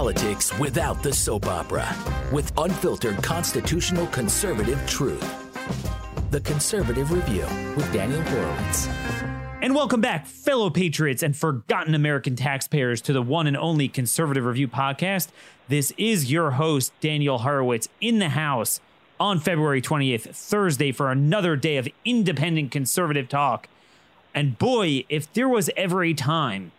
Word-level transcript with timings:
politics 0.00 0.58
without 0.58 1.02
the 1.02 1.12
soap 1.12 1.44
opera 1.44 1.86
with 2.32 2.50
unfiltered 2.56 3.22
constitutional 3.22 4.06
conservative 4.06 4.82
truth. 4.86 5.20
The 6.30 6.40
Conservative 6.40 7.12
Review 7.12 7.44
with 7.76 7.92
Daniel 7.92 8.22
Horowitz. 8.22 8.88
And 9.60 9.74
welcome 9.74 10.00
back, 10.00 10.24
fellow 10.24 10.70
patriots 10.70 11.22
and 11.22 11.36
forgotten 11.36 11.94
American 11.94 12.34
taxpayers, 12.34 13.02
to 13.02 13.12
the 13.12 13.20
one 13.20 13.46
and 13.46 13.58
only 13.58 13.88
Conservative 13.88 14.46
Review 14.46 14.68
podcast. 14.68 15.28
This 15.68 15.92
is 15.98 16.32
your 16.32 16.52
host, 16.52 16.94
Daniel 17.02 17.40
Horowitz, 17.40 17.86
in 18.00 18.20
the 18.20 18.30
house 18.30 18.80
on 19.20 19.38
February 19.38 19.82
20th, 19.82 20.34
Thursday, 20.34 20.92
for 20.92 21.10
another 21.10 21.56
day 21.56 21.76
of 21.76 21.86
independent 22.06 22.70
conservative 22.70 23.28
talk. 23.28 23.68
And 24.34 24.56
boy, 24.58 25.04
if 25.10 25.30
there 25.34 25.46
was 25.46 25.68
ever 25.76 26.02
a 26.02 26.14
time 26.14 26.72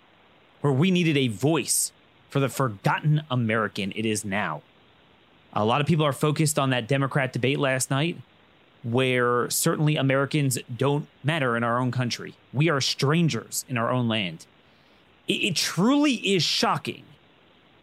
where 0.62 0.74
we 0.74 0.90
needed 0.90 1.18
a 1.18 1.28
voice 1.28 1.92
for 2.32 2.40
the 2.40 2.50
forgotten 2.50 3.22
American, 3.30 3.92
it 3.94 4.06
is 4.06 4.24
now. 4.24 4.62
A 5.54 5.66
lot 5.66 5.82
of 5.82 5.88
people 5.88 6.06
are 6.06 6.14
focused 6.14 6.58
on 6.58 6.70
that 6.70 6.88
Democrat 6.88 7.34
debate 7.34 7.60
last 7.60 7.92
night, 7.92 8.18
where 8.84 9.50
certainly 9.50 9.98
Americans 9.98 10.58
don't 10.76 11.08
matter 11.26 11.58
in 11.58 11.64
our 11.64 11.78
own 11.78 11.92
country. 11.92 12.34
We 12.54 12.70
are 12.70 12.80
strangers 12.80 13.66
in 13.68 13.78
our 13.78 13.92
own 13.92 14.08
land. 14.08 14.46
It, 15.28 15.44
it 15.44 15.56
truly 15.58 16.14
is 16.14 16.42
shocking 16.42 17.04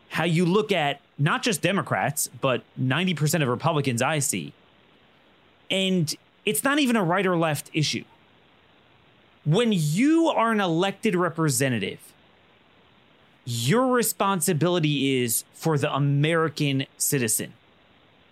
how 0.09 0.24
you 0.24 0.46
look 0.46 0.73
at 0.73 1.02
not 1.18 1.42
just 1.42 1.60
Democrats, 1.60 2.30
but 2.40 2.62
90% 2.80 3.42
of 3.42 3.48
Republicans 3.48 4.01
I 4.01 4.18
see. 4.20 4.54
And 5.70 6.12
it's 6.46 6.65
not 6.65 6.78
even 6.78 6.96
a 6.96 7.04
right 7.04 7.26
or 7.26 7.37
left 7.37 7.70
issue. 7.74 8.04
When 9.45 9.73
you 9.74 10.28
are 10.28 10.52
an 10.52 10.60
elected 10.60 11.15
representative, 11.15 12.07
your 13.51 13.87
responsibility 13.87 15.23
is 15.23 15.45
for 15.55 15.79
the 15.79 15.91
American 15.95 16.84
citizen. 16.98 17.55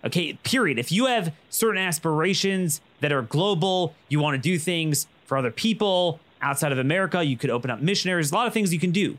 Okay, 0.05 0.34
period. 0.42 0.78
If 0.78 0.92
you 0.92 1.06
have 1.06 1.33
certain 1.48 1.81
aspirations 1.81 2.83
that 3.00 3.12
are 3.12 3.23
global, 3.23 3.95
you 4.11 4.20
want 4.20 4.34
to 4.34 4.39
do 4.41 4.58
things 4.58 5.06
for 5.25 5.39
other 5.39 5.50
people 5.50 6.20
outside 6.42 6.70
of 6.70 6.78
America, 6.78 7.25
you 7.25 7.39
could 7.39 7.48
open 7.48 7.70
up 7.70 7.81
missionaries, 7.81 8.31
a 8.31 8.34
lot 8.34 8.47
of 8.47 8.53
things 8.53 8.75
you 8.75 8.78
can 8.78 8.91
do. 8.91 9.19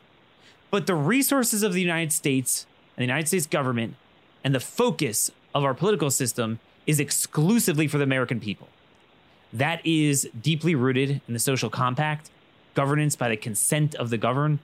But 0.69 0.85
the 0.85 0.93
resources 0.93 1.63
of 1.63 1.73
the 1.73 1.81
United 1.81 2.13
States 2.13 2.67
and 2.95 3.01
the 3.01 3.07
United 3.07 3.27
States 3.27 3.47
government 3.47 3.95
and 4.43 4.53
the 4.53 4.59
focus 4.59 5.31
of 5.55 5.63
our 5.63 5.73
political 5.73 6.11
system 6.11 6.59
is 6.85 6.99
exclusively 6.99 7.87
for 7.87 7.97
the 7.97 8.03
American 8.03 8.39
people. 8.39 8.67
That 9.51 9.83
is 9.83 10.29
deeply 10.39 10.75
rooted 10.75 11.21
in 11.27 11.33
the 11.33 11.39
social 11.39 11.71
compact, 11.71 12.29
governance 12.75 13.15
by 13.15 13.29
the 13.29 13.37
consent 13.37 13.95
of 13.95 14.11
the 14.11 14.17
governed. 14.17 14.59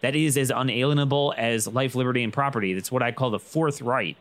That 0.00 0.14
is 0.14 0.36
as 0.36 0.50
unalienable 0.50 1.34
as 1.36 1.66
life, 1.66 1.94
liberty, 1.94 2.22
and 2.22 2.32
property. 2.32 2.72
That's 2.74 2.92
what 2.92 3.02
I 3.02 3.12
call 3.12 3.30
the 3.30 3.38
fourth 3.38 3.82
right 3.82 4.16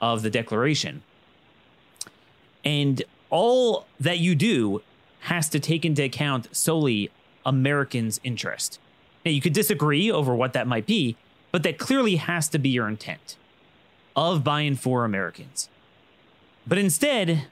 of 0.00 0.22
the 0.22 0.30
Declaration. 0.30 1.02
And 2.64 3.02
all 3.30 3.86
that 3.98 4.18
you 4.18 4.34
do 4.34 4.82
has 5.20 5.48
to 5.50 5.60
take 5.60 5.84
into 5.84 6.04
account 6.04 6.54
solely 6.54 7.10
Americans' 7.44 8.20
interest. 8.22 8.78
Now, 9.24 9.32
you 9.32 9.40
could 9.40 9.52
disagree 9.52 10.10
over 10.10 10.34
what 10.34 10.52
that 10.52 10.66
might 10.66 10.86
be, 10.86 11.16
but 11.50 11.62
that 11.64 11.78
clearly 11.78 12.16
has 12.16 12.48
to 12.50 12.58
be 12.58 12.68
your 12.68 12.88
intent 12.88 13.36
of 14.14 14.44
buying 14.44 14.76
for 14.76 15.04
Americans. 15.04 15.68
But 16.66 16.78
instead, 16.78 17.46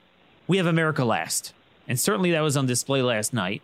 we 0.47 0.59
have 0.59 0.67
America 0.67 1.05
last. 1.05 1.53
And 1.89 1.99
certainly 1.99 2.31
that 2.33 2.41
was 2.41 2.57
on 2.57 2.67
display 2.67 3.03
last 3.03 3.33
night. 3.33 3.63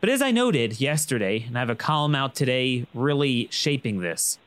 But 0.00 0.10
as 0.10 0.22
I 0.22 0.30
noted 0.30 0.80
yesterday, 0.80 1.44
and 1.46 1.56
I 1.56 1.60
have 1.60 1.70
a 1.70 1.74
column 1.74 2.14
out 2.14 2.34
today 2.34 2.86
really 2.94 3.48
shaping 3.50 4.00
this, 4.00 4.38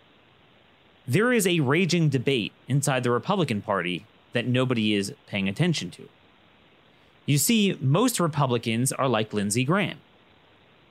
there 1.08 1.34
is 1.34 1.46
a 1.46 1.60
raging 1.60 2.10
debate 2.10 2.54
inside 2.68 3.04
the 3.04 3.12
Republican 3.12 3.62
Party 3.62 4.06
that 4.34 4.48
nobody 4.48 4.94
is 4.94 5.14
paying 5.28 5.50
attention 5.50 5.92
to. 5.92 6.08
You 7.26 7.38
see, 7.38 7.78
most 7.82 8.20
Republicans 8.20 8.92
are 8.92 9.10
like 9.10 9.34
Lindsey 9.34 9.64
Graham. 9.64 9.98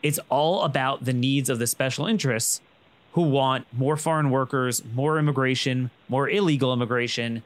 It's 0.03 0.21
all 0.29 0.63
about 0.65 1.05
the 1.05 1.13
needs 1.13 1.49
of 1.49 1.59
the 1.59 1.67
special 1.67 2.07
interests 2.07 2.61
who 3.13 3.23
want 3.23 3.67
more 3.73 3.97
foreign 3.97 4.31
workers, 4.31 4.83
more 4.95 5.19
immigration, 5.19 5.91
more 6.09 6.29
illegal 6.29 6.73
immigration. 6.73 7.43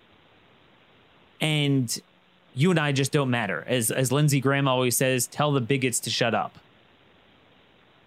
And 1.41 1.97
you 2.55 2.71
and 2.71 2.79
I 2.79 2.93
just 2.93 3.13
don't 3.13 3.31
matter. 3.31 3.65
As 3.67 3.91
as 3.91 4.13
Lindsey 4.13 4.41
Graham 4.41 4.69
always 4.69 4.97
says, 4.97 5.27
tell 5.27 5.53
the 5.53 5.61
bigots 5.61 6.01
to 6.01 6.11
shut 6.11 6.35
up. 6.35 6.59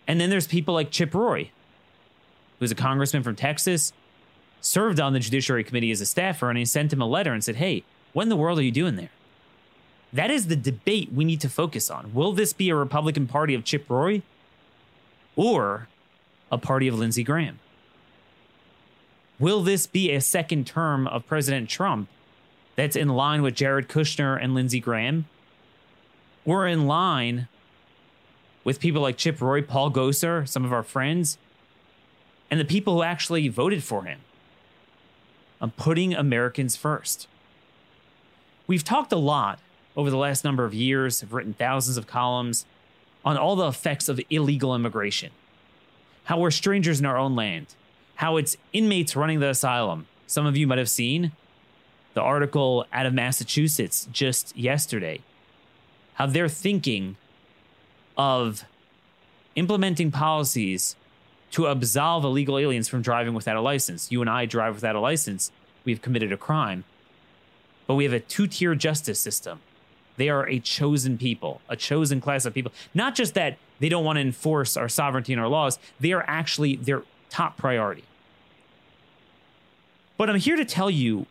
And 0.08 0.22
then 0.22 0.30
there's 0.30 0.48
people 0.48 0.74
like 0.74 0.92
Chip 0.92 1.14
Roy, 1.14 1.52
who's 2.60 2.72
a 2.72 2.76
congressman 2.76 3.24
from 3.24 3.36
Texas, 3.36 3.92
served 4.62 5.00
on 5.00 5.14
the 5.14 5.20
Judiciary 5.20 5.64
Committee 5.64 5.92
as 5.92 6.02
a 6.02 6.06
staffer, 6.06 6.50
and 6.50 6.58
he 6.58 6.66
sent 6.66 6.94
him 6.94 7.02
a 7.02 7.08
letter 7.08 7.34
and 7.34 7.44
said, 7.44 7.58
Hey, 7.58 7.84
what 8.14 8.24
in 8.24 8.30
the 8.30 8.36
world 8.36 8.58
are 8.60 8.64
you 8.64 8.72
doing 8.72 8.96
there? 8.96 9.12
That 10.14 10.32
is 10.32 10.48
the 10.48 10.56
debate 10.56 11.12
we 11.12 11.26
need 11.26 11.42
to 11.42 11.50
focus 11.50 11.92
on. 11.92 12.14
Will 12.14 12.32
this 12.32 12.54
be 12.54 12.70
a 12.70 12.76
Republican 12.76 13.28
Party 13.28 13.54
of 13.54 13.66
Chip 13.66 13.90
Roy 13.90 14.22
or 15.36 15.88
a 16.52 16.58
party 16.58 16.88
of 16.88 16.98
Lindsey 16.98 17.24
Graham? 17.24 17.60
Will 19.40 19.62
this 19.62 19.86
be 19.86 20.12
a 20.12 20.22
second 20.22 20.66
term 20.66 21.06
of 21.08 21.28
President 21.28 21.70
Trump 21.70 22.10
that's 22.76 22.96
in 22.96 23.10
line 23.10 23.42
with 23.42 23.54
Jared 23.54 23.88
Kushner 23.88 24.42
and 24.42 24.56
Lindsey 24.56 24.80
Graham? 24.80 25.26
Or 26.46 26.66
in 26.66 26.88
line 26.88 27.48
with 28.68 28.82
people 28.82 29.02
like 29.02 29.16
Chip 29.16 29.40
Roy, 29.40 29.62
Paul 29.62 29.90
Gosar, 29.90 30.46
some 30.46 30.66
of 30.66 30.74
our 30.74 30.84
friends, 30.84 31.38
and 32.52 32.60
the 32.60 32.66
people 32.66 32.96
who 32.96 33.02
actually 33.02 33.48
voted 33.48 33.82
for 33.82 34.04
him 34.04 34.20
on 35.62 35.72
putting 35.72 36.14
Americans 36.14 36.76
first. 36.76 37.30
We've 38.68 38.84
talked 38.84 39.14
a 39.14 39.18
lot 39.18 39.60
over 39.96 40.10
the 40.10 40.18
last 40.18 40.44
number 40.44 40.66
of 40.66 40.74
years, 40.74 41.22
have 41.22 41.32
written 41.32 41.54
thousands 41.54 41.96
of 41.96 42.08
columns 42.08 42.66
on 43.24 43.38
all 43.38 43.56
the 43.56 43.70
effects 43.70 44.10
of 44.10 44.20
illegal 44.30 44.76
immigration, 44.76 45.32
how 46.26 46.38
we're 46.38 46.52
strangers 46.52 47.00
in 47.00 47.06
our 47.06 47.18
own 47.18 47.38
land, 47.38 47.68
how 48.16 48.36
it's 48.36 48.58
inmates 48.74 49.16
running 49.16 49.40
the 49.40 49.48
asylum. 49.48 50.08
Some 50.28 50.46
of 50.46 50.58
you 50.58 50.68
might 50.68 50.78
have 50.78 50.90
seen 50.90 51.32
the 52.16 52.22
article 52.22 52.86
out 52.92 53.06
of 53.06 53.14
Massachusetts 53.14 54.10
just 54.12 54.58
yesterday, 54.58 55.22
how 56.16 56.26
they're 56.26 56.50
thinking 56.50 57.16
of 58.18 58.66
implementing 59.56 60.12
policies 60.12 60.96
to 61.52 61.68
absolve 61.68 62.24
illegal 62.24 62.58
aliens 62.58 62.88
from 62.88 63.02
driving 63.02 63.34
without 63.34 63.56
a 63.56 63.62
license. 63.62 64.12
You 64.12 64.22
and 64.22 64.30
I 64.30 64.46
drive 64.46 64.76
without 64.76 64.96
a 64.96 65.00
license, 65.00 65.52
we've 65.86 66.02
committed 66.02 66.32
a 66.32 66.38
crime. 66.38 66.84
But 67.86 67.96
we 67.96 68.04
have 68.04 68.14
a 68.14 68.20
two 68.20 68.48
tier 68.48 68.76
justice 68.76 69.20
system. 69.20 69.62
They 70.18 70.30
are 70.30 70.48
a 70.48 70.60
chosen 70.60 71.18
people, 71.18 71.62
a 71.70 71.76
chosen 71.76 72.20
class 72.20 72.46
of 72.46 72.54
people. 72.54 72.74
Not 72.94 73.16
just 73.16 73.34
that 73.36 73.58
they 73.80 73.88
don't 73.88 74.04
want 74.04 74.18
to 74.18 74.22
enforce 74.22 74.76
our 74.76 74.90
sovereignty 74.90 75.32
and 75.32 75.42
our 75.42 75.48
laws, 75.48 75.80
they 76.00 76.12
are 76.12 76.26
actually 76.28 76.76
their 76.76 77.04
top 77.30 77.56
priority. 77.56 78.04
But 80.18 80.30
I'm 80.30 80.40
here 80.40 80.56
to 80.56 80.66
tell 80.66 80.90
you 80.90 81.28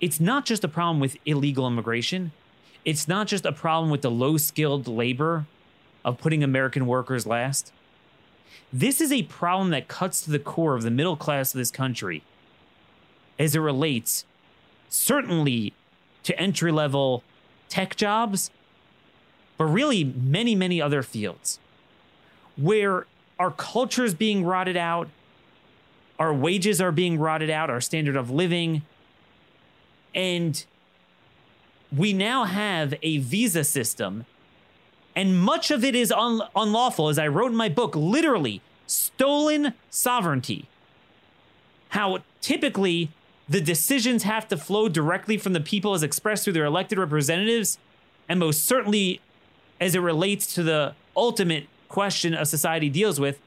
it's 0.00 0.18
not 0.18 0.46
just 0.46 0.64
a 0.64 0.68
problem 0.68 1.00
with 1.00 1.16
illegal 1.26 1.66
immigration. 1.66 2.32
It's 2.84 3.06
not 3.06 3.26
just 3.26 3.46
a 3.46 3.52
problem 3.52 3.90
with 3.90 4.02
the 4.02 4.10
low 4.10 4.36
skilled 4.38 4.88
labor 4.88 5.46
of 6.04 6.18
putting 6.18 6.42
American 6.42 6.86
workers 6.86 7.26
last. 7.26 7.72
This 8.72 9.00
is 9.00 9.12
a 9.12 9.22
problem 9.24 9.70
that 9.70 9.88
cuts 9.88 10.20
to 10.22 10.30
the 10.30 10.38
core 10.38 10.74
of 10.74 10.82
the 10.82 10.90
middle 10.90 11.16
class 11.16 11.54
of 11.54 11.58
this 11.58 11.70
country 11.70 12.22
as 13.38 13.54
it 13.54 13.60
relates 13.60 14.24
certainly 14.88 15.72
to 16.22 16.38
entry 16.38 16.72
level 16.72 17.22
tech 17.68 17.96
jobs, 17.96 18.50
but 19.56 19.64
really 19.64 20.04
many, 20.04 20.54
many 20.54 20.80
other 20.80 21.02
fields 21.02 21.58
where 22.56 23.06
our 23.38 23.50
culture 23.50 24.04
is 24.04 24.14
being 24.14 24.44
rotted 24.44 24.76
out, 24.76 25.08
our 26.18 26.32
wages 26.32 26.80
are 26.80 26.92
being 26.92 27.18
rotted 27.18 27.50
out, 27.50 27.70
our 27.70 27.80
standard 27.80 28.16
of 28.16 28.30
living. 28.30 28.82
And 30.14 30.64
we 31.94 32.12
now 32.12 32.44
have 32.44 32.94
a 33.02 33.18
visa 33.18 33.64
system 33.64 34.26
and 35.16 35.40
much 35.40 35.70
of 35.70 35.84
it 35.84 35.94
is 35.94 36.10
un- 36.10 36.42
unlawful, 36.56 37.08
as 37.08 37.18
I 37.18 37.28
wrote 37.28 37.50
in 37.50 37.56
my 37.56 37.68
book, 37.68 37.94
literally 37.94 38.60
stolen 38.86 39.74
sovereignty. 39.90 40.68
How 41.90 42.18
typically 42.40 43.10
the 43.48 43.60
decisions 43.60 44.24
have 44.24 44.48
to 44.48 44.56
flow 44.56 44.88
directly 44.88 45.36
from 45.36 45.52
the 45.52 45.60
people 45.60 45.94
as 45.94 46.02
expressed 46.02 46.44
through 46.44 46.54
their 46.54 46.64
elected 46.64 46.98
representatives, 46.98 47.78
and 48.28 48.40
most 48.40 48.64
certainly 48.64 49.20
as 49.80 49.94
it 49.94 50.00
relates 50.00 50.52
to 50.54 50.62
the 50.62 50.94
ultimate 51.16 51.68
question 51.88 52.34
a 52.34 52.44
society 52.44 52.88
deals 52.88 53.20
with 53.20 53.38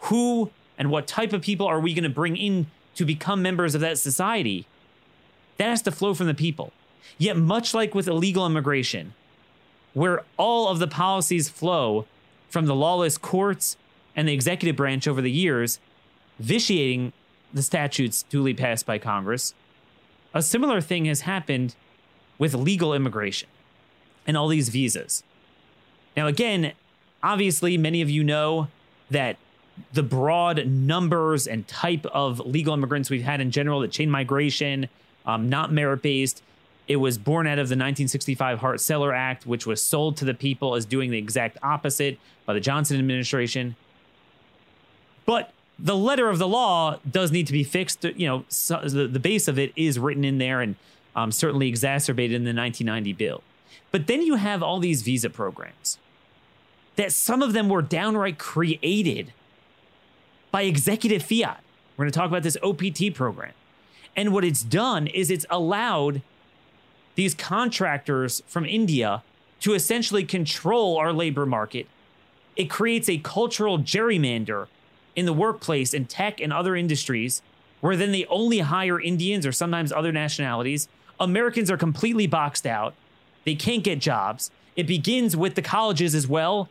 who 0.00 0.50
and 0.76 0.90
what 0.90 1.06
type 1.06 1.32
of 1.32 1.40
people 1.40 1.66
are 1.66 1.80
we 1.80 1.94
going 1.94 2.04
to 2.04 2.10
bring 2.10 2.36
in 2.36 2.66
to 2.94 3.04
become 3.04 3.40
members 3.40 3.74
of 3.74 3.80
that 3.80 3.96
society? 3.96 4.66
That 5.56 5.68
has 5.68 5.82
to 5.82 5.92
flow 5.92 6.14
from 6.14 6.26
the 6.26 6.34
people. 6.34 6.72
Yet, 7.16 7.36
much 7.36 7.74
like 7.74 7.94
with 7.94 8.08
illegal 8.08 8.44
immigration, 8.44 9.14
where 9.94 10.22
all 10.36 10.68
of 10.68 10.78
the 10.78 10.86
policies 10.86 11.48
flow 11.48 12.06
from 12.48 12.66
the 12.66 12.74
lawless 12.74 13.16
courts 13.16 13.76
and 14.14 14.28
the 14.28 14.32
executive 14.32 14.76
branch 14.76 15.08
over 15.08 15.22
the 15.22 15.30
years, 15.30 15.78
vitiating 16.38 17.12
the 17.52 17.62
statutes 17.62 18.24
duly 18.24 18.52
passed 18.52 18.84
by 18.84 18.98
Congress, 18.98 19.54
a 20.34 20.42
similar 20.42 20.80
thing 20.80 21.04
has 21.06 21.22
happened 21.22 21.74
with 22.38 22.54
legal 22.54 22.92
immigration 22.92 23.48
and 24.26 24.36
all 24.36 24.48
these 24.48 24.68
visas. 24.68 25.22
Now, 26.16 26.26
again, 26.26 26.72
obviously, 27.22 27.78
many 27.78 28.02
of 28.02 28.10
you 28.10 28.24
know 28.24 28.68
that 29.10 29.36
the 29.92 30.02
broad 30.02 30.66
numbers 30.66 31.46
and 31.46 31.66
type 31.66 32.06
of 32.06 32.40
legal 32.40 32.74
immigrants 32.74 33.10
we've 33.10 33.22
had 33.22 33.40
in 33.40 33.50
general, 33.50 33.80
the 33.80 33.88
chain 33.88 34.10
migration, 34.10 34.88
um, 35.26 35.48
not 35.48 35.72
merit 35.72 36.02
based. 36.02 36.42
It 36.86 36.96
was 36.96 37.16
born 37.16 37.46
out 37.46 37.58
of 37.58 37.68
the 37.68 37.74
1965 37.74 38.58
Hart 38.58 38.80
Celler 38.80 39.14
Act, 39.14 39.46
which 39.46 39.66
was 39.66 39.82
sold 39.82 40.16
to 40.18 40.24
the 40.24 40.34
people 40.34 40.74
as 40.74 40.84
doing 40.84 41.10
the 41.10 41.18
exact 41.18 41.56
opposite 41.62 42.18
by 42.44 42.52
the 42.52 42.60
Johnson 42.60 42.98
administration. 42.98 43.76
But 45.24 45.52
the 45.78 45.96
letter 45.96 46.28
of 46.28 46.38
the 46.38 46.48
law 46.48 46.98
does 47.10 47.32
need 47.32 47.46
to 47.46 47.52
be 47.52 47.64
fixed. 47.64 48.04
You 48.04 48.26
know, 48.26 48.44
so 48.48 48.80
the, 48.84 49.06
the 49.06 49.18
base 49.18 49.48
of 49.48 49.58
it 49.58 49.72
is 49.76 49.98
written 49.98 50.24
in 50.24 50.38
there 50.38 50.60
and 50.60 50.76
um, 51.16 51.32
certainly 51.32 51.68
exacerbated 51.68 52.34
in 52.34 52.44
the 52.44 52.54
1990 52.54 53.12
bill. 53.14 53.42
But 53.90 54.06
then 54.06 54.22
you 54.22 54.34
have 54.34 54.62
all 54.62 54.78
these 54.78 55.02
visa 55.02 55.30
programs 55.30 55.98
that 56.96 57.12
some 57.12 57.42
of 57.42 57.52
them 57.52 57.68
were 57.68 57.82
downright 57.82 58.38
created 58.38 59.32
by 60.50 60.62
executive 60.62 61.22
fiat. 61.22 61.60
We're 61.96 62.04
going 62.04 62.12
to 62.12 62.18
talk 62.18 62.28
about 62.28 62.42
this 62.42 62.56
OPT 62.62 63.14
program. 63.14 63.52
And 64.16 64.32
what 64.32 64.44
it's 64.44 64.62
done 64.62 65.06
is 65.08 65.30
it's 65.30 65.46
allowed 65.50 66.22
these 67.14 67.34
contractors 67.34 68.42
from 68.46 68.64
India 68.64 69.22
to 69.60 69.74
essentially 69.74 70.24
control 70.24 70.96
our 70.96 71.12
labor 71.12 71.46
market. 71.46 71.86
It 72.56 72.70
creates 72.70 73.08
a 73.08 73.18
cultural 73.18 73.78
gerrymander 73.78 74.68
in 75.16 75.26
the 75.26 75.32
workplace 75.32 75.94
in 75.94 76.06
tech 76.06 76.40
and 76.40 76.52
other 76.52 76.76
industries 76.76 77.42
where 77.80 77.96
then 77.96 78.12
they 78.12 78.24
only 78.26 78.60
hire 78.60 79.00
Indians 79.00 79.44
or 79.44 79.52
sometimes 79.52 79.92
other 79.92 80.10
nationalities. 80.10 80.88
Americans 81.20 81.70
are 81.70 81.76
completely 81.76 82.26
boxed 82.26 82.66
out. 82.66 82.94
They 83.44 83.54
can't 83.54 83.84
get 83.84 83.98
jobs. 83.98 84.50
It 84.74 84.86
begins 84.86 85.36
with 85.36 85.54
the 85.54 85.62
colleges 85.62 86.14
as 86.14 86.26
well, 86.26 86.68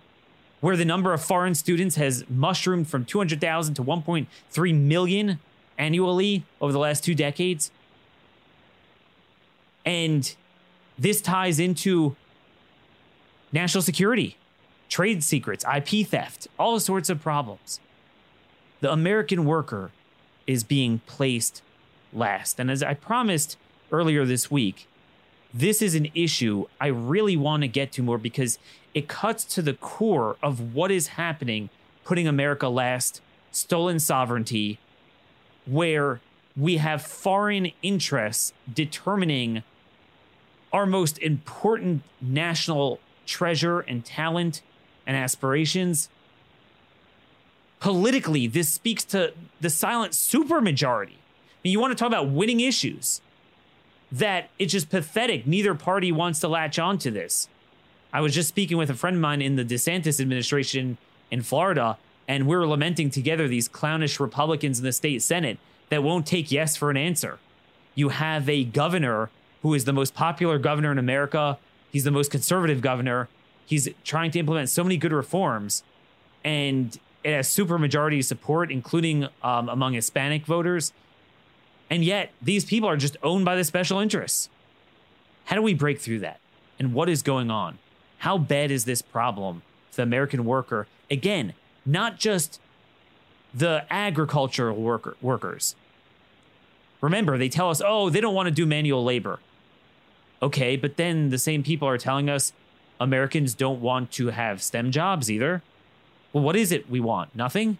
where 0.59 0.75
the 0.75 0.85
number 0.85 1.13
of 1.13 1.23
foreign 1.23 1.55
students 1.55 1.97
has 1.97 2.27
mushroomed 2.29 2.87
from 2.87 3.05
200,000 3.05 3.75
to 3.75 3.83
1.3 3.83 4.75
million 4.81 5.39
annually 5.77 6.45
over 6.59 6.71
the 6.71 6.79
last 6.79 7.03
two 7.03 7.13
decades. 7.13 7.69
And 9.85 10.33
this 10.97 11.21
ties 11.21 11.59
into 11.59 12.15
national 13.51 13.81
security, 13.81 14.37
trade 14.89 15.23
secrets, 15.23 15.65
IP 15.65 16.07
theft, 16.07 16.47
all 16.57 16.79
sorts 16.79 17.09
of 17.09 17.21
problems. 17.21 17.79
The 18.81 18.91
American 18.91 19.45
worker 19.45 19.91
is 20.45 20.63
being 20.63 21.01
placed 21.05 21.61
last. 22.11 22.59
And 22.59 22.69
as 22.69 22.83
I 22.83 22.93
promised 22.93 23.57
earlier 23.91 24.25
this 24.25 24.51
week, 24.51 24.87
this 25.53 25.81
is 25.81 25.93
an 25.95 26.09
issue 26.15 26.65
I 26.81 26.87
really 26.87 27.37
want 27.37 27.61
to 27.61 27.67
get 27.67 27.91
to 27.93 28.03
more 28.03 28.17
because 28.17 28.57
it 28.93 29.07
cuts 29.07 29.45
to 29.45 29.61
the 29.61 29.73
core 29.73 30.35
of 30.41 30.73
what 30.73 30.91
is 30.91 31.09
happening, 31.09 31.69
putting 32.03 32.27
America 32.27 32.67
last, 32.67 33.21
stolen 33.51 33.99
sovereignty, 33.99 34.79
where 35.65 36.19
we 36.57 36.77
have 36.77 37.01
foreign 37.01 37.71
interests 37.81 38.53
determining 38.71 39.63
our 40.73 40.85
most 40.85 41.19
important 41.19 42.01
national 42.19 42.99
treasure 43.25 43.79
and 43.81 44.03
talent 44.03 44.61
and 45.05 45.15
aspirations. 45.15 46.09
Politically, 47.79 48.47
this 48.47 48.69
speaks 48.69 49.03
to 49.05 49.33
the 49.61 49.69
silent 49.69 50.13
supermajority. 50.13 51.13
I 51.13 51.59
mean, 51.63 51.71
you 51.71 51.79
want 51.79 51.91
to 51.91 51.95
talk 51.95 52.07
about 52.07 52.29
winning 52.29 52.59
issues 52.59 53.21
that 54.11 54.49
it's 54.59 54.71
just 54.71 54.89
pathetic. 54.89 55.47
Neither 55.47 55.75
party 55.75 56.11
wants 56.11 56.39
to 56.41 56.47
latch 56.47 56.79
on 56.79 56.97
to 56.99 57.11
this. 57.11 57.47
I 58.11 58.21
was 58.21 58.33
just 58.33 58.49
speaking 58.49 58.77
with 58.77 58.89
a 58.89 58.93
friend 58.93 59.15
of 59.15 59.21
mine 59.21 59.41
in 59.41 59.55
the 59.55 59.65
DeSantis 59.65 60.19
administration 60.21 60.97
in 61.31 61.41
Florida, 61.41 61.97
and 62.27 62.47
we're 62.47 62.67
lamenting 62.67 63.09
together 63.09 63.47
these 63.47 63.67
clownish 63.67 64.19
Republicans 64.19 64.79
in 64.79 64.85
the 64.85 64.91
state 64.91 65.21
Senate 65.21 65.57
that 65.89 66.03
won't 66.03 66.27
take 66.27 66.51
yes 66.51 66.75
for 66.75 66.89
an 66.89 66.97
answer. 66.97 67.39
You 67.95 68.09
have 68.09 68.47
a 68.47 68.63
governor 68.63 69.29
who 69.63 69.73
is 69.73 69.85
the 69.85 69.93
most 69.93 70.13
popular 70.13 70.59
governor 70.59 70.91
in 70.91 70.99
America. 70.99 71.57
He's 71.91 72.03
the 72.03 72.11
most 72.11 72.29
conservative 72.29 72.81
governor. 72.81 73.29
He's 73.65 73.89
trying 74.03 74.29
to 74.31 74.39
implement 74.39 74.69
so 74.69 74.83
many 74.83 74.97
good 74.97 75.13
reforms, 75.13 75.83
and 76.43 76.97
it 77.23 77.33
has 77.33 77.47
supermajority 77.47 78.23
support, 78.23 78.71
including 78.71 79.27
um, 79.41 79.69
among 79.69 79.93
Hispanic 79.93 80.45
voters. 80.45 80.93
And 81.89 82.03
yet, 82.03 82.31
these 82.41 82.65
people 82.65 82.89
are 82.89 82.97
just 82.97 83.17
owned 83.23 83.45
by 83.45 83.55
the 83.55 83.63
special 83.63 83.99
interests. 83.99 84.49
How 85.45 85.55
do 85.55 85.61
we 85.61 85.73
break 85.73 85.99
through 85.99 86.19
that? 86.19 86.39
And 86.77 86.93
what 86.93 87.07
is 87.07 87.21
going 87.21 87.49
on? 87.49 87.79
How 88.19 88.37
bad 88.37 88.71
is 88.71 88.85
this 88.85 89.01
problem 89.01 89.61
for 89.91 89.97
the 89.97 90.03
American 90.03 90.43
worker? 90.43 90.87
Again, 91.09 91.53
not 91.85 92.17
just 92.17 92.59
the 93.53 93.85
agricultural 93.89 94.75
worker, 94.75 95.15
workers. 95.21 95.75
Remember, 97.01 97.37
they 97.37 97.49
tell 97.49 97.69
us, 97.69 97.81
oh, 97.85 98.09
they 98.09 98.21
don't 98.21 98.33
want 98.33 98.47
to 98.47 98.51
do 98.51 98.65
manual 98.65 99.03
labor. 99.03 99.39
Okay, 100.43 100.75
but 100.75 100.97
then 100.97 101.29
the 101.29 101.37
same 101.37 101.63
people 101.63 101.87
are 101.87 101.97
telling 101.97 102.29
us 102.29 102.51
Americans 102.99 103.53
don't 103.53 103.79
want 103.79 104.11
to 104.11 104.27
have 104.27 104.61
STEM 104.61 104.91
jobs 104.91 105.31
either. 105.31 105.63
Well, 106.33 106.43
what 106.43 106.57
is 106.57 106.73
it 106.73 106.89
we 106.89 106.99
want? 106.99 107.33
Nothing? 107.33 107.77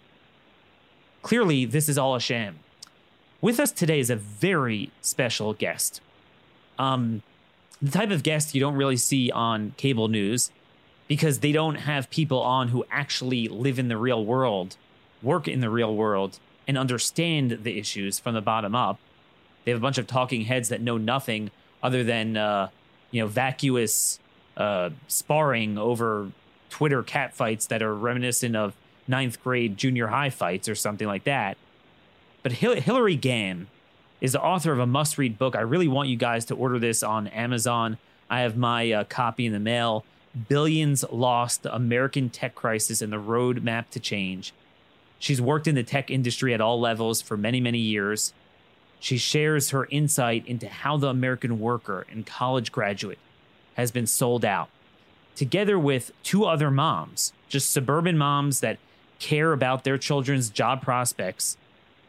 Clearly, 1.23 1.65
this 1.65 1.89
is 1.89 1.97
all 1.97 2.15
a 2.15 2.21
sham. 2.21 2.59
With 3.41 3.59
us 3.59 3.73
today 3.73 3.99
is 3.99 4.09
a 4.09 4.15
very 4.15 4.91
special 5.01 5.53
guest. 5.53 5.99
Um, 6.79 7.21
the 7.81 7.91
type 7.91 8.11
of 8.11 8.23
guest 8.23 8.55
you 8.55 8.61
don't 8.61 8.75
really 8.75 8.95
see 8.95 9.29
on 9.29 9.73
cable 9.75 10.07
news 10.07 10.49
because 11.09 11.39
they 11.39 11.51
don't 11.51 11.75
have 11.75 12.09
people 12.09 12.39
on 12.39 12.69
who 12.69 12.85
actually 12.89 13.49
live 13.49 13.77
in 13.77 13.89
the 13.89 13.97
real 13.97 14.23
world, 14.23 14.77
work 15.21 15.49
in 15.49 15.59
the 15.59 15.69
real 15.69 15.93
world, 15.93 16.39
and 16.65 16.77
understand 16.77 17.59
the 17.63 17.77
issues 17.77 18.19
from 18.19 18.35
the 18.35 18.41
bottom 18.41 18.73
up. 18.73 18.99
They 19.65 19.71
have 19.71 19.81
a 19.81 19.81
bunch 19.81 19.97
of 19.97 20.07
talking 20.07 20.45
heads 20.45 20.69
that 20.69 20.79
know 20.79 20.97
nothing 20.97 21.51
other 21.83 22.03
than 22.03 22.37
uh, 22.37 22.69
you 23.11 23.21
know 23.21 23.27
vacuous 23.27 24.19
uh, 24.57 24.89
sparring 25.07 25.77
over 25.77 26.31
Twitter 26.69 27.03
cat 27.03 27.35
fights 27.35 27.67
that 27.67 27.83
are 27.83 27.93
reminiscent 27.93 28.55
of 28.55 28.73
ninth 29.07 29.43
grade 29.43 29.77
junior 29.77 30.07
high 30.07 30.29
fights 30.29 30.67
or 30.67 30.75
something 30.75 31.07
like 31.07 31.25
that. 31.25 31.57
But 32.41 32.53
Hillary 32.53 33.17
Gamm 33.17 33.67
is 34.21 34.31
the 34.31 34.41
author 34.41 34.71
of 34.71 34.79
a 34.79 34.87
must 34.87 35.17
read 35.17 35.37
book. 35.37 35.55
I 35.55 35.61
really 35.61 35.87
want 35.87 36.09
you 36.09 36.15
guys 36.15 36.45
to 36.45 36.55
order 36.55 36.79
this 36.79 37.03
on 37.03 37.27
Amazon. 37.27 37.97
I 38.29 38.41
have 38.41 38.57
my 38.57 38.91
uh, 38.91 39.03
copy 39.03 39.45
in 39.45 39.53
the 39.53 39.59
mail 39.59 40.05
Billions 40.49 41.05
Lost 41.11 41.63
The 41.63 41.75
American 41.75 42.29
Tech 42.29 42.55
Crisis 42.55 43.01
and 43.01 43.13
the 43.13 43.17
Roadmap 43.17 43.89
to 43.91 43.99
Change. 43.99 44.53
She's 45.19 45.41
worked 45.41 45.67
in 45.67 45.75
the 45.75 45.83
tech 45.83 46.09
industry 46.09 46.53
at 46.53 46.61
all 46.61 46.79
levels 46.79 47.21
for 47.21 47.37
many, 47.37 47.61
many 47.61 47.77
years. 47.77 48.33
She 49.03 49.17
shares 49.17 49.71
her 49.71 49.85
insight 49.91 50.47
into 50.47 50.69
how 50.69 50.95
the 50.95 51.09
American 51.09 51.59
worker 51.59 52.05
and 52.09 52.25
college 52.25 52.71
graduate 52.71 53.19
has 53.73 53.91
been 53.91 54.07
sold 54.07 54.45
out, 54.45 54.69
together 55.35 55.77
with 55.77 56.13
two 56.23 56.45
other 56.45 56.71
moms, 56.71 57.33
just 57.49 57.69
suburban 57.69 58.17
moms 58.17 58.61
that 58.61 58.79
care 59.19 59.51
about 59.51 59.83
their 59.83 59.97
children's 59.97 60.49
job 60.49 60.81
prospects, 60.81 61.57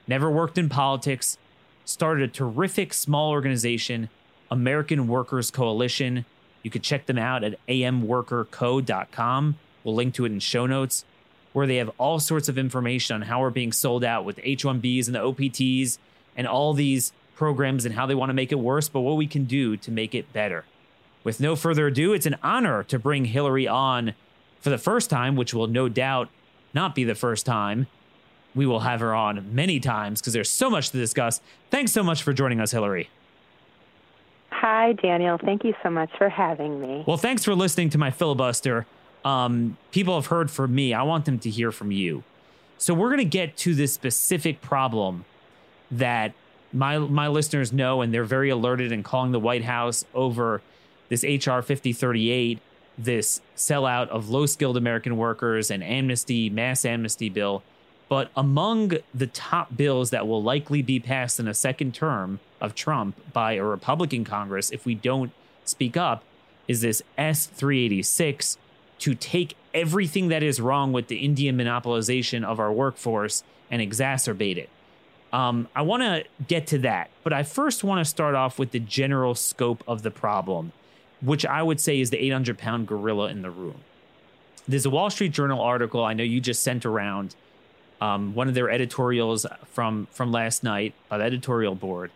never 0.07 0.31
worked 0.31 0.57
in 0.57 0.69
politics, 0.69 1.37
started 1.85 2.31
a 2.31 2.33
terrific 2.33 2.95
small 2.95 3.33
organization, 3.33 4.09
American 4.49 5.09
Workers 5.09 5.51
Coalition. 5.51 6.25
You 6.63 6.71
could 6.71 6.85
check 6.85 7.07
them 7.07 7.19
out 7.19 7.43
at 7.43 7.59
amworkerco.com. 7.67 9.59
We'll 9.83 9.97
link 9.97 10.15
to 10.15 10.27
it 10.27 10.31
in 10.31 10.39
show 10.39 10.67
notes, 10.67 11.05
where 11.53 11.67
they 11.67 11.79
have 11.79 11.91
all 11.99 12.21
sorts 12.21 12.49
of 12.49 12.57
information 12.57 13.17
on 13.17 13.23
how 13.23 13.41
we're 13.41 13.51
being 13.51 13.73
sold 13.73 14.05
out 14.05 14.25
with 14.25 14.39
H 14.45 14.63
1Bs 14.63 15.07
and 15.07 15.17
the 15.17 15.19
OPTs 15.19 15.99
and 16.37 16.47
all 16.47 16.73
these 16.75 17.12
programs 17.35 17.85
and 17.85 17.95
how 17.95 18.07
they 18.07 18.14
want 18.14 18.31
to 18.31 18.35
make 18.35 18.53
it 18.53 18.59
worse, 18.59 18.88
but 18.88 19.00
what 19.00 19.17
we 19.17 19.26
can 19.26 19.45
do 19.45 19.76
to 19.76 19.91
make 19.91 20.14
it 20.14 20.33
better. 20.33 20.64
With 21.25 21.41
no 21.41 21.57
further 21.57 21.87
ado, 21.87 22.12
it's 22.12 22.26
an 22.26 22.37
honor 22.43 22.83
to 22.85 22.99
bring 22.99 23.25
Hillary 23.26 23.67
on 23.67 24.14
for 24.61 24.71
the 24.71 24.79
first 24.79 25.11
time, 25.11 25.37
which 25.37 25.55
will 25.55 25.67
no 25.67 25.88
doubt 25.88 26.29
not 26.73 26.95
be 26.95 27.05
the 27.05 27.14
first 27.14 27.47
time 27.47 27.87
we 28.55 28.67
will 28.67 28.81
have 28.81 29.00
her 29.00 29.14
on 29.14 29.55
many 29.55 29.81
times 29.81 30.21
because 30.21 30.33
there's 30.33 30.50
so 30.50 30.71
much 30.71 30.91
to 30.91 30.97
discuss. 30.97 31.41
Thanks 31.71 31.93
so 31.93 32.03
much 32.03 32.23
for 32.23 32.33
joining 32.33 32.61
us, 32.61 32.71
Hillary. 32.71 33.11
Hi, 34.50 34.93
Daniel. 34.93 35.38
Thank 35.38 35.64
you 35.64 35.75
so 35.83 35.91
much 35.91 36.11
for 36.17 36.29
having 36.29 36.81
me. 36.81 37.05
Well, 37.07 37.17
thanks 37.17 37.45
for 37.45 37.55
listening 37.55 37.91
to 37.91 37.99
my 37.99 38.11
filibuster. 38.11 38.87
Um, 39.25 39.76
people 39.91 40.14
have 40.14 40.26
heard 40.26 40.50
from 40.50 40.75
me. 40.75 40.95
I 40.95 41.03
want 41.03 41.25
them 41.25 41.38
to 41.41 41.50
hear 41.50 41.73
from 41.73 41.91
you. 41.91 42.23
So 42.79 42.95
we're 42.95 43.09
going 43.09 43.19
to 43.19 43.25
get 43.25 43.57
to 43.59 43.75
this 43.75 43.93
specific 43.93 44.61
problem 44.61 45.25
that 45.99 46.33
my 46.73 46.99
my 46.99 47.29
listeners 47.29 47.73
know, 47.73 48.03
and 48.03 48.13
they're 48.13 48.25
very 48.25 48.51
alerted 48.51 48.93
and 48.93 49.05
calling 49.05 49.33
the 49.33 49.41
White 49.41 49.65
House 49.65 50.05
over 50.15 50.63
this 51.09 51.23
HR 51.23 51.61
5038, 51.61 52.59
this 52.99 53.41
sellout 53.57 54.09
of 54.09 54.29
low 54.29 54.47
skilled 54.47 54.77
American 54.77 55.17
workers 55.17 55.71
and 55.71 55.83
amnesty, 55.85 56.51
mass 56.51 56.85
amnesty 56.85 57.29
bill 57.29 57.63
But 58.09 58.31
among 58.37 58.93
the 59.15 59.27
top 59.27 59.77
bills 59.77 60.11
that 60.11 60.27
will 60.27 60.43
likely 60.43 60.83
be 60.83 61.01
passed 61.01 61.41
in 61.41 61.49
a 61.49 61.55
second 61.55 61.95
term 61.95 62.41
of 62.61 62.75
Trump 62.75 63.17
by 63.33 63.53
a 63.55 63.65
Republican 63.65 64.25
Congress, 64.25 64.71
if 64.71 64.85
we 64.85 64.95
don't 64.95 65.33
speak 65.65 65.97
up, 65.97 66.23
is 66.69 66.81
this 66.81 67.03
S 67.19 67.47
386 67.47 68.59
to 69.01 69.15
take 69.15 69.57
everything 69.73 70.29
that 70.29 70.43
is 70.43 70.61
wrong 70.61 70.93
with 70.93 71.09
the 71.09 71.17
Indian 71.17 71.57
monopolization 71.57 72.45
of 72.45 72.61
our 72.61 72.73
workforce 72.73 73.43
and 73.71 73.83
exacerbate 73.83 74.57
it. 74.57 74.71
Um, 75.35 75.67
I 75.75 75.83
want 75.83 76.05
to 76.05 76.25
get 76.47 76.69
to 76.69 76.79
that, 76.79 77.11
but 77.25 77.33
I 77.33 77.43
first 77.43 77.83
want 77.83 77.99
to 77.99 78.09
start 78.09 78.37
off 78.37 78.57
with 78.57 78.71
the 78.71 78.79
general 78.79 79.35
scope 79.35 79.83
of 79.88 80.03
the 80.03 80.12
problem, 80.12 80.71
which 81.21 81.45
I 81.45 81.61
would 81.61 81.81
say 81.81 81.99
is 81.99 82.11
the 82.11 82.19
800 82.19 82.57
pound 82.57 82.87
gorilla 82.87 83.31
in 83.31 83.43
the 83.43 83.50
room. 83.50 83.81
There's 84.69 84.87
a 84.87 84.91
Wall 84.91 85.11
Street 85.11 85.33
Journal 85.33 85.61
article 85.61 86.05
I 86.05 86.14
know 86.14 86.23
you 86.23 86.41
just 86.41 86.62
sent 86.62 86.87
around, 86.87 87.35
um, 88.00 88.37
one 88.37 88.47
of 88.47 88.55
their 88.55 88.71
editorials 88.71 89.45
from 89.73 90.07
from 90.12 90.31
last 90.31 90.62
night 90.62 90.95
by 91.09 91.19
the 91.19 91.25
editorial 91.25 91.75
board, 91.75 92.12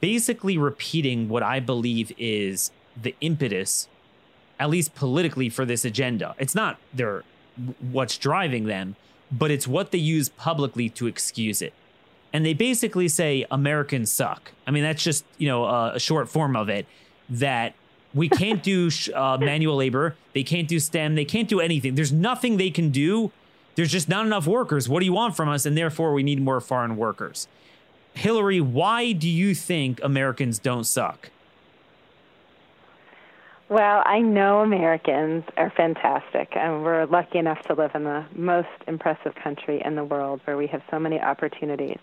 basically 0.00 0.58
repeating 0.58 1.28
what 1.28 1.44
I 1.44 1.60
believe 1.60 2.10
is 2.18 2.72
the 3.00 3.14
impetus, 3.20 3.86
at 4.58 4.68
least 4.68 4.96
politically, 4.96 5.48
for 5.48 5.64
this 5.64 5.84
agenda. 5.84 6.34
It's 6.40 6.56
not 6.56 6.78
their 6.92 7.22
what's 7.78 8.18
driving 8.18 8.64
them, 8.64 8.96
but 9.30 9.52
it's 9.52 9.68
what 9.68 9.92
they 9.92 9.98
use 9.98 10.28
publicly 10.28 10.88
to 10.88 11.06
excuse 11.06 11.62
it 11.62 11.72
and 12.32 12.44
they 12.44 12.54
basically 12.54 13.08
say 13.08 13.46
Americans 13.50 14.10
suck. 14.10 14.52
I 14.66 14.70
mean, 14.70 14.82
that's 14.82 15.02
just 15.02 15.24
you 15.38 15.48
know 15.48 15.64
uh, 15.64 15.92
a 15.94 16.00
short 16.00 16.28
form 16.28 16.56
of 16.56 16.68
it. 16.68 16.86
That 17.28 17.74
we 18.14 18.28
can't 18.42 18.62
do 18.62 18.90
uh, 19.14 19.38
manual 19.38 19.76
labor, 19.76 20.16
they 20.32 20.42
can't 20.42 20.68
do 20.68 20.80
STEM, 20.80 21.14
they 21.14 21.24
can't 21.24 21.48
do 21.48 21.60
anything. 21.60 21.94
There's 21.94 22.12
nothing 22.12 22.56
they 22.56 22.70
can 22.70 22.90
do. 22.90 23.32
There's 23.74 23.92
just 23.92 24.08
not 24.08 24.24
enough 24.24 24.46
workers. 24.46 24.88
What 24.88 25.00
do 25.00 25.06
you 25.06 25.12
want 25.12 25.36
from 25.36 25.50
us? 25.50 25.66
And 25.66 25.76
therefore, 25.76 26.14
we 26.14 26.22
need 26.22 26.40
more 26.40 26.60
foreign 26.60 26.96
workers. 26.96 27.46
Hillary, 28.14 28.60
why 28.62 29.12
do 29.12 29.28
you 29.28 29.54
think 29.54 30.00
Americans 30.02 30.58
don't 30.58 30.84
suck? 30.84 31.28
Well, 33.68 34.02
I 34.06 34.20
know 34.20 34.60
Americans 34.60 35.44
are 35.56 35.70
fantastic, 35.76 36.56
and 36.56 36.84
we're 36.84 37.04
lucky 37.06 37.38
enough 37.38 37.60
to 37.62 37.74
live 37.74 37.90
in 37.94 38.04
the 38.04 38.24
most 38.32 38.68
impressive 38.86 39.34
country 39.34 39.82
in 39.84 39.96
the 39.96 40.04
world 40.04 40.40
where 40.44 40.56
we 40.56 40.68
have 40.68 40.82
so 40.88 41.00
many 41.00 41.20
opportunities. 41.20 41.98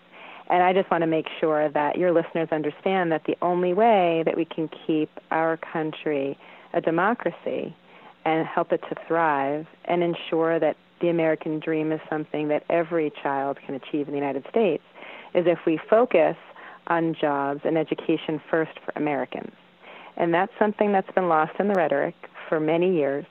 And 0.50 0.62
I 0.62 0.72
just 0.72 0.90
want 0.90 1.02
to 1.02 1.06
make 1.06 1.26
sure 1.40 1.70
that 1.70 1.96
your 1.96 2.12
listeners 2.12 2.48
understand 2.52 3.10
that 3.12 3.22
the 3.26 3.36
only 3.40 3.72
way 3.72 4.22
that 4.26 4.36
we 4.36 4.44
can 4.44 4.68
keep 4.86 5.10
our 5.30 5.56
country 5.56 6.38
a 6.74 6.80
democracy 6.80 7.74
and 8.24 8.46
help 8.46 8.72
it 8.72 8.82
to 8.88 8.96
thrive 9.06 9.66
and 9.86 10.02
ensure 10.02 10.58
that 10.58 10.76
the 11.00 11.08
American 11.08 11.60
dream 11.60 11.92
is 11.92 12.00
something 12.10 12.48
that 12.48 12.64
every 12.68 13.12
child 13.22 13.58
can 13.64 13.74
achieve 13.74 14.06
in 14.06 14.12
the 14.12 14.18
United 14.18 14.44
States 14.50 14.82
is 15.34 15.46
if 15.46 15.58
we 15.66 15.78
focus 15.90 16.36
on 16.86 17.14
jobs 17.18 17.60
and 17.64 17.78
education 17.78 18.40
first 18.50 18.72
for 18.84 18.92
Americans. 18.96 19.52
And 20.16 20.32
that's 20.32 20.52
something 20.58 20.92
that's 20.92 21.10
been 21.14 21.28
lost 21.28 21.52
in 21.58 21.68
the 21.68 21.74
rhetoric 21.74 22.14
for 22.48 22.60
many 22.60 22.94
years. 22.94 23.24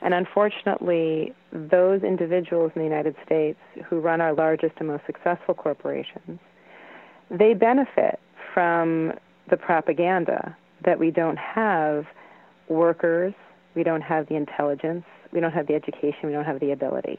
And 0.00 0.14
unfortunately, 0.14 1.34
those 1.52 2.02
individuals 2.02 2.72
in 2.74 2.80
the 2.80 2.88
United 2.88 3.14
States 3.24 3.58
who 3.88 4.00
run 4.00 4.20
our 4.20 4.32
largest 4.32 4.74
and 4.78 4.88
most 4.88 5.04
successful 5.06 5.54
corporations 5.54 6.40
they 7.32 7.54
benefit 7.54 8.20
from 8.52 9.14
the 9.48 9.56
propaganda 9.56 10.56
that 10.84 10.98
we 10.98 11.10
don't 11.10 11.38
have 11.38 12.06
workers, 12.68 13.34
we 13.74 13.82
don't 13.82 14.02
have 14.02 14.28
the 14.28 14.36
intelligence, 14.36 15.04
we 15.32 15.40
don't 15.40 15.52
have 15.52 15.66
the 15.66 15.74
education, 15.74 16.20
we 16.24 16.32
don't 16.32 16.44
have 16.44 16.60
the 16.60 16.70
ability. 16.72 17.18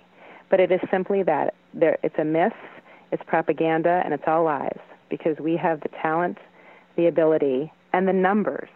But 0.49 0.59
it 0.59 0.71
is 0.71 0.79
simply 0.91 1.23
that 1.23 1.55
there, 1.73 1.97
it's 2.03 2.17
a 2.19 2.23
myth, 2.23 2.53
it's 3.11 3.23
propaganda, 3.25 4.01
and 4.05 4.13
it's 4.13 4.23
all 4.27 4.43
lies 4.43 4.79
because 5.09 5.37
we 5.39 5.57
have 5.57 5.81
the 5.81 5.89
talent, 6.01 6.37
the 6.95 7.07
ability, 7.07 7.71
and 7.91 8.07
the 8.07 8.13
numbers 8.13 8.69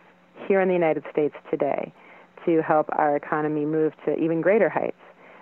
here 0.48 0.62
in 0.62 0.68
the 0.68 0.74
United 0.74 1.04
States 1.12 1.36
today 1.52 1.94
to 2.46 2.62
help 2.62 2.88
our 2.94 3.16
economy 3.16 3.66
move 3.66 3.94
to 4.06 4.16
even 4.18 4.42
greater 4.42 4.70
heights 4.70 4.96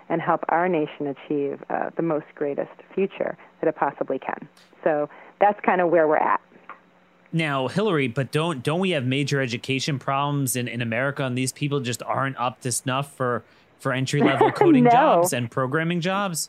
and 0.08 0.20
help 0.20 0.44
our 0.48 0.68
nation 0.68 1.06
achieve 1.06 1.62
uh, 1.70 1.90
the 1.96 2.02
most 2.02 2.26
greatest 2.34 2.70
future 2.94 3.36
that 3.60 3.68
it 3.68 3.76
possibly 3.76 4.18
can. 4.18 4.48
So 4.84 5.08
that's 5.40 5.60
kind 5.60 5.80
of 5.80 5.90
where 5.90 6.06
we're 6.06 6.16
at. 6.16 6.40
Now, 7.32 7.68
Hillary, 7.68 8.08
but 8.08 8.32
don't 8.32 8.62
don't 8.62 8.80
we 8.80 8.90
have 8.90 9.04
major 9.04 9.40
education 9.40 9.98
problems 9.98 10.56
in, 10.56 10.68
in 10.68 10.80
America 10.80 11.24
and 11.24 11.36
these 11.36 11.52
people 11.52 11.80
just 11.80 12.02
aren't 12.02 12.36
up 12.38 12.60
to 12.62 12.72
snuff 12.72 13.14
for 13.14 13.44
for 13.78 13.92
entry 13.92 14.22
level 14.22 14.50
coding 14.52 14.84
no. 14.84 14.90
jobs 14.90 15.32
and 15.32 15.50
programming 15.50 16.00
jobs? 16.00 16.48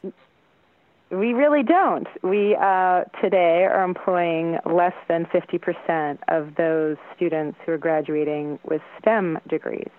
We 1.10 1.34
really 1.34 1.63
don't. 1.63 2.08
We 2.22 2.56
uh, 2.56 3.06
today 3.22 3.63
are 3.63 3.84
employing 3.84 4.60
less 4.65 4.96
than 5.08 5.25
50% 5.27 6.17
of 6.27 6.56
those 6.56 6.98
students 7.15 7.58
who 7.65 7.72
are 7.72 7.77
graduating 7.77 8.60
with 8.65 8.82
STEM 9.00 9.39
degrees. 9.48 9.89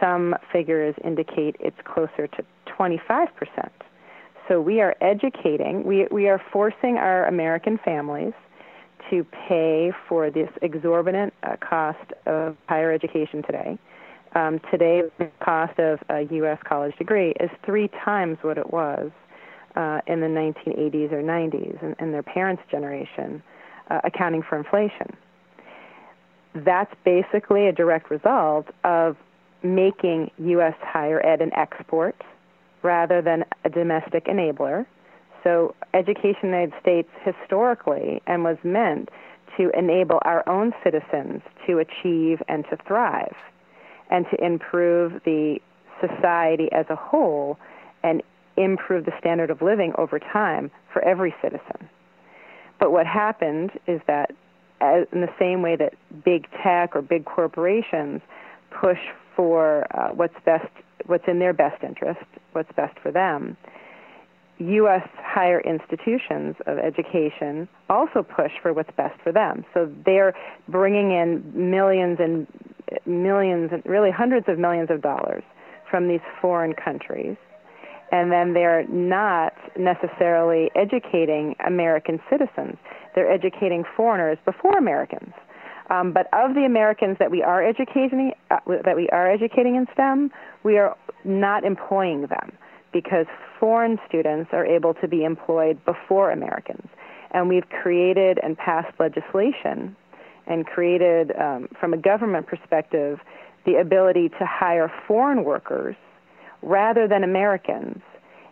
Some 0.00 0.34
figures 0.52 0.96
indicate 1.04 1.54
it's 1.60 1.76
closer 1.84 2.26
to 2.26 2.44
25%. 2.66 3.28
So 4.48 4.60
we 4.60 4.80
are 4.80 4.94
educating, 5.00 5.84
we, 5.84 6.06
we 6.10 6.28
are 6.28 6.40
forcing 6.52 6.96
our 6.98 7.26
American 7.26 7.78
families 7.82 8.34
to 9.10 9.24
pay 9.48 9.92
for 10.08 10.30
this 10.30 10.48
exorbitant 10.60 11.32
uh, 11.42 11.56
cost 11.56 12.12
of 12.26 12.56
higher 12.68 12.92
education 12.92 13.42
today. 13.42 13.78
Um, 14.34 14.60
today, 14.70 15.02
the 15.18 15.30
cost 15.42 15.78
of 15.78 16.00
a 16.08 16.22
U.S. 16.34 16.58
college 16.64 16.96
degree 16.98 17.32
is 17.40 17.50
three 17.64 17.88
times 18.04 18.38
what 18.42 18.58
it 18.58 18.72
was 18.72 19.10
uh, 19.76 20.00
in 20.06 20.20
the 20.20 20.26
1980s 20.26 21.12
or 21.12 21.22
90s 21.22 21.82
and, 21.82 21.94
and 21.98 22.12
their 22.12 22.22
parents' 22.22 22.62
generation, 22.70 23.42
uh, 23.90 24.00
accounting 24.04 24.42
for 24.42 24.58
inflation. 24.58 25.16
That's 26.54 26.92
basically 27.04 27.66
a 27.66 27.72
direct 27.72 28.10
result 28.10 28.66
of 28.82 29.16
making 29.62 30.30
U.S. 30.38 30.74
higher 30.80 31.24
ed 31.24 31.40
an 31.40 31.52
export 31.54 32.20
rather 32.84 33.20
than 33.20 33.44
a 33.64 33.70
domestic 33.70 34.26
enabler. 34.26 34.86
So, 35.42 35.74
education 35.92 36.44
in 36.44 36.50
the 36.50 36.56
United 36.58 36.80
States 36.80 37.08
historically 37.24 38.22
and 38.26 38.44
was 38.44 38.56
meant 38.62 39.08
to 39.56 39.70
enable 39.76 40.20
our 40.22 40.48
own 40.48 40.72
citizens 40.84 41.42
to 41.66 41.78
achieve 41.78 42.40
and 42.48 42.64
to 42.70 42.76
thrive 42.86 43.34
and 44.10 44.26
to 44.30 44.44
improve 44.44 45.20
the 45.24 45.58
society 46.00 46.70
as 46.72 46.86
a 46.88 46.96
whole 46.96 47.58
and 48.02 48.22
improve 48.56 49.04
the 49.04 49.12
standard 49.18 49.50
of 49.50 49.62
living 49.62 49.92
over 49.98 50.18
time 50.18 50.70
for 50.92 51.02
every 51.02 51.34
citizen. 51.42 51.88
But 52.78 52.92
what 52.92 53.06
happened 53.06 53.70
is 53.86 54.00
that, 54.06 54.30
in 54.80 55.20
the 55.20 55.32
same 55.38 55.62
way 55.62 55.76
that 55.76 55.94
big 56.24 56.46
tech 56.62 56.94
or 56.94 57.00
big 57.00 57.24
corporations 57.24 58.20
push 58.70 58.98
for 59.34 59.86
uh, 59.96 60.10
what's 60.10 60.34
best, 60.44 60.68
what's 61.06 61.24
in 61.28 61.38
their 61.38 61.52
best 61.52 61.82
interest, 61.82 62.24
what's 62.52 62.72
best 62.76 62.98
for 63.00 63.10
them. 63.10 63.56
U.S. 64.58 65.06
higher 65.16 65.60
institutions 65.60 66.54
of 66.66 66.78
education 66.78 67.68
also 67.90 68.22
push 68.22 68.52
for 68.62 68.72
what's 68.72 68.90
best 68.96 69.20
for 69.22 69.32
them. 69.32 69.64
So 69.74 69.92
they're 70.06 70.34
bringing 70.68 71.10
in 71.10 71.42
millions 71.54 72.18
and 72.20 72.46
millions, 73.04 73.70
and 73.72 73.84
really 73.84 74.10
hundreds 74.12 74.48
of 74.48 74.58
millions 74.58 74.90
of 74.90 75.02
dollars 75.02 75.42
from 75.90 76.08
these 76.08 76.20
foreign 76.40 76.74
countries. 76.74 77.36
And 78.12 78.30
then 78.30 78.54
they're 78.54 78.86
not 78.86 79.54
necessarily 79.76 80.70
educating 80.76 81.56
American 81.66 82.20
citizens. 82.30 82.76
They're 83.16 83.30
educating 83.30 83.82
foreigners 83.96 84.38
before 84.44 84.78
Americans. 84.78 85.32
Um, 85.90 86.12
but 86.12 86.28
of 86.32 86.54
the 86.54 86.64
Americans 86.64 87.18
that 87.18 87.30
we 87.30 87.42
are 87.42 87.62
educating, 87.62 88.32
uh, 88.50 88.58
that 88.84 88.96
we 88.96 89.08
are 89.10 89.30
educating 89.30 89.76
in 89.76 89.86
STEM, 89.92 90.30
we 90.62 90.78
are 90.78 90.96
not 91.24 91.64
employing 91.64 92.22
them 92.26 92.52
because 92.92 93.26
foreign 93.60 93.98
students 94.08 94.50
are 94.52 94.64
able 94.64 94.94
to 94.94 95.08
be 95.08 95.24
employed 95.24 95.84
before 95.84 96.30
Americans. 96.30 96.88
And 97.32 97.48
we've 97.48 97.68
created 97.68 98.38
and 98.42 98.56
passed 98.56 98.98
legislation 98.98 99.96
and 100.46 100.66
created, 100.66 101.32
um, 101.36 101.68
from 101.80 101.92
a 101.92 101.96
government 101.96 102.46
perspective, 102.46 103.18
the 103.66 103.76
ability 103.76 104.28
to 104.28 104.46
hire 104.46 104.92
foreign 105.06 105.44
workers 105.44 105.96
rather 106.62 107.08
than 107.08 107.24
Americans 107.24 108.00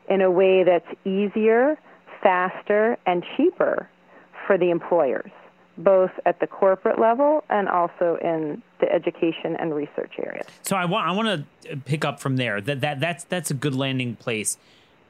in 0.08 0.20
a 0.20 0.30
way 0.30 0.64
that's 0.64 0.88
easier, 1.04 1.78
faster, 2.22 2.98
and 3.06 3.24
cheaper 3.36 3.88
for 4.46 4.58
the 4.58 4.70
employers 4.70 5.30
both 5.78 6.10
at 6.26 6.38
the 6.40 6.46
corporate 6.46 6.98
level 6.98 7.44
and 7.48 7.68
also 7.68 8.18
in 8.22 8.62
the 8.80 8.92
education 8.92 9.56
and 9.56 9.74
research 9.74 10.12
area. 10.18 10.44
So 10.62 10.76
I 10.76 10.84
want 10.84 11.08
I 11.08 11.12
want 11.12 11.46
to 11.64 11.76
pick 11.76 12.04
up 12.04 12.20
from 12.20 12.36
there. 12.36 12.60
That 12.60 12.80
that 12.82 13.00
that's 13.00 13.24
that's 13.24 13.50
a 13.50 13.54
good 13.54 13.74
landing 13.74 14.16
place. 14.16 14.58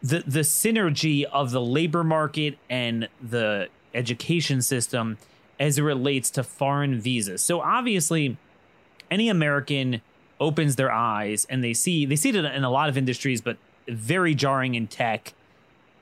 The 0.02 0.22
the 0.26 0.40
synergy 0.40 1.24
of 1.24 1.50
the 1.50 1.60
labor 1.60 2.04
market 2.04 2.58
and 2.70 3.08
the 3.20 3.68
education 3.94 4.62
system 4.62 5.18
as 5.58 5.78
it 5.78 5.82
relates 5.82 6.30
to 6.30 6.42
foreign 6.42 7.00
visas. 7.00 7.42
So 7.42 7.60
obviously 7.60 8.36
any 9.10 9.28
American 9.28 10.00
opens 10.40 10.76
their 10.76 10.90
eyes 10.90 11.46
and 11.48 11.62
they 11.62 11.74
see 11.74 12.06
they 12.06 12.16
see 12.16 12.30
it 12.30 12.36
in 12.36 12.64
a 12.64 12.70
lot 12.70 12.88
of 12.88 12.96
industries 12.96 13.40
but 13.40 13.56
very 13.88 14.34
jarring 14.34 14.74
in 14.74 14.86
tech 14.86 15.34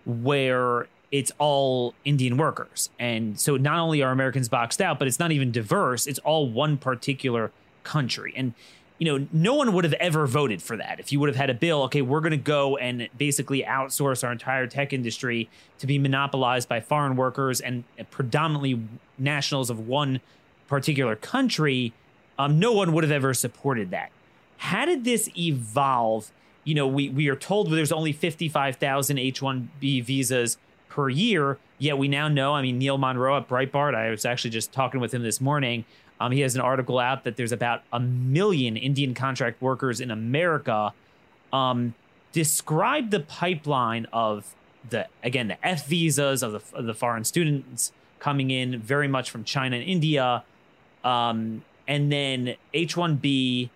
where 0.06 0.86
it's 1.10 1.32
all 1.38 1.94
Indian 2.04 2.36
workers. 2.36 2.90
And 2.98 3.38
so 3.38 3.56
not 3.56 3.78
only 3.78 4.02
are 4.02 4.12
Americans 4.12 4.48
boxed 4.48 4.80
out, 4.80 4.98
but 4.98 5.08
it's 5.08 5.18
not 5.18 5.32
even 5.32 5.50
diverse. 5.50 6.06
It's 6.06 6.20
all 6.20 6.48
one 6.48 6.76
particular 6.76 7.50
country. 7.82 8.32
And, 8.36 8.54
you 8.98 9.06
know, 9.06 9.26
no 9.32 9.54
one 9.54 9.72
would 9.72 9.84
have 9.84 9.94
ever 9.94 10.26
voted 10.26 10.62
for 10.62 10.76
that. 10.76 11.00
If 11.00 11.10
you 11.10 11.18
would 11.18 11.28
have 11.28 11.36
had 11.36 11.50
a 11.50 11.54
bill, 11.54 11.82
okay, 11.84 12.02
we're 12.02 12.20
going 12.20 12.30
to 12.30 12.36
go 12.36 12.76
and 12.76 13.08
basically 13.18 13.62
outsource 13.62 14.22
our 14.22 14.30
entire 14.30 14.68
tech 14.68 14.92
industry 14.92 15.48
to 15.78 15.86
be 15.86 15.98
monopolized 15.98 16.68
by 16.68 16.80
foreign 16.80 17.16
workers 17.16 17.60
and 17.60 17.82
predominantly 18.10 18.80
nationals 19.18 19.68
of 19.68 19.88
one 19.88 20.20
particular 20.68 21.16
country, 21.16 21.92
um, 22.38 22.60
no 22.60 22.72
one 22.72 22.92
would 22.92 23.02
have 23.02 23.10
ever 23.10 23.34
supported 23.34 23.90
that. 23.90 24.10
How 24.58 24.84
did 24.84 25.04
this 25.04 25.28
evolve? 25.36 26.30
You 26.62 26.74
know, 26.74 26.86
we, 26.86 27.08
we 27.08 27.28
are 27.28 27.36
told 27.36 27.70
there's 27.70 27.90
only 27.90 28.12
55,000 28.12 29.18
H 29.18 29.40
1B 29.40 30.04
visas 30.04 30.56
per 30.90 31.08
year. 31.08 31.58
Yet 31.78 31.96
we 31.96 32.08
now 32.08 32.28
know, 32.28 32.54
I 32.54 32.60
mean, 32.60 32.78
Neil 32.78 32.98
Munro 32.98 33.36
at 33.38 33.48
Breitbart, 33.48 33.94
I 33.94 34.10
was 34.10 34.26
actually 34.26 34.50
just 34.50 34.72
talking 34.72 35.00
with 35.00 35.14
him 35.14 35.22
this 35.22 35.40
morning. 35.40 35.86
Um, 36.20 36.32
he 36.32 36.40
has 36.40 36.54
an 36.54 36.60
article 36.60 36.98
out 36.98 37.24
that 37.24 37.36
there's 37.36 37.52
about 37.52 37.82
a 37.92 37.98
million 37.98 38.76
Indian 38.76 39.14
contract 39.14 39.62
workers 39.62 40.00
in 40.00 40.10
America. 40.10 40.92
Um, 41.52 41.94
describe 42.32 43.10
the 43.10 43.20
pipeline 43.20 44.06
of 44.12 44.54
the, 44.88 45.06
again, 45.24 45.48
the 45.48 45.66
F 45.66 45.86
visas 45.86 46.42
of 46.42 46.52
the, 46.52 46.76
of 46.76 46.84
the 46.84 46.94
foreign 46.94 47.24
students 47.24 47.92
coming 48.18 48.50
in 48.50 48.78
very 48.78 49.08
much 49.08 49.30
from 49.30 49.44
China 49.44 49.76
and 49.76 49.84
India. 49.88 50.44
Um, 51.02 51.64
and 51.88 52.12
then 52.12 52.56
H 52.74 52.94
1B 52.94 53.70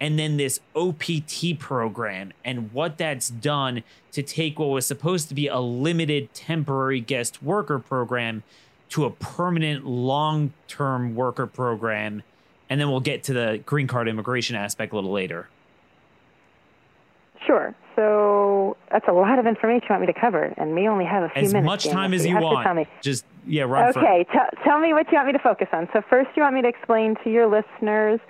and 0.00 0.18
then 0.18 0.36
this 0.36 0.60
OPT 0.74 1.58
program 1.58 2.32
and 2.44 2.72
what 2.72 2.98
that's 2.98 3.28
done 3.28 3.82
to 4.12 4.22
take 4.22 4.58
what 4.58 4.68
was 4.68 4.86
supposed 4.86 5.28
to 5.28 5.34
be 5.34 5.46
a 5.48 5.58
limited 5.58 6.32
temporary 6.34 7.00
guest 7.00 7.42
worker 7.42 7.78
program 7.78 8.42
to 8.90 9.04
a 9.04 9.10
permanent 9.10 9.86
long 9.86 10.52
term 10.68 11.14
worker 11.14 11.46
program. 11.46 12.22
And 12.68 12.80
then 12.80 12.90
we'll 12.90 13.00
get 13.00 13.24
to 13.24 13.32
the 13.32 13.62
green 13.64 13.86
card 13.86 14.08
immigration 14.08 14.56
aspect 14.56 14.92
a 14.92 14.96
little 14.96 15.12
later. 15.12 15.48
Sure. 17.46 17.74
So 17.94 18.76
that's 18.90 19.06
a 19.08 19.12
lot 19.12 19.38
of 19.38 19.46
information 19.46 19.86
you 19.88 19.92
want 19.94 20.02
me 20.02 20.12
to 20.12 20.20
cover, 20.20 20.52
and 20.58 20.74
we 20.74 20.86
only 20.86 21.06
have 21.06 21.22
a 21.22 21.28
few 21.30 21.42
as 21.44 21.52
minutes. 21.54 21.86
As 21.86 21.86
much 21.86 21.94
time 21.94 22.12
as 22.12 22.26
you, 22.26 22.34
you 22.34 22.40
want. 22.40 22.88
Just 23.00 23.24
yeah, 23.46 23.62
run. 23.62 23.88
Okay, 23.96 24.26
T- 24.30 24.38
tell 24.64 24.80
me 24.80 24.92
what 24.92 25.10
you 25.10 25.16
want 25.16 25.28
me 25.28 25.32
to 25.32 25.38
focus 25.38 25.68
on. 25.72 25.88
So 25.92 26.02
first, 26.02 26.28
you 26.36 26.42
want 26.42 26.54
me 26.54 26.62
to 26.62 26.68
explain 26.68 27.16
to 27.24 27.30
your 27.30 27.46
listeners 27.46 28.20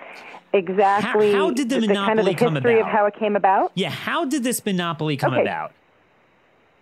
exactly 0.53 1.31
how, 1.31 1.47
how 1.47 1.51
did 1.51 1.69
the, 1.69 1.79
the, 1.79 1.87
monopoly 1.87 2.05
kind 2.07 2.19
of 2.19 2.25
the 2.25 2.33
come 2.35 2.53
history 2.55 2.79
about? 2.79 2.89
of 2.89 2.95
how 2.95 3.05
it 3.05 3.15
came 3.19 3.35
about. 3.35 3.71
Yeah, 3.75 3.89
how 3.89 4.25
did 4.25 4.43
this 4.43 4.65
monopoly 4.65 5.17
come 5.17 5.33
okay. 5.33 5.41
about? 5.41 5.73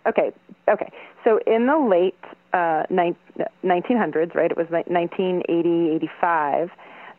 Okay, 0.06 0.32
okay. 0.68 0.90
So 1.24 1.40
in 1.46 1.66
the 1.66 1.78
late 1.78 2.14
uh, 2.52 2.84
1900s, 3.64 4.34
right? 4.34 4.50
It 4.50 4.56
was 4.56 4.68
1980, 4.70 5.94
85. 5.96 6.70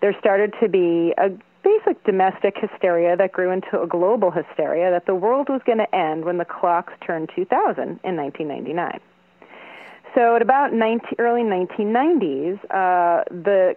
There 0.02 0.16
started 0.20 0.54
to 0.62 0.70
be 0.70 1.14
a 1.18 1.30
basic 1.64 2.04
domestic 2.06 2.56
hysteria 2.58 3.18
that 3.18 3.32
grew 3.32 3.52
into 3.52 3.82
a 3.82 3.88
global 3.88 4.32
hysteria 4.32 4.90
that 4.92 5.06
the 5.06 5.16
world 5.16 5.50
was 5.50 5.62
going 5.66 5.80
to 5.80 5.96
end 5.96 6.26
when 6.26 6.38
the 6.38 6.46
clocks 6.46 6.94
turned 7.06 7.30
2000 7.36 7.82
in 8.04 8.16
1999. 8.16 9.00
So 10.16 10.36
at 10.36 10.42
about 10.42 10.74
19, 10.74 11.02
early 11.20 11.42
1990s, 11.42 12.60
uh, 12.72 13.24
the 13.30 13.76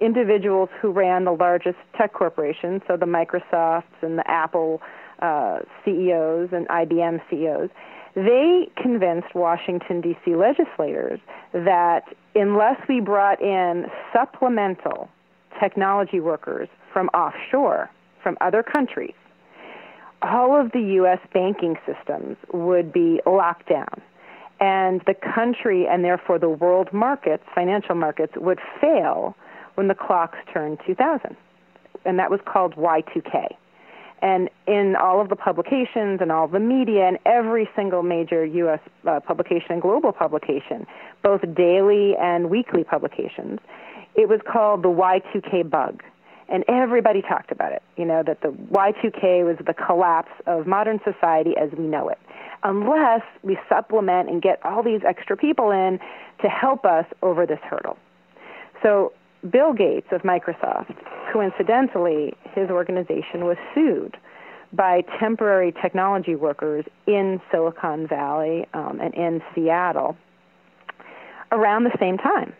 individuals 0.00 0.68
who 0.80 0.90
ran 0.90 1.24
the 1.24 1.32
largest 1.32 1.78
tech 1.96 2.12
corporations, 2.12 2.82
so 2.86 2.96
the 2.96 3.06
Microsofts 3.06 4.02
and 4.02 4.18
the 4.18 4.30
Apple 4.30 4.80
uh, 5.20 5.60
CEOs 5.84 6.50
and 6.52 6.68
IBM 6.68 7.20
CEOs, 7.30 7.70
they 8.14 8.68
convinced 8.80 9.34
Washington, 9.34 10.00
D.C. 10.00 10.36
legislators 10.36 11.20
that 11.52 12.04
unless 12.34 12.80
we 12.88 13.00
brought 13.00 13.40
in 13.42 13.86
supplemental 14.12 15.08
technology 15.60 16.20
workers 16.20 16.68
from 16.92 17.08
offshore, 17.08 17.90
from 18.22 18.36
other 18.40 18.62
countries, 18.62 19.14
all 20.22 20.58
of 20.58 20.72
the 20.72 20.80
U.S. 20.80 21.18
banking 21.32 21.76
systems 21.84 22.36
would 22.52 22.92
be 22.92 23.20
locked 23.26 23.68
down. 23.68 24.00
And 24.60 25.02
the 25.06 25.14
country 25.14 25.86
and 25.86 26.04
therefore 26.04 26.38
the 26.38 26.48
world 26.48 26.92
markets, 26.92 27.42
financial 27.54 27.94
markets, 27.94 28.32
would 28.36 28.60
fail 28.80 29.36
when 29.74 29.88
the 29.88 29.94
clocks 29.94 30.38
turned 30.52 30.78
2000. 30.86 31.36
And 32.04 32.18
that 32.18 32.30
was 32.30 32.40
called 32.44 32.74
Y2K. 32.76 33.56
And 34.22 34.48
in 34.66 34.96
all 34.96 35.20
of 35.20 35.28
the 35.28 35.36
publications 35.36 36.20
and 36.22 36.32
all 36.32 36.48
the 36.48 36.60
media 36.60 37.06
and 37.06 37.18
every 37.26 37.68
single 37.76 38.02
major 38.02 38.44
U.S. 38.44 38.80
Uh, 39.06 39.20
publication 39.20 39.72
and 39.72 39.82
global 39.82 40.12
publication, 40.12 40.86
both 41.22 41.42
daily 41.54 42.16
and 42.16 42.48
weekly 42.48 42.84
publications, 42.84 43.60
it 44.14 44.28
was 44.28 44.40
called 44.50 44.82
the 44.82 44.88
Y2K 44.88 45.68
bug. 45.68 46.02
And 46.48 46.64
everybody 46.68 47.22
talked 47.22 47.50
about 47.50 47.72
it, 47.72 47.82
you 47.96 48.04
know, 48.04 48.22
that 48.22 48.40
the 48.42 48.48
Y2K 48.48 49.44
was 49.44 49.56
the 49.66 49.74
collapse 49.74 50.32
of 50.46 50.66
modern 50.66 51.00
society 51.04 51.54
as 51.58 51.70
we 51.76 51.84
know 51.84 52.08
it, 52.08 52.18
unless 52.62 53.22
we 53.42 53.58
supplement 53.68 54.30
and 54.30 54.40
get 54.40 54.64
all 54.64 54.82
these 54.82 55.00
extra 55.06 55.36
people 55.36 55.70
in 55.70 55.98
to 56.42 56.48
help 56.48 56.84
us 56.84 57.06
over 57.22 57.46
this 57.46 57.60
hurdle. 57.62 57.98
So 58.82 59.12
Bill 59.50 59.72
Gates 59.72 60.06
of 60.10 60.22
Microsoft, 60.22 60.96
coincidentally, 61.32 62.34
his 62.54 62.70
organization 62.70 63.44
was 63.44 63.56
sued 63.74 64.16
by 64.72 65.02
temporary 65.20 65.72
technology 65.72 66.34
workers 66.34 66.84
in 67.06 67.40
Silicon 67.50 68.06
Valley 68.06 68.66
um, 68.74 69.00
and 69.00 69.14
in 69.14 69.42
Seattle 69.54 70.16
around 71.52 71.84
the 71.84 71.96
same 72.00 72.18
time. 72.18 72.54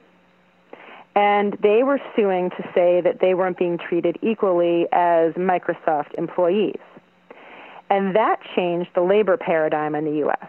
And 1.16 1.57
they 1.62 1.83
were 1.83 2.01
suing 2.16 2.51
to 2.51 2.62
say 2.75 3.01
that 3.01 3.20
they 3.20 3.35
weren't 3.35 3.57
being 3.57 3.79
treated 3.79 4.18
equally 4.20 4.87
as 4.92 5.33
Microsoft 5.35 6.14
employees. 6.18 6.81
And 7.88 8.16
that 8.16 8.40
changed 8.57 8.90
the 8.94 9.03
labor 9.03 9.37
paradigm 9.37 9.94
in 9.94 10.05
the 10.05 10.18
U.S. 10.18 10.49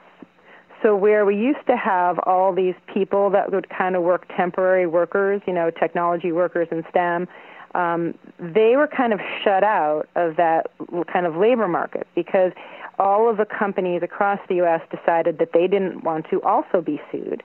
So 0.86 0.96
where 0.96 1.26
we 1.26 1.36
used 1.36 1.66
to 1.66 1.76
have 1.76 2.20
all 2.28 2.54
these 2.54 2.76
people 2.94 3.32
that 3.32 3.52
would 3.52 3.68
kind 3.70 3.96
of 3.96 4.04
work 4.04 4.28
temporary 4.38 4.86
workers, 4.86 5.42
you 5.48 5.54
know, 5.54 5.72
technology 5.72 6.32
workers 6.32 6.68
in 6.70 6.86
STEM, 6.92 7.28
um, 7.74 8.14
they 8.38 8.76
were 8.76 8.86
kind 8.86 9.12
of 9.12 9.20
shut 9.44 9.64
out 9.64 10.08
of 10.16 10.36
that 10.36 10.68
kind 11.12 11.26
of 11.26 11.38
labor 11.38 11.68
market 11.68 12.06
because 12.14 12.52
all 13.00 13.28
of 13.28 13.38
the 13.38 13.46
companies 13.46 14.04
across 14.04 14.40
the 14.48 14.58
U.S. 14.58 14.82
decided 14.96 15.40
that 15.40 15.54
they 15.54 15.66
didn't 15.66 16.04
want 16.04 16.28
to 16.30 16.40
also 16.44 16.82
be 16.82 17.02
sued. 17.12 17.42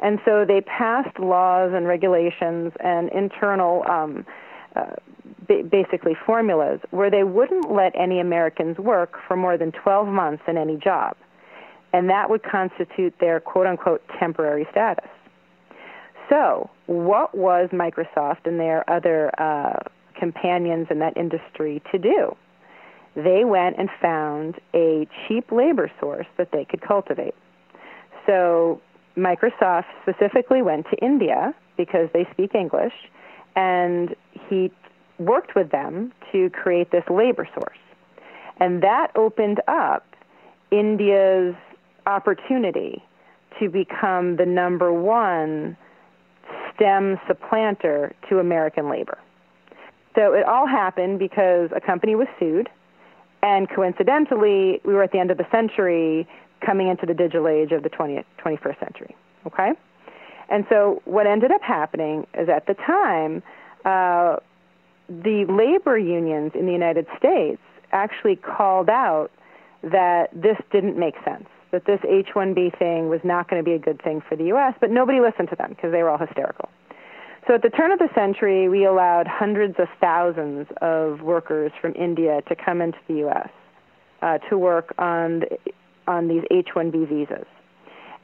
And 0.00 0.18
so 0.24 0.44
they 0.44 0.60
passed 0.62 1.20
laws 1.20 1.70
and 1.72 1.86
regulations 1.86 2.72
and 2.80 3.08
internal, 3.10 3.84
um, 3.88 4.26
uh, 4.74 4.86
ba- 5.46 5.62
basically 5.62 6.16
formulas, 6.26 6.80
where 6.90 7.12
they 7.12 7.22
wouldn't 7.22 7.70
let 7.70 7.92
any 7.94 8.18
Americans 8.18 8.76
work 8.78 9.20
for 9.28 9.36
more 9.36 9.56
than 9.56 9.70
12 9.70 10.08
months 10.08 10.42
in 10.48 10.58
any 10.58 10.76
job 10.76 11.16
and 11.92 12.08
that 12.10 12.30
would 12.30 12.42
constitute 12.42 13.14
their 13.20 13.40
quote 13.40 13.66
unquote 13.66 14.02
temporary 14.18 14.66
status. 14.70 15.08
So, 16.28 16.70
what 16.86 17.36
was 17.36 17.68
Microsoft 17.72 18.46
and 18.46 18.58
their 18.58 18.88
other 18.88 19.30
uh, 19.40 19.78
companions 20.18 20.86
in 20.90 20.98
that 21.00 21.16
industry 21.16 21.82
to 21.92 21.98
do? 21.98 22.36
They 23.14 23.44
went 23.44 23.76
and 23.78 23.90
found 24.00 24.58
a 24.74 25.06
cheap 25.26 25.52
labor 25.52 25.90
source 26.00 26.26
that 26.38 26.50
they 26.52 26.64
could 26.64 26.80
cultivate. 26.80 27.34
So, 28.26 28.80
Microsoft 29.16 29.84
specifically 30.02 30.62
went 30.62 30.86
to 30.90 30.96
India 31.04 31.54
because 31.76 32.08
they 32.14 32.26
speak 32.32 32.54
English, 32.54 32.94
and 33.54 34.14
he 34.48 34.72
worked 35.18 35.54
with 35.54 35.70
them 35.70 36.12
to 36.32 36.48
create 36.50 36.90
this 36.90 37.04
labor 37.10 37.46
source. 37.52 37.78
And 38.58 38.82
that 38.82 39.08
opened 39.16 39.60
up 39.68 40.06
India's 40.70 41.54
opportunity 42.06 43.02
to 43.60 43.68
become 43.68 44.36
the 44.36 44.46
number 44.46 44.92
one 44.92 45.76
STEM 46.74 47.18
supplanter 47.26 48.14
to 48.28 48.38
American 48.38 48.88
labor. 48.88 49.18
So 50.14 50.34
it 50.34 50.44
all 50.44 50.66
happened 50.66 51.18
because 51.18 51.70
a 51.74 51.80
company 51.80 52.14
was 52.14 52.28
sued, 52.38 52.68
and 53.42 53.68
coincidentally, 53.68 54.80
we 54.84 54.94
were 54.94 55.02
at 55.02 55.12
the 55.12 55.18
end 55.18 55.30
of 55.30 55.38
the 55.38 55.46
century 55.50 56.28
coming 56.64 56.88
into 56.88 57.06
the 57.06 57.14
digital 57.14 57.48
age 57.48 57.72
of 57.72 57.82
the 57.82 57.90
20th, 57.90 58.24
21st 58.44 58.78
century. 58.78 59.16
Okay? 59.46 59.72
And 60.48 60.66
so 60.68 61.02
what 61.04 61.26
ended 61.26 61.50
up 61.50 61.62
happening 61.62 62.26
is 62.34 62.48
at 62.48 62.66
the 62.66 62.74
time, 62.74 63.42
uh, 63.84 64.36
the 65.08 65.44
labor 65.48 65.98
unions 65.98 66.52
in 66.54 66.66
the 66.66 66.72
United 66.72 67.06
States 67.18 67.60
actually 67.90 68.36
called 68.36 68.88
out 68.88 69.30
that 69.82 70.30
this 70.32 70.56
didn't 70.70 70.96
make 70.96 71.14
sense 71.24 71.48
that 71.72 71.86
this 71.86 72.00
H 72.08 72.28
1B 72.34 72.78
thing 72.78 73.08
was 73.08 73.20
not 73.24 73.48
going 73.48 73.62
to 73.62 73.64
be 73.64 73.74
a 73.74 73.78
good 73.78 74.00
thing 74.02 74.22
for 74.28 74.36
the 74.36 74.44
U.S., 74.44 74.74
but 74.80 74.90
nobody 74.90 75.20
listened 75.20 75.48
to 75.50 75.56
them 75.56 75.70
because 75.70 75.90
they 75.90 76.02
were 76.02 76.10
all 76.10 76.18
hysterical. 76.18 76.68
So 77.48 77.54
at 77.54 77.62
the 77.62 77.70
turn 77.70 77.90
of 77.90 77.98
the 77.98 78.08
century, 78.14 78.68
we 78.68 78.84
allowed 78.84 79.26
hundreds 79.26 79.74
of 79.78 79.88
thousands 80.00 80.68
of 80.80 81.22
workers 81.22 81.72
from 81.80 81.94
India 81.94 82.40
to 82.48 82.54
come 82.54 82.80
into 82.80 82.98
the 83.08 83.14
U.S. 83.14 83.48
Uh, 84.20 84.38
to 84.48 84.56
work 84.56 84.94
on 84.98 85.40
the, 85.40 85.58
on 86.06 86.28
these 86.28 86.44
H-1B 86.50 87.08
visas, 87.08 87.46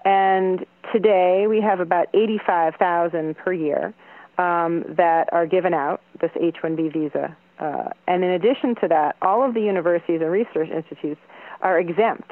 And 0.05 0.65
today 0.93 1.47
we 1.49 1.61
have 1.61 1.81
about 1.81 2.07
85,000 2.15 3.37
per 3.37 3.53
year 3.53 3.95
um, 4.37 4.85
that 4.89 5.33
are 5.33 5.47
given 5.47 5.75
out 5.75 6.01
this 6.21 6.31
H-1B 6.41 6.93
visa. 6.93 7.37
Uh, 7.59 7.91
and 8.07 8.23
in 8.23 8.31
addition 8.31 8.77
to 8.77 8.89
that, 8.89 9.17
all 9.21 9.43
of 9.45 9.55
the 9.55 9.61
universities 9.61 10.21
and 10.21 10.31
research 10.31 10.71
institutes 10.71 11.21
are 11.61 11.81
exempt. 11.81 12.31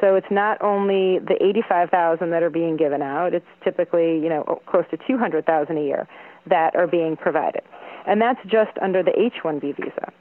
So 0.00 0.16
it's 0.16 0.30
not 0.30 0.60
only 0.60 1.18
the 1.18 1.36
85,000 1.40 2.30
that 2.30 2.42
are 2.42 2.50
being 2.50 2.76
given 2.76 3.02
out; 3.02 3.34
it's 3.34 3.46
typically 3.62 4.18
you 4.18 4.28
know 4.28 4.60
close 4.66 4.84
to 4.90 4.98
200,000 5.06 5.76
a 5.76 5.80
year 5.80 6.08
that 6.46 6.74
are 6.76 6.86
being 6.86 7.16
provided, 7.16 7.62
and 8.06 8.20
that's 8.20 8.40
just 8.44 8.76
under 8.82 9.02
the 9.02 9.18
H-1B 9.18 9.76
visa. 9.76 10.12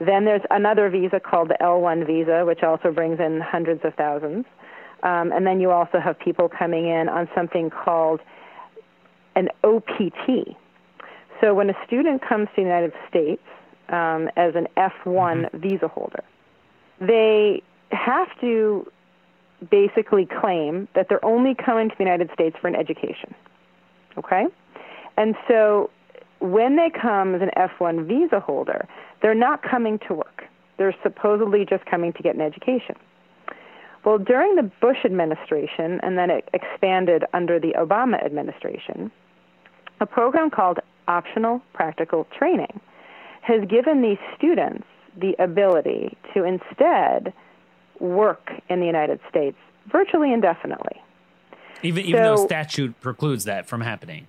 Then 0.00 0.24
there's 0.24 0.42
another 0.50 0.88
visa 0.88 1.20
called 1.20 1.48
the 1.48 1.58
L1 1.60 2.06
visa, 2.06 2.44
which 2.46 2.62
also 2.62 2.90
brings 2.90 3.20
in 3.20 3.40
hundreds 3.40 3.84
of 3.84 3.94
thousands. 3.94 4.46
Um, 5.02 5.30
and 5.32 5.46
then 5.46 5.60
you 5.60 5.70
also 5.70 5.98
have 5.98 6.18
people 6.18 6.48
coming 6.48 6.86
in 6.86 7.08
on 7.08 7.28
something 7.34 7.70
called 7.70 8.20
an 9.36 9.48
OPT. 9.62 10.56
So 11.40 11.54
when 11.54 11.70
a 11.70 11.74
student 11.86 12.22
comes 12.26 12.48
to 12.48 12.56
the 12.56 12.62
United 12.62 12.92
States 13.08 13.42
um, 13.88 14.30
as 14.36 14.54
an 14.54 14.68
F1 14.76 14.94
mm-hmm. 15.06 15.58
visa 15.58 15.88
holder, 15.88 16.24
they 17.00 17.62
have 17.92 18.28
to 18.40 18.90
basically 19.70 20.26
claim 20.26 20.88
that 20.94 21.08
they're 21.08 21.24
only 21.24 21.54
coming 21.54 21.90
to 21.90 21.94
the 21.96 22.04
United 22.04 22.30
States 22.32 22.56
for 22.60 22.68
an 22.68 22.74
education. 22.74 23.34
Okay? 24.16 24.46
And 25.16 25.34
so 25.48 25.90
when 26.40 26.76
they 26.76 26.90
come 26.90 27.34
as 27.34 27.42
an 27.42 27.50
F1 27.56 28.06
visa 28.06 28.40
holder, 28.40 28.88
they're 29.22 29.34
not 29.34 29.62
coming 29.62 29.98
to 30.08 30.14
work. 30.14 30.44
They're 30.78 30.96
supposedly 31.02 31.66
just 31.66 31.84
coming 31.84 32.12
to 32.14 32.22
get 32.22 32.34
an 32.34 32.40
education. 32.40 32.96
Well, 34.04 34.16
during 34.16 34.56
the 34.56 34.70
Bush 34.80 35.04
administration, 35.04 36.00
and 36.02 36.16
then 36.16 36.30
it 36.30 36.48
expanded 36.54 37.24
under 37.34 37.60
the 37.60 37.74
Obama 37.78 38.24
administration, 38.24 39.12
a 40.00 40.06
program 40.06 40.48
called 40.48 40.78
Optional 41.06 41.60
Practical 41.74 42.26
Training 42.36 42.80
has 43.42 43.68
given 43.68 44.00
these 44.00 44.18
students 44.36 44.86
the 45.20 45.34
ability 45.38 46.16
to 46.32 46.44
instead 46.44 47.34
work 48.00 48.50
in 48.68 48.80
the 48.80 48.86
United 48.86 49.20
States 49.28 49.56
virtually 49.90 50.32
indefinitely. 50.32 51.00
Even, 51.82 52.04
even 52.04 52.22
so, 52.22 52.36
though 52.36 52.46
statute 52.46 53.00
precludes 53.00 53.44
that 53.44 53.66
from 53.66 53.80
happening. 53.80 54.26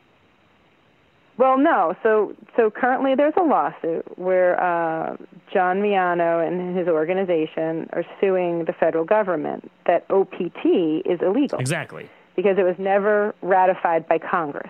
Well, 1.38 1.58
no. 1.58 1.96
So, 2.04 2.36
so 2.56 2.70
currently 2.70 3.16
there's 3.16 3.34
a 3.36 3.44
lawsuit 3.44 4.06
where 4.18 4.62
uh, 4.62 5.18
John 5.52 5.82
Miano 5.82 6.46
and 6.46 6.78
his 6.78 6.88
organization 6.88 7.90
are 7.94 8.04
suing 8.20 8.66
the 8.66 8.74
federal 8.74 9.06
government 9.06 9.72
that 9.88 10.06
OPT 10.10 10.66
is 11.06 11.20
illegal. 11.22 11.60
Exactly. 11.60 12.10
Because 12.36 12.58
it 12.58 12.64
was 12.64 12.76
never 12.78 13.34
ratified 13.42 14.08
by 14.08 14.18
Congress. 14.20 14.70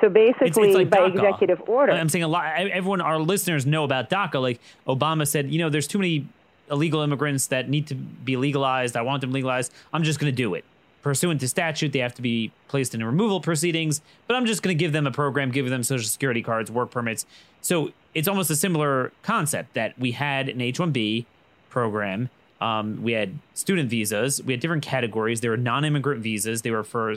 So 0.00 0.08
basically, 0.08 0.48
it's, 0.48 0.58
it's 0.58 0.74
like 0.74 0.90
by 0.90 1.08
DACA. 1.08 1.14
executive 1.14 1.62
order. 1.66 1.92
I'm 1.92 2.08
saying 2.08 2.24
a 2.24 2.28
lot. 2.28 2.44
Everyone, 2.56 3.00
our 3.00 3.18
listeners 3.18 3.64
know 3.64 3.84
about 3.84 4.10
DACA. 4.10 4.42
Like 4.42 4.60
Obama 4.86 5.26
said, 5.26 5.50
you 5.50 5.58
know, 5.58 5.70
there's 5.70 5.86
too 5.86 5.98
many 5.98 6.28
illegal 6.70 7.00
immigrants 7.02 7.48
that 7.48 7.68
need 7.68 7.86
to 7.88 7.94
be 7.94 8.36
legalized. 8.36 8.96
I 8.96 9.02
want 9.02 9.20
them 9.20 9.32
legalized. 9.32 9.72
I'm 9.92 10.02
just 10.02 10.18
going 10.18 10.32
to 10.32 10.36
do 10.36 10.54
it 10.54 10.64
pursuant 11.04 11.38
to 11.38 11.46
statute, 11.46 11.92
they 11.92 11.98
have 11.98 12.14
to 12.14 12.22
be 12.22 12.50
placed 12.66 12.94
in 12.94 13.04
removal 13.04 13.38
proceedings. 13.38 14.00
But 14.26 14.36
I'm 14.36 14.46
just 14.46 14.62
going 14.62 14.76
to 14.76 14.82
give 14.82 14.92
them 14.92 15.06
a 15.06 15.10
program, 15.12 15.50
give 15.50 15.68
them 15.68 15.82
social 15.84 16.08
security 16.08 16.42
cards, 16.42 16.70
work 16.70 16.90
permits. 16.90 17.26
So 17.60 17.92
it's 18.14 18.26
almost 18.26 18.50
a 18.50 18.56
similar 18.56 19.12
concept 19.22 19.74
that 19.74 19.96
we 19.98 20.12
had 20.12 20.48
an 20.48 20.62
H 20.62 20.78
1B 20.78 21.26
program. 21.68 22.30
Um, 22.58 23.02
we 23.02 23.12
had 23.12 23.38
student 23.52 23.90
visas. 23.90 24.42
We 24.42 24.54
had 24.54 24.60
different 24.60 24.82
categories. 24.82 25.42
There 25.42 25.50
were 25.50 25.58
non 25.58 25.84
immigrant 25.84 26.22
visas, 26.22 26.62
they 26.62 26.70
were 26.70 26.82
for 26.82 27.16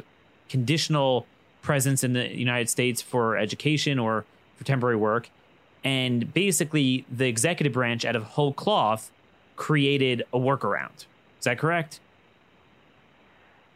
conditional 0.49 1.25
presence 1.61 2.03
in 2.03 2.11
the 2.11 2.27
United 2.35 2.69
States 2.69 3.01
for 3.01 3.37
education 3.37 3.99
or 3.99 4.25
for 4.57 4.65
temporary 4.65 4.97
work. 4.97 5.29
And 5.85 6.33
basically, 6.33 7.05
the 7.09 7.27
executive 7.27 7.71
branch, 7.71 8.03
out 8.03 8.17
of 8.17 8.23
whole 8.23 8.51
cloth, 8.51 9.11
created 9.57 10.23
a 10.33 10.37
workaround. 10.37 11.05
Is 11.39 11.43
that 11.43 11.59
correct? 11.59 11.99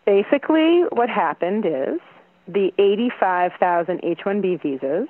Basically, 0.06 0.84
what 0.92 1.10
happened 1.10 1.66
is 1.66 2.00
the 2.48 2.72
85,000 2.78 4.00
H 4.04 4.20
1B 4.26 4.62
visas 4.62 5.08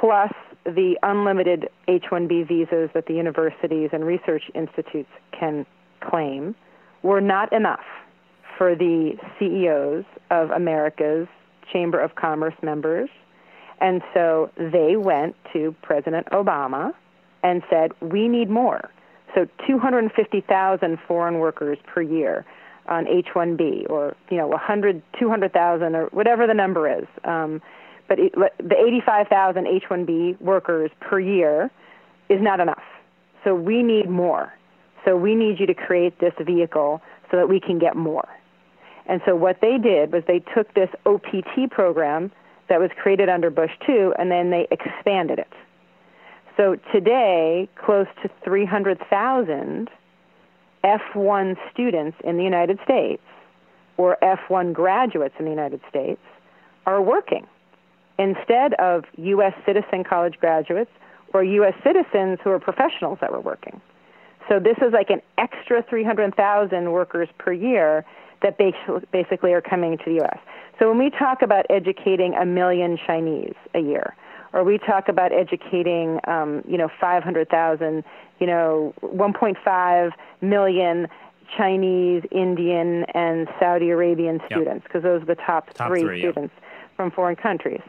plus 0.00 0.32
the 0.64 0.96
unlimited 1.02 1.68
H 1.88 2.04
1B 2.10 2.46
visas 2.46 2.90
that 2.94 3.06
the 3.06 3.14
universities 3.14 3.90
and 3.92 4.04
research 4.04 4.42
institutes 4.54 5.10
can 5.38 5.64
claim 6.00 6.54
were 7.02 7.20
not 7.20 7.52
enough 7.52 7.84
for 8.56 8.74
the 8.74 9.16
CEOs 9.38 10.04
of 10.30 10.50
America's 10.50 11.28
Chamber 11.72 12.00
of 12.00 12.14
Commerce 12.16 12.54
members. 12.62 13.08
And 13.80 14.02
so 14.12 14.50
they 14.56 14.96
went 14.96 15.36
to 15.52 15.74
President 15.82 16.26
Obama 16.32 16.92
and 17.42 17.62
said, 17.70 17.92
We 18.00 18.28
need 18.28 18.50
more. 18.50 18.90
So 19.34 19.46
250,000 19.66 20.98
foreign 21.06 21.38
workers 21.38 21.78
per 21.86 22.02
year 22.02 22.44
on 22.86 23.06
H-1B 23.06 23.90
or 23.90 24.16
you 24.30 24.38
know 24.38 24.46
100, 24.46 25.02
200,000 25.18 25.94
or 25.94 26.06
whatever 26.06 26.46
the 26.46 26.54
number 26.54 27.00
is. 27.00 27.06
Um, 27.24 27.60
but 28.08 28.18
it, 28.18 28.32
the 28.34 28.76
85,000 28.76 29.66
H-1B 29.66 30.40
workers 30.40 30.90
per 31.00 31.20
year 31.20 31.70
is 32.28 32.40
not 32.40 32.60
enough. 32.60 32.82
So 33.44 33.54
we 33.54 33.82
need 33.82 34.08
more. 34.08 34.52
So 35.04 35.16
we 35.16 35.34
need 35.34 35.60
you 35.60 35.66
to 35.66 35.74
create 35.74 36.18
this 36.18 36.32
vehicle 36.40 37.00
so 37.30 37.36
that 37.36 37.48
we 37.48 37.60
can 37.60 37.78
get 37.78 37.96
more. 37.96 38.28
And 39.06 39.20
so 39.26 39.34
what 39.36 39.60
they 39.60 39.78
did 39.78 40.12
was 40.12 40.22
they 40.26 40.42
took 40.54 40.72
this 40.74 40.90
OPT 41.06 41.70
program 41.70 42.30
that 42.68 42.80
was 42.80 42.90
created 43.00 43.28
under 43.28 43.50
Bush 43.50 43.70
2 43.86 44.14
and 44.18 44.30
then 44.30 44.50
they 44.50 44.66
expanded 44.70 45.38
it. 45.38 45.52
So 46.58 46.76
today, 46.92 47.68
close 47.76 48.08
to 48.22 48.30
300,000 48.42 49.88
F1 50.84 51.56
students 51.72 52.16
in 52.24 52.36
the 52.36 52.42
United 52.42 52.80
States 52.82 53.22
or 53.96 54.18
F1 54.22 54.72
graduates 54.72 55.34
in 55.38 55.44
the 55.44 55.50
United 55.52 55.80
States 55.88 56.20
are 56.84 57.00
working 57.00 57.46
instead 58.18 58.74
of 58.74 59.04
U.S. 59.18 59.54
citizen 59.64 60.02
college 60.02 60.34
graduates 60.40 60.90
or 61.32 61.44
U.S. 61.44 61.74
citizens 61.84 62.38
who 62.42 62.50
are 62.50 62.58
professionals 62.58 63.18
that 63.20 63.30
were 63.30 63.40
working. 63.40 63.80
So 64.48 64.58
this 64.58 64.78
is 64.78 64.92
like 64.92 65.10
an 65.10 65.20
extra 65.36 65.84
300,000 65.88 66.90
workers 66.90 67.28
per 67.38 67.52
year 67.52 68.04
that 68.42 68.58
basically 69.12 69.52
are 69.52 69.60
coming 69.60 69.98
to 69.98 70.04
the 70.06 70.14
U.S. 70.14 70.38
So 70.80 70.88
when 70.88 70.98
we 70.98 71.10
talk 71.10 71.42
about 71.42 71.66
educating 71.70 72.34
a 72.34 72.46
million 72.46 72.98
Chinese 73.06 73.54
a 73.74 73.80
year, 73.80 74.16
or 74.52 74.64
we 74.64 74.78
talk 74.78 75.08
about 75.08 75.32
educating, 75.32 76.20
um, 76.26 76.62
you 76.66 76.78
know, 76.78 76.88
500,000, 77.00 78.04
you 78.40 78.46
know, 78.46 78.94
1.5 79.02 80.10
million 80.40 81.08
Chinese, 81.56 82.22
Indian, 82.30 83.04
and 83.14 83.48
Saudi 83.58 83.90
Arabian 83.90 84.40
students, 84.46 84.84
because 84.84 85.02
yep. 85.02 85.12
those 85.12 85.22
are 85.22 85.26
the 85.26 85.34
top, 85.34 85.72
top 85.74 85.88
three, 85.88 86.02
three, 86.02 86.20
students 86.20 86.54
yep. 86.56 86.90
from 86.96 87.10
foreign 87.10 87.36
countries. 87.36 87.80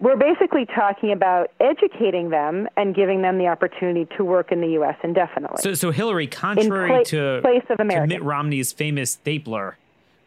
We're 0.00 0.16
basically 0.16 0.66
talking 0.66 1.12
about 1.12 1.52
educating 1.60 2.30
them 2.30 2.66
and 2.76 2.92
giving 2.92 3.22
them 3.22 3.38
the 3.38 3.46
opportunity 3.46 4.08
to 4.16 4.24
work 4.24 4.50
in 4.50 4.60
the 4.60 4.70
U.S. 4.70 4.96
indefinitely. 5.04 5.58
So, 5.62 5.74
so 5.74 5.92
Hillary, 5.92 6.26
contrary 6.26 6.88
pla- 6.88 7.02
to, 7.04 7.40
place 7.40 7.62
of 7.70 7.76
to 7.76 7.84
Mitt 7.84 8.22
Romney's 8.22 8.72
famous 8.72 9.12
stapler, 9.12 9.78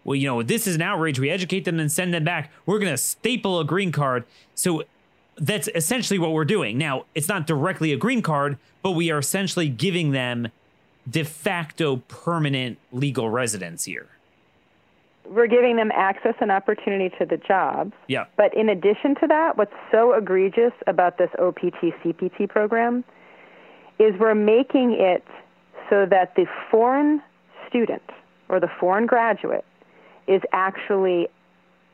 well, 0.05 0.15
you 0.15 0.27
know, 0.27 0.43
this 0.43 0.65
is 0.65 0.75
an 0.75 0.81
outrage. 0.81 1.19
We 1.19 1.29
educate 1.29 1.65
them 1.65 1.79
and 1.79 1.91
send 1.91 2.13
them 2.13 2.23
back. 2.23 2.51
We're 2.65 2.79
going 2.79 2.93
to 2.93 2.97
staple 2.97 3.60
a 3.60 3.65
green 3.65 3.91
card. 3.91 4.23
So 4.53 4.84
that's 5.38 5.67
essentially 5.76 6.19
what 6.19 6.32
we're 6.32 6.45
doing. 6.45 6.78
Now, 6.78 7.06
it's 7.13 7.28
not 7.28 7.48
directly 7.48 7.91
a 7.91 7.98
green 7.98 8.21
card, 8.21 8.58
but 8.82 8.91
we 8.91 9.12
are 9.12 9.19
essentially 9.19 9.69
giving 9.69 10.12
them 10.12 10.50
de 11.10 11.24
facto 11.24 11.98
permanent 12.08 12.78
legal 12.91 13.30
residence 13.30 13.84
here. 13.86 14.08
We're 15.28 15.48
giving 15.48 15.76
them 15.76 15.91
access 15.93 16.36
and 16.39 16.52
opportunity 16.52 17.13
to 17.17 17.26
the 17.26 17.38
jobs. 17.38 17.93
Yeah. 18.08 18.26
But 18.38 18.54
in 18.54 18.69
addition 18.69 19.15
to 19.21 19.28
that, 19.28 19.58
what's 19.58 19.74
so 19.91 20.13
egregious 20.13 20.74
about 20.88 21.17
this 21.17 21.30
OPT 21.39 21.93
CPT 22.04 22.48
program 22.48 23.04
is 23.98 24.13
we're 24.19 24.36
making 24.36 24.93
it 25.00 25.24
so 25.89 26.06
that 26.06 26.36
the 26.36 26.45
foreign 26.69 27.21
student 27.67 28.04
or 28.50 28.60
the 28.60 28.69
foreign 28.80 29.06
graduate 29.06 29.65
is 30.28 30.41
actually 30.52 31.28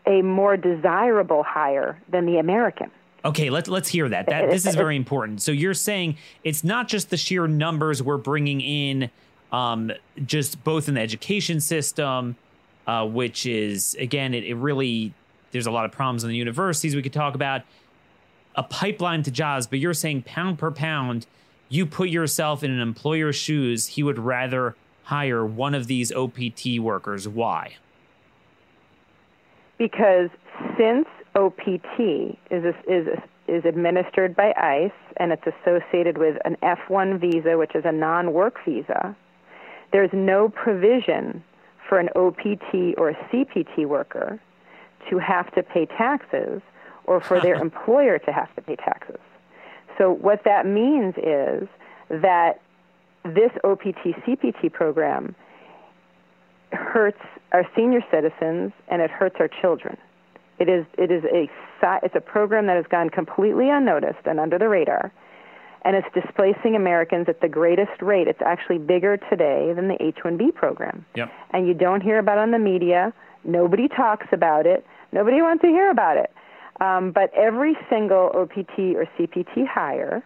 a 0.05 0.21
more 0.21 0.57
desirable 0.57 1.43
hire 1.43 2.01
than 2.09 2.25
the 2.25 2.37
American. 2.37 2.91
Okay, 3.23 3.49
let's 3.51 3.69
let's 3.69 3.89
hear 3.89 4.09
that. 4.09 4.25
That 4.27 4.49
this 4.49 4.65
is 4.65 4.75
very 4.75 4.95
important. 4.95 5.41
So 5.41 5.51
you're 5.51 5.75
saying 5.75 6.17
it's 6.43 6.63
not 6.63 6.87
just 6.87 7.11
the 7.11 7.17
sheer 7.17 7.47
numbers 7.47 8.01
we're 8.01 8.17
bringing 8.17 8.61
in, 8.61 9.11
um, 9.51 9.91
just 10.25 10.63
both 10.63 10.87
in 10.87 10.95
the 10.95 11.01
education 11.01 11.59
system, 11.59 12.35
uh, 12.87 13.05
which 13.05 13.45
is 13.45 13.95
again, 13.99 14.33
it, 14.33 14.43
it 14.43 14.55
really 14.55 15.13
there's 15.51 15.67
a 15.67 15.71
lot 15.71 15.85
of 15.85 15.91
problems 15.91 16.23
in 16.23 16.29
the 16.29 16.35
universities 16.35 16.95
we 16.95 17.03
could 17.03 17.13
talk 17.13 17.35
about, 17.35 17.61
a 18.55 18.63
pipeline 18.63 19.21
to 19.23 19.31
jobs. 19.31 19.67
But 19.67 19.79
you're 19.79 19.93
saying 19.93 20.23
pound 20.23 20.57
per 20.57 20.71
pound, 20.71 21.27
you 21.69 21.85
put 21.85 22.09
yourself 22.09 22.63
in 22.63 22.71
an 22.71 22.79
employer's 22.79 23.35
shoes. 23.35 23.85
He 23.85 24.01
would 24.01 24.17
rather 24.17 24.75
hire 25.03 25.45
one 25.45 25.75
of 25.75 25.85
these 25.85 26.11
OPT 26.11 26.79
workers. 26.79 27.27
Why? 27.27 27.75
Because 29.77 30.29
since 30.77 31.07
OPT 31.35 32.37
is 32.49 32.75
is 32.87 33.07
is 33.47 33.65
administered 33.65 34.35
by 34.35 34.53
ICE 34.55 34.91
and 35.17 35.31
it's 35.31 35.43
associated 35.45 36.17
with 36.17 36.37
an 36.45 36.55
F1 36.63 37.19
visa, 37.19 37.57
which 37.57 37.75
is 37.75 37.83
a 37.85 37.91
non-work 37.91 38.57
visa, 38.63 39.15
there's 39.91 40.11
no 40.13 40.47
provision 40.47 41.43
for 41.87 41.99
an 41.99 42.09
OPT 42.15 42.97
or 42.97 43.09
a 43.09 43.15
CPT 43.29 43.85
worker 43.85 44.39
to 45.09 45.17
have 45.17 45.53
to 45.55 45.63
pay 45.63 45.85
taxes 45.85 46.61
or 47.05 47.19
for 47.19 47.41
their 47.41 47.55
employer 47.61 48.19
to 48.19 48.31
have 48.31 48.53
to 48.55 48.61
pay 48.61 48.75
taxes. 48.75 49.19
So 49.97 50.11
what 50.11 50.43
that 50.45 50.65
means 50.65 51.15
is 51.17 51.67
that 52.09 52.61
this 53.23 53.51
OPT 53.63 54.15
CPT 54.25 54.71
program 54.71 55.35
hurts 56.71 57.21
our 57.51 57.67
senior 57.75 58.01
citizens 58.09 58.71
and 58.87 59.01
it 59.01 59.11
hurts 59.11 59.35
our 59.39 59.49
children. 59.61 59.97
It 60.61 60.69
is 60.69 60.85
it 60.95 61.09
is 61.09 61.23
a 61.23 61.49
it's 62.03 62.15
a 62.15 62.21
program 62.21 62.67
that 62.67 62.75
has 62.75 62.85
gone 62.85 63.09
completely 63.09 63.71
unnoticed 63.71 64.25
and 64.25 64.39
under 64.39 64.59
the 64.59 64.69
radar, 64.69 65.11
and 65.81 65.95
it's 65.95 66.07
displacing 66.13 66.75
Americans 66.75 67.25
at 67.27 67.41
the 67.41 67.49
greatest 67.49 67.99
rate. 67.99 68.27
It's 68.27 68.43
actually 68.45 68.77
bigger 68.77 69.17
today 69.17 69.73
than 69.75 69.87
the 69.87 69.97
H-1B 69.99 70.53
program. 70.53 71.03
Yep. 71.15 71.31
And 71.49 71.67
you 71.67 71.73
don't 71.73 72.01
hear 72.01 72.19
about 72.19 72.37
it 72.37 72.41
on 72.41 72.51
the 72.51 72.59
media. 72.59 73.11
Nobody 73.43 73.87
talks 73.87 74.27
about 74.31 74.67
it. 74.67 74.85
Nobody 75.11 75.41
wants 75.41 75.63
to 75.63 75.67
hear 75.69 75.89
about 75.89 76.17
it. 76.17 76.31
Um, 76.79 77.11
but 77.11 77.33
every 77.33 77.75
single 77.89 78.29
OPT 78.35 78.95
or 78.95 79.09
CPT 79.17 79.67
hire 79.67 80.23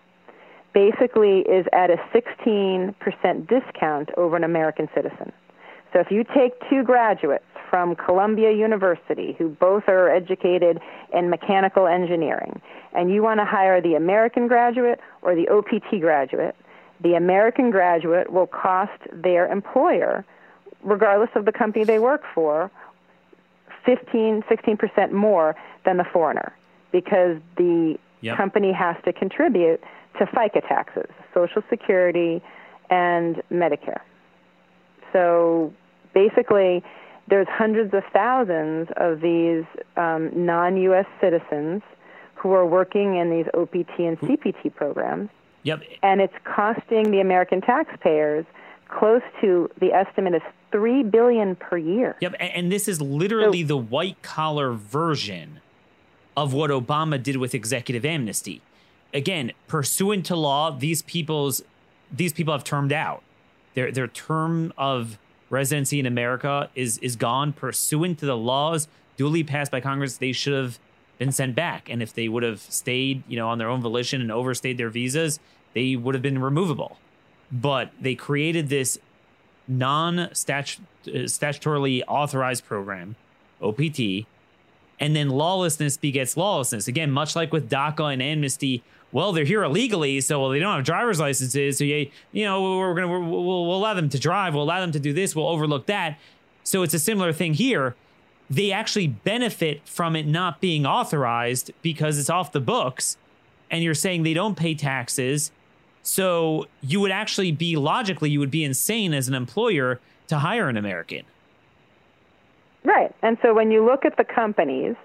basically 0.73 1.39
is 1.47 1.65
at 1.71 1.89
a 1.89 1.97
16% 2.13 2.93
discount 3.47 4.09
over 4.17 4.35
an 4.35 4.43
American 4.43 4.89
citizen. 4.93 5.31
So 5.93 6.01
if 6.01 6.11
you 6.11 6.25
take 6.25 6.51
two 6.69 6.83
graduates 6.83 7.45
from 7.69 7.95
Columbia 7.95 8.51
University 8.51 9.35
who 9.37 9.49
both 9.49 9.83
are 9.87 10.09
educated 10.09 10.79
in 11.13 11.29
mechanical 11.29 11.87
engineering, 11.87 12.61
and 12.93 13.11
you 13.11 13.21
want 13.21 13.39
to 13.39 13.45
hire 13.45 13.81
the 13.81 13.95
American 13.95 14.47
graduate 14.47 14.99
or 15.21 15.35
the 15.35 15.47
OPT 15.49 15.99
graduate, 15.99 16.55
the 17.01 17.13
American 17.15 17.71
graduate 17.71 18.31
will 18.31 18.47
cost 18.47 18.99
their 19.11 19.47
employer, 19.47 20.25
regardless 20.83 21.29
of 21.35 21.45
the 21.45 21.51
company 21.51 21.83
they 21.83 21.99
work 21.99 22.23
for, 22.33 22.71
15, 23.85 24.43
16% 24.43 25.11
more 25.11 25.55
than 25.83 25.97
the 25.97 26.05
foreigner 26.05 26.53
because 26.91 27.37
the 27.57 27.97
yep. 28.21 28.37
company 28.37 28.71
has 28.71 28.95
to 29.03 29.13
contribute 29.13 29.81
to 30.17 30.25
FICA 30.25 30.65
taxes, 30.67 31.09
Social 31.33 31.61
Security, 31.69 32.41
and 32.89 33.41
Medicare. 33.51 33.99
So 35.11 35.73
basically, 36.13 36.83
there's 37.27 37.47
hundreds 37.49 37.93
of 37.93 38.03
thousands 38.13 38.87
of 38.97 39.21
these 39.21 39.65
um, 39.97 40.31
non-U.S. 40.33 41.05
citizens 41.19 41.81
who 42.35 42.51
are 42.51 42.65
working 42.65 43.15
in 43.15 43.31
these 43.31 43.47
OPT 43.53 43.99
and 43.99 44.19
CPT 44.19 44.73
programs. 44.75 45.29
Yep. 45.63 45.81
And 46.03 46.21
it's 46.21 46.33
costing 46.43 47.09
the 47.09 47.19
American 47.19 47.61
taxpayers 47.61 48.45
close 48.87 49.23
to 49.41 49.69
the 49.79 49.93
estimate 49.93 50.35
is 50.35 50.41
three 50.71 51.03
billion 51.03 51.55
per 51.55 51.77
year. 51.77 52.15
Yep, 52.21 52.35
and 52.39 52.71
this 52.71 52.87
is 52.87 53.01
literally 53.01 53.63
so, 53.63 53.67
the 53.67 53.77
white 53.77 54.21
collar 54.21 54.73
version 54.73 55.61
of 56.37 56.53
what 56.53 56.69
Obama 56.69 57.21
did 57.21 57.37
with 57.37 57.55
executive 57.55 58.05
amnesty. 58.05 58.61
Again, 59.13 59.53
pursuant 59.67 60.25
to 60.27 60.35
law, 60.35 60.71
these 60.71 61.01
people's 61.01 61.63
these 62.11 62.33
people 62.33 62.53
have 62.53 62.63
termed 62.63 62.93
out. 62.93 63.23
Their 63.73 63.91
their 63.91 64.07
term 64.07 64.73
of 64.77 65.17
residency 65.49 65.99
in 65.99 66.05
America 66.05 66.69
is 66.75 66.97
is 66.99 67.15
gone 67.15 67.53
pursuant 67.53 68.19
to 68.19 68.25
the 68.25 68.37
laws 68.37 68.87
duly 69.17 69.43
passed 69.43 69.71
by 69.71 69.81
Congress. 69.81 70.17
They 70.17 70.31
should 70.31 70.53
have 70.53 70.79
been 71.17 71.31
sent 71.31 71.55
back, 71.55 71.89
and 71.89 72.01
if 72.01 72.13
they 72.13 72.27
would 72.27 72.43
have 72.43 72.59
stayed, 72.59 73.23
you 73.27 73.37
know, 73.37 73.47
on 73.47 73.57
their 73.57 73.69
own 73.69 73.81
volition 73.81 74.21
and 74.21 74.31
overstayed 74.31 74.77
their 74.77 74.89
visas, 74.89 75.39
they 75.73 75.95
would 75.95 76.15
have 76.15 76.21
been 76.21 76.39
removable. 76.39 76.97
But 77.51 77.91
they 77.99 78.15
created 78.15 78.69
this 78.69 78.97
non 79.67 80.19
uh, 80.19 80.29
statutorily 80.29 82.03
authorized 82.07 82.65
program, 82.65 83.15
OPT, 83.61 84.25
and 84.99 85.15
then 85.15 85.29
lawlessness 85.29 85.97
begets 85.97 86.37
lawlessness. 86.37 86.87
Again, 86.87 87.11
much 87.11 87.35
like 87.35 87.51
with 87.51 87.69
DACA 87.69 88.13
and 88.13 88.21
amnesty, 88.21 88.83
well, 89.15 89.31
they're 89.31 89.45
here 89.45 89.63
illegally, 89.63 90.19
so 90.19 90.41
well, 90.41 90.49
they 90.49 90.59
don't 90.59 90.75
have 90.75 90.83
driver's 90.83 91.21
licenses. 91.21 91.77
So 91.77 91.85
you, 91.85 92.11
you 92.33 92.43
know, 92.43 92.77
we're 92.77 92.93
gonna 92.93 93.07
we'll, 93.07 93.45
we'll 93.45 93.77
allow 93.77 93.93
them 93.93 94.09
to 94.09 94.19
drive. 94.19 94.53
We'll 94.53 94.63
allow 94.63 94.81
them 94.81 94.91
to 94.91 94.99
do 94.99 95.13
this. 95.13 95.33
We'll 95.33 95.47
overlook 95.47 95.85
that. 95.85 96.19
So 96.65 96.83
it's 96.83 96.93
a 96.93 96.99
similar 96.99 97.31
thing 97.31 97.53
here. 97.53 97.95
They 98.49 98.73
actually 98.73 99.07
benefit 99.07 99.87
from 99.87 100.17
it 100.17 100.27
not 100.27 100.59
being 100.59 100.85
authorized 100.85 101.71
because 101.81 102.19
it's 102.19 102.29
off 102.29 102.51
the 102.51 102.59
books, 102.59 103.15
and 103.71 103.85
you're 103.85 103.93
saying 103.93 104.23
they 104.23 104.33
don't 104.33 104.57
pay 104.57 104.75
taxes. 104.75 105.49
So 106.03 106.67
you 106.81 106.99
would 106.99 107.11
actually 107.11 107.53
be 107.53 107.77
logically, 107.77 108.29
you 108.29 108.41
would 108.41 108.51
be 108.51 108.65
insane 108.65 109.13
as 109.13 109.29
an 109.29 109.33
employer 109.33 110.01
to 110.27 110.39
hire 110.39 110.67
an 110.67 110.75
American. 110.75 111.23
Right. 112.83 113.15
And 113.21 113.37
so 113.41 113.53
when 113.53 113.71
you 113.71 113.85
look 113.85 114.03
at 114.03 114.17
the 114.17 114.25
companies 114.25 114.97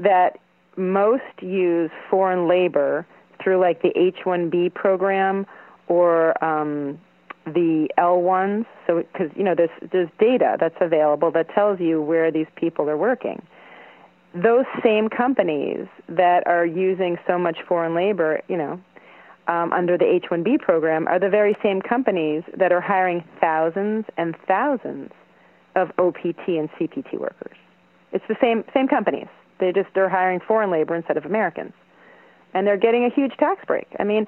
that 0.00 0.40
most 0.76 1.22
use 1.40 1.92
foreign 2.10 2.48
labor 2.48 3.06
through 3.42 3.60
like 3.60 3.82
the 3.82 3.92
H-1B 3.96 4.74
program 4.74 5.46
or 5.88 6.42
um, 6.44 6.98
the 7.46 7.88
L-1s. 7.98 8.66
So 8.86 9.02
because 9.12 9.30
you 9.36 9.44
know 9.44 9.54
there's 9.54 9.70
there's 9.90 10.08
data 10.18 10.56
that's 10.58 10.76
available 10.80 11.30
that 11.32 11.48
tells 11.54 11.80
you 11.80 12.00
where 12.00 12.30
these 12.30 12.46
people 12.56 12.88
are 12.88 12.96
working. 12.96 13.42
Those 14.34 14.64
same 14.82 15.08
companies 15.08 15.86
that 16.08 16.46
are 16.46 16.64
using 16.64 17.18
so 17.26 17.38
much 17.38 17.58
foreign 17.68 17.94
labor, 17.94 18.40
you 18.48 18.56
know, 18.56 18.80
um, 19.46 19.74
under 19.74 19.98
the 19.98 20.06
H-1B 20.06 20.60
program, 20.60 21.06
are 21.06 21.18
the 21.18 21.28
very 21.28 21.54
same 21.62 21.82
companies 21.82 22.42
that 22.56 22.72
are 22.72 22.80
hiring 22.80 23.22
thousands 23.40 24.06
and 24.16 24.34
thousands 24.48 25.10
of 25.76 25.90
OPT 25.98 26.48
and 26.48 26.70
CPT 26.72 27.18
workers. 27.18 27.56
It's 28.12 28.24
the 28.28 28.36
same 28.40 28.64
same 28.72 28.88
companies. 28.88 29.28
They 29.58 29.72
just 29.72 29.88
they're 29.94 30.08
hiring 30.08 30.40
foreign 30.40 30.70
labor 30.70 30.94
instead 30.94 31.16
of 31.16 31.26
Americans 31.26 31.72
and 32.54 32.66
they're 32.66 32.76
getting 32.76 33.04
a 33.04 33.10
huge 33.10 33.36
tax 33.36 33.64
break. 33.66 33.86
I 33.98 34.04
mean, 34.04 34.26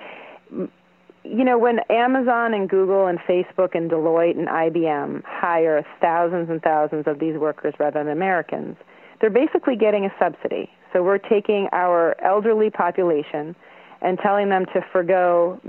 you 1.24 1.44
know, 1.44 1.58
when 1.58 1.80
Amazon 1.88 2.52
and 2.52 2.68
Google 2.68 3.06
and 3.06 3.18
Facebook 3.20 3.74
and 3.74 3.90
Deloitte 3.90 4.38
and 4.38 4.48
IBM 4.48 5.22
hire 5.24 5.84
thousands 6.00 6.50
and 6.50 6.60
thousands 6.62 7.06
of 7.06 7.18
these 7.18 7.36
workers 7.36 7.74
rather 7.78 8.04
than 8.04 8.12
Americans, 8.12 8.76
they're 9.20 9.30
basically 9.30 9.76
getting 9.76 10.04
a 10.04 10.12
subsidy. 10.18 10.70
So 10.92 11.02
we're 11.02 11.18
taking 11.18 11.68
our 11.72 12.14
elderly 12.22 12.70
population 12.70 13.56
and 14.02 14.18
telling 14.18 14.50
them 14.50 14.66
to 14.66 14.84
forego 14.92 15.60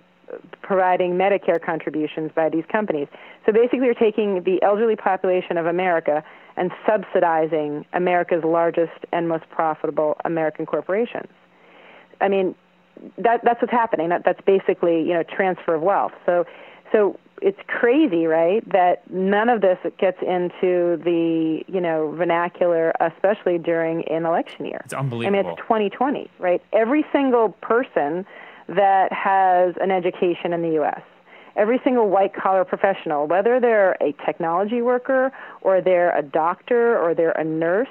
providing 0.61 1.13
Medicare 1.13 1.63
contributions 1.63 2.31
by 2.35 2.49
these 2.49 2.65
companies. 2.71 3.07
So 3.45 3.53
basically, 3.53 3.85
you're 3.85 3.93
taking 3.93 4.43
the 4.43 4.61
elderly 4.61 4.95
population 4.95 5.57
of 5.57 5.67
America 5.67 6.23
and 6.57 6.71
subsidizing 6.85 7.85
America's 7.93 8.43
largest 8.43 8.93
and 9.13 9.29
most 9.29 9.49
profitable 9.49 10.17
American 10.25 10.65
corporations. 10.65 11.29
I 12.21 12.27
mean, 12.27 12.55
that 13.17 13.41
that's 13.43 13.61
what's 13.61 13.71
happening. 13.71 14.09
That 14.09 14.23
that's 14.25 14.41
basically 14.45 14.99
you 14.99 15.13
know 15.13 15.23
transfer 15.23 15.75
of 15.75 15.81
wealth. 15.81 16.13
So 16.25 16.45
so 16.91 17.19
it's 17.41 17.59
crazy, 17.67 18.25
right? 18.25 18.67
That 18.71 19.09
none 19.11 19.49
of 19.49 19.61
this 19.61 19.77
gets 19.97 20.21
into 20.21 20.97
the 21.03 21.63
you 21.67 21.81
know 21.81 22.11
vernacular, 22.11 22.93
especially 22.99 23.57
during 23.57 24.07
an 24.07 24.25
election 24.25 24.65
year. 24.65 24.81
It's 24.85 24.93
unbelievable. 24.93 25.39
I 25.39 25.43
mean, 25.43 25.51
it's 25.51 25.61
2020, 25.61 26.29
right? 26.39 26.61
Every 26.73 27.05
single 27.11 27.49
person 27.61 28.25
that 28.67 29.11
has 29.11 29.75
an 29.81 29.91
education 29.91 30.53
in 30.53 30.61
the 30.61 30.73
U.S. 30.75 31.01
Every 31.55 31.79
single 31.83 32.09
white 32.09 32.33
collar 32.33 32.65
professional, 32.65 33.27
whether 33.27 33.59
they're 33.59 33.93
a 34.01 34.13
technology 34.25 34.81
worker 34.81 35.31
or 35.61 35.81
they're 35.81 36.15
a 36.17 36.21
doctor 36.21 36.97
or 36.97 37.13
they're 37.13 37.31
a 37.31 37.45
nurse 37.45 37.87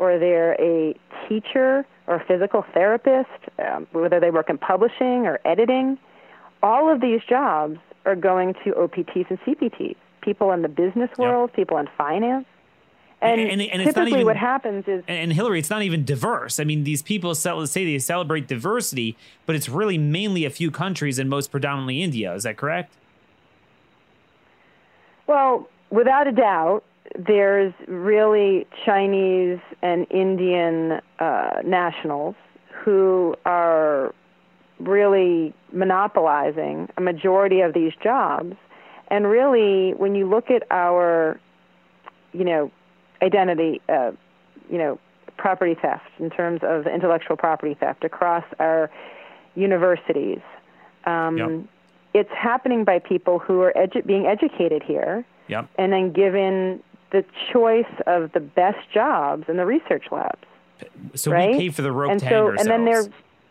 or 0.00 0.18
they're 0.18 0.54
a 0.54 0.94
teacher 1.28 1.86
or 2.06 2.16
a 2.16 2.24
physical 2.24 2.64
therapist, 2.72 3.28
um, 3.58 3.86
whether 3.92 4.18
they 4.18 4.30
work 4.30 4.48
in 4.48 4.56
publishing 4.58 5.26
or 5.26 5.38
editing, 5.44 5.98
all 6.62 6.92
of 6.92 7.02
these 7.02 7.20
jobs 7.28 7.78
are 8.06 8.16
going 8.16 8.54
to 8.64 8.72
OPTs 8.72 9.28
and 9.28 9.38
CPTs. 9.42 9.96
People 10.22 10.52
in 10.52 10.62
the 10.62 10.68
business 10.68 11.10
world, 11.18 11.52
people 11.52 11.76
in 11.76 11.86
finance. 11.98 12.46
And, 13.22 13.38
and, 13.38 13.60
and, 13.60 13.82
typically, 13.82 14.12
even, 14.12 14.24
what 14.24 14.38
happens 14.38 14.84
is, 14.88 15.04
and 15.06 15.30
Hillary, 15.30 15.58
it's 15.58 15.68
not 15.68 15.82
even 15.82 16.06
diverse. 16.06 16.58
I 16.58 16.64
mean, 16.64 16.84
these 16.84 17.02
people 17.02 17.34
say 17.34 17.84
they 17.84 17.98
celebrate 17.98 18.48
diversity, 18.48 19.18
but 19.44 19.54
it's 19.54 19.68
really 19.68 19.98
mainly 19.98 20.46
a 20.46 20.50
few 20.50 20.70
countries, 20.70 21.18
and 21.18 21.28
most 21.28 21.50
predominantly 21.50 22.02
India. 22.02 22.34
Is 22.34 22.44
that 22.44 22.56
correct? 22.56 22.94
Well, 25.26 25.68
without 25.90 26.26
a 26.28 26.32
doubt, 26.32 26.82
there's 27.18 27.72
really 27.86 28.66
Chinese 28.84 29.58
and 29.82 30.06
Indian 30.10 31.00
uh, 31.18 31.60
nationals 31.64 32.36
who 32.84 33.34
are 33.44 34.14
really 34.78 35.52
monopolizing 35.72 36.88
a 36.96 37.00
majority 37.00 37.60
of 37.60 37.74
these 37.74 37.92
jobs. 38.02 38.56
And 39.08 39.26
really, 39.26 39.92
when 39.94 40.14
you 40.14 40.28
look 40.28 40.50
at 40.50 40.62
our, 40.70 41.38
you 42.32 42.44
know, 42.44 42.70
identity, 43.20 43.82
uh, 43.88 44.12
you 44.70 44.78
know, 44.78 44.98
property 45.36 45.74
theft 45.74 46.10
in 46.18 46.30
terms 46.30 46.60
of 46.62 46.86
intellectual 46.86 47.36
property 47.36 47.74
theft 47.74 48.04
across 48.04 48.44
our 48.58 48.90
universities, 49.54 50.40
um, 51.04 51.36
yep. 51.36 51.50
it's 52.14 52.30
happening 52.32 52.84
by 52.84 52.98
people 52.98 53.38
who 53.38 53.60
are 53.62 53.72
edu- 53.76 54.06
being 54.06 54.26
educated 54.26 54.82
here 54.82 55.24
yep. 55.48 55.68
and 55.76 55.92
then 55.92 56.12
given 56.12 56.82
the 57.10 57.24
choice 57.52 57.92
of 58.06 58.32
the 58.32 58.40
best 58.40 58.90
jobs 58.92 59.44
in 59.48 59.56
the 59.56 59.66
research 59.66 60.04
labs. 60.10 60.38
So 61.14 61.30
right? 61.30 61.50
we 61.50 61.58
pay 61.58 61.68
for 61.70 61.82
the 61.82 61.92
rope 61.92 62.12
and 62.12 62.20
so, 62.20 62.48
and 62.48 62.68
then 62.68 62.84
they're 62.84 63.06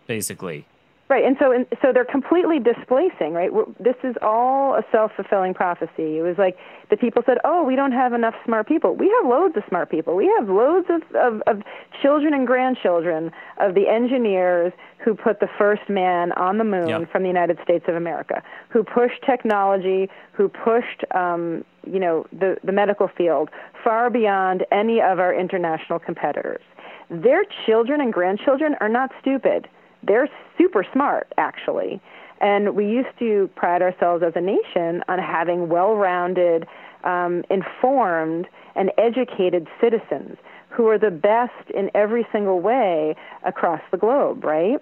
basically. 0.08 0.65
Right, 1.10 1.26
and 1.26 1.36
so 1.39 1.52
and 1.52 1.65
so 1.82 1.91
they're 1.91 2.06
completely 2.06 2.60
displacing. 2.60 3.34
Right, 3.34 3.50
this 3.80 3.95
is 4.04 4.15
all 4.22 4.76
a 4.76 4.84
self-fulfilling 4.91 5.56
prophecy. 5.56 6.19
It 6.19 6.22
was 6.22 6.38
like 6.38 6.56
the 6.91 6.98
people 6.98 7.24
said, 7.26 7.39
"Oh, 7.43 7.63
we 7.63 7.76
don't 7.76 7.93
have 7.93 8.13
enough 8.13 8.36
smart 8.45 8.67
people. 8.67 8.95
We 8.95 9.12
have 9.17 9.28
loads 9.28 9.58
of 9.58 9.63
smart 9.67 9.89
people. 9.89 10.15
We 10.15 10.32
have 10.38 10.48
loads 10.48 10.86
of 10.88 11.02
of, 11.15 11.41
of 11.48 11.63
children 12.00 12.36
and 12.36 12.45
grandchildren 12.45 13.32
of 13.58 13.74
the 13.74 13.88
engineers 13.88 14.72
who 15.00 15.15
put 15.15 15.39
the 15.39 15.50
first 15.58 15.89
man 15.89 16.32
on 16.34 16.60
the 16.60 16.63
moon 16.63 16.88
yep. 16.88 17.12
from 17.12 17.24
the 17.24 17.28
United 17.28 17.58
States 17.63 17.86
of 17.88 17.95
America, 17.95 18.43
who 18.69 18.84
pushed 18.84 19.24
technology, 19.26 20.12
who 20.34 20.48
pushed 20.48 21.04
um, 21.15 21.65
you 21.88 22.00
know 22.00 22.28
the 22.32 22.58
the 22.63 22.72
medical 22.72 23.08
field 23.08 23.50
far 23.84 24.12
beyond 24.12 24.63
any 24.72 25.02
of 25.02 25.17
our 25.17 25.34
international 25.34 25.98
competitors. 25.98 26.62
Their 27.10 27.45
children 27.65 28.00
and 28.00 28.13
grandchildren 28.13 28.76
are 28.80 28.89
not 28.89 29.10
stupid." 29.19 29.67
They're 30.03 30.29
super 30.57 30.85
smart, 30.93 31.31
actually. 31.38 32.01
And 32.41 32.75
we 32.75 32.85
used 32.85 33.17
to 33.19 33.49
pride 33.55 33.81
ourselves 33.81 34.23
as 34.25 34.33
a 34.35 34.41
nation 34.41 35.03
on 35.07 35.19
having 35.19 35.69
well 35.69 35.95
rounded, 35.95 36.65
um, 37.03 37.43
informed, 37.49 38.47
and 38.75 38.91
educated 38.97 39.67
citizens 39.81 40.38
who 40.69 40.88
are 40.88 40.97
the 40.97 41.12
best 41.12 41.69
in 41.73 41.91
every 41.93 42.25
single 42.31 42.62
way 42.62 43.15
across 43.43 43.81
the 43.91 43.97
globe, 43.97 44.43
right? 44.43 44.81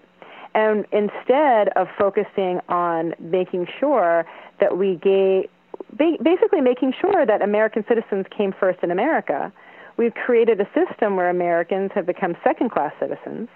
And 0.54 0.86
instead 0.92 1.70
of 1.76 1.88
focusing 1.98 2.60
on 2.70 3.14
making 3.20 3.68
sure 3.80 4.26
that 4.60 4.78
we 4.78 4.96
gave, 4.96 5.50
basically 5.98 6.62
making 6.62 6.94
sure 7.00 7.26
that 7.26 7.42
American 7.42 7.84
citizens 7.88 8.26
came 8.36 8.54
first 8.60 8.80
in 8.84 8.92
America, 8.92 9.52
we've 9.98 10.14
created 10.14 10.60
a 10.62 10.68
system 10.74 11.16
where 11.16 11.30
Americans 11.30 11.92
have 11.96 12.06
become 12.06 12.36
second 12.44 12.72
class 12.72 12.94
citizens 13.00 13.50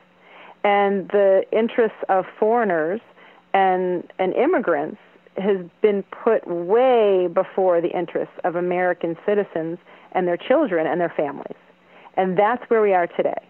and 0.63 1.07
the 1.09 1.43
interests 1.51 1.97
of 2.09 2.25
foreigners 2.39 3.01
and 3.53 4.11
and 4.19 4.33
immigrants 4.33 4.97
has 5.37 5.65
been 5.81 6.03
put 6.03 6.45
way 6.47 7.27
before 7.33 7.81
the 7.81 7.97
interests 7.97 8.33
of 8.43 8.55
American 8.55 9.17
citizens 9.25 9.77
and 10.11 10.27
their 10.27 10.37
children 10.37 10.85
and 10.85 10.99
their 10.99 11.13
families. 11.15 11.57
And 12.17 12.37
that's 12.37 12.63
where 12.69 12.81
we 12.81 12.93
are 12.93 13.07
today. 13.07 13.47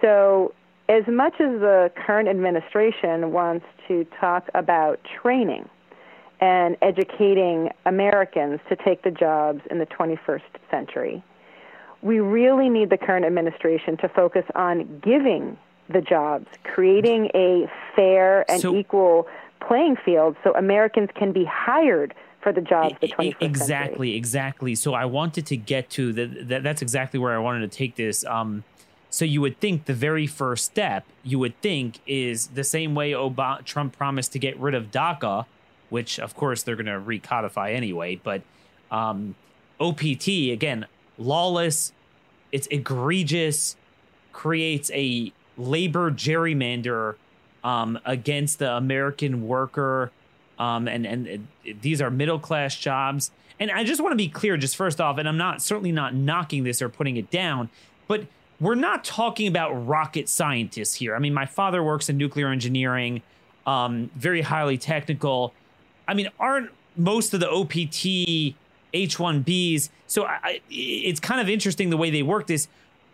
So, 0.00 0.54
as 0.88 1.04
much 1.06 1.34
as 1.34 1.60
the 1.60 1.92
current 1.94 2.28
administration 2.28 3.32
wants 3.32 3.66
to 3.86 4.06
talk 4.18 4.48
about 4.54 4.98
training 5.22 5.68
and 6.40 6.76
educating 6.82 7.68
Americans 7.84 8.60
to 8.68 8.76
take 8.76 9.02
the 9.02 9.10
jobs 9.10 9.60
in 9.70 9.78
the 9.78 9.86
21st 9.86 10.40
century, 10.70 11.22
we 12.02 12.18
really 12.18 12.68
need 12.68 12.90
the 12.90 12.96
current 12.96 13.26
administration 13.26 13.98
to 13.98 14.08
focus 14.08 14.44
on 14.54 15.00
giving 15.04 15.56
the 15.92 16.00
jobs, 16.00 16.46
creating 16.64 17.30
a 17.34 17.70
fair 17.94 18.50
and 18.50 18.60
so, 18.60 18.74
equal 18.74 19.26
playing 19.66 19.96
field 19.96 20.36
so 20.42 20.52
Americans 20.54 21.10
can 21.14 21.32
be 21.32 21.44
hired 21.44 22.14
for 22.40 22.52
the 22.52 22.60
jobs 22.60 22.94
the 23.00 23.08
21st 23.08 23.36
exactly 23.40 23.88
century. 23.88 24.16
exactly 24.16 24.74
so 24.74 24.94
i 24.94 25.04
wanted 25.04 25.44
to 25.46 25.56
get 25.56 25.90
to 25.90 26.12
that, 26.12 26.48
that 26.48 26.62
that's 26.62 26.82
exactly 26.82 27.20
where 27.20 27.34
i 27.34 27.38
wanted 27.38 27.70
to 27.70 27.76
take 27.76 27.96
this 27.96 28.24
um, 28.24 28.64
so 29.10 29.24
you 29.24 29.40
would 29.40 29.60
think 29.60 29.84
the 29.84 29.94
very 29.94 30.26
first 30.26 30.64
step 30.64 31.04
you 31.22 31.38
would 31.38 31.60
think 31.60 31.98
is 32.06 32.48
the 32.48 32.64
same 32.64 32.94
way 32.94 33.12
Obama, 33.12 33.62
trump 33.64 33.96
promised 33.96 34.32
to 34.32 34.38
get 34.38 34.58
rid 34.58 34.74
of 34.74 34.90
daca 34.90 35.44
which 35.90 36.18
of 36.18 36.34
course 36.34 36.62
they're 36.62 36.76
going 36.76 36.86
to 36.86 36.92
recodify 36.92 37.74
anyway 37.74 38.16
but 38.16 38.42
um, 38.90 39.34
opt 39.78 40.28
again 40.28 40.86
lawless 41.18 41.92
it's 42.52 42.66
egregious 42.68 43.76
creates 44.32 44.90
a 44.94 45.32
labor 45.60 46.10
gerrymander 46.10 47.16
um, 47.62 47.98
against 48.04 48.58
the 48.58 48.72
American 48.72 49.46
worker. 49.46 50.10
Um, 50.58 50.88
and, 50.88 51.06
and 51.06 51.48
these 51.80 52.02
are 52.02 52.10
middle 52.10 52.38
class 52.38 52.76
jobs. 52.76 53.30
And 53.58 53.70
I 53.70 53.84
just 53.84 54.00
want 54.00 54.12
to 54.12 54.16
be 54.16 54.28
clear, 54.28 54.56
just 54.56 54.76
first 54.76 55.00
off, 55.00 55.18
and 55.18 55.28
I'm 55.28 55.36
not 55.36 55.60
certainly 55.62 55.92
not 55.92 56.14
knocking 56.14 56.64
this 56.64 56.80
or 56.80 56.88
putting 56.88 57.16
it 57.16 57.30
down, 57.30 57.68
but 58.08 58.26
we're 58.58 58.74
not 58.74 59.04
talking 59.04 59.46
about 59.46 59.72
rocket 59.86 60.28
scientists 60.28 60.94
here. 60.94 61.14
I 61.14 61.18
mean, 61.18 61.34
my 61.34 61.46
father 61.46 61.82
works 61.82 62.08
in 62.08 62.16
nuclear 62.16 62.48
engineering, 62.48 63.22
um, 63.66 64.10
very 64.16 64.42
highly 64.42 64.78
technical. 64.78 65.54
I 66.06 66.14
mean, 66.14 66.28
aren't 66.38 66.70
most 66.96 67.32
of 67.34 67.40
the 67.40 67.50
OPT 67.50 68.56
H1Bs? 68.94 69.90
So 70.06 70.24
I, 70.24 70.60
it's 70.70 71.20
kind 71.20 71.40
of 71.40 71.48
interesting 71.48 71.90
the 71.90 71.96
way 71.96 72.10
they 72.10 72.22
work 72.22 72.46
this 72.46 72.68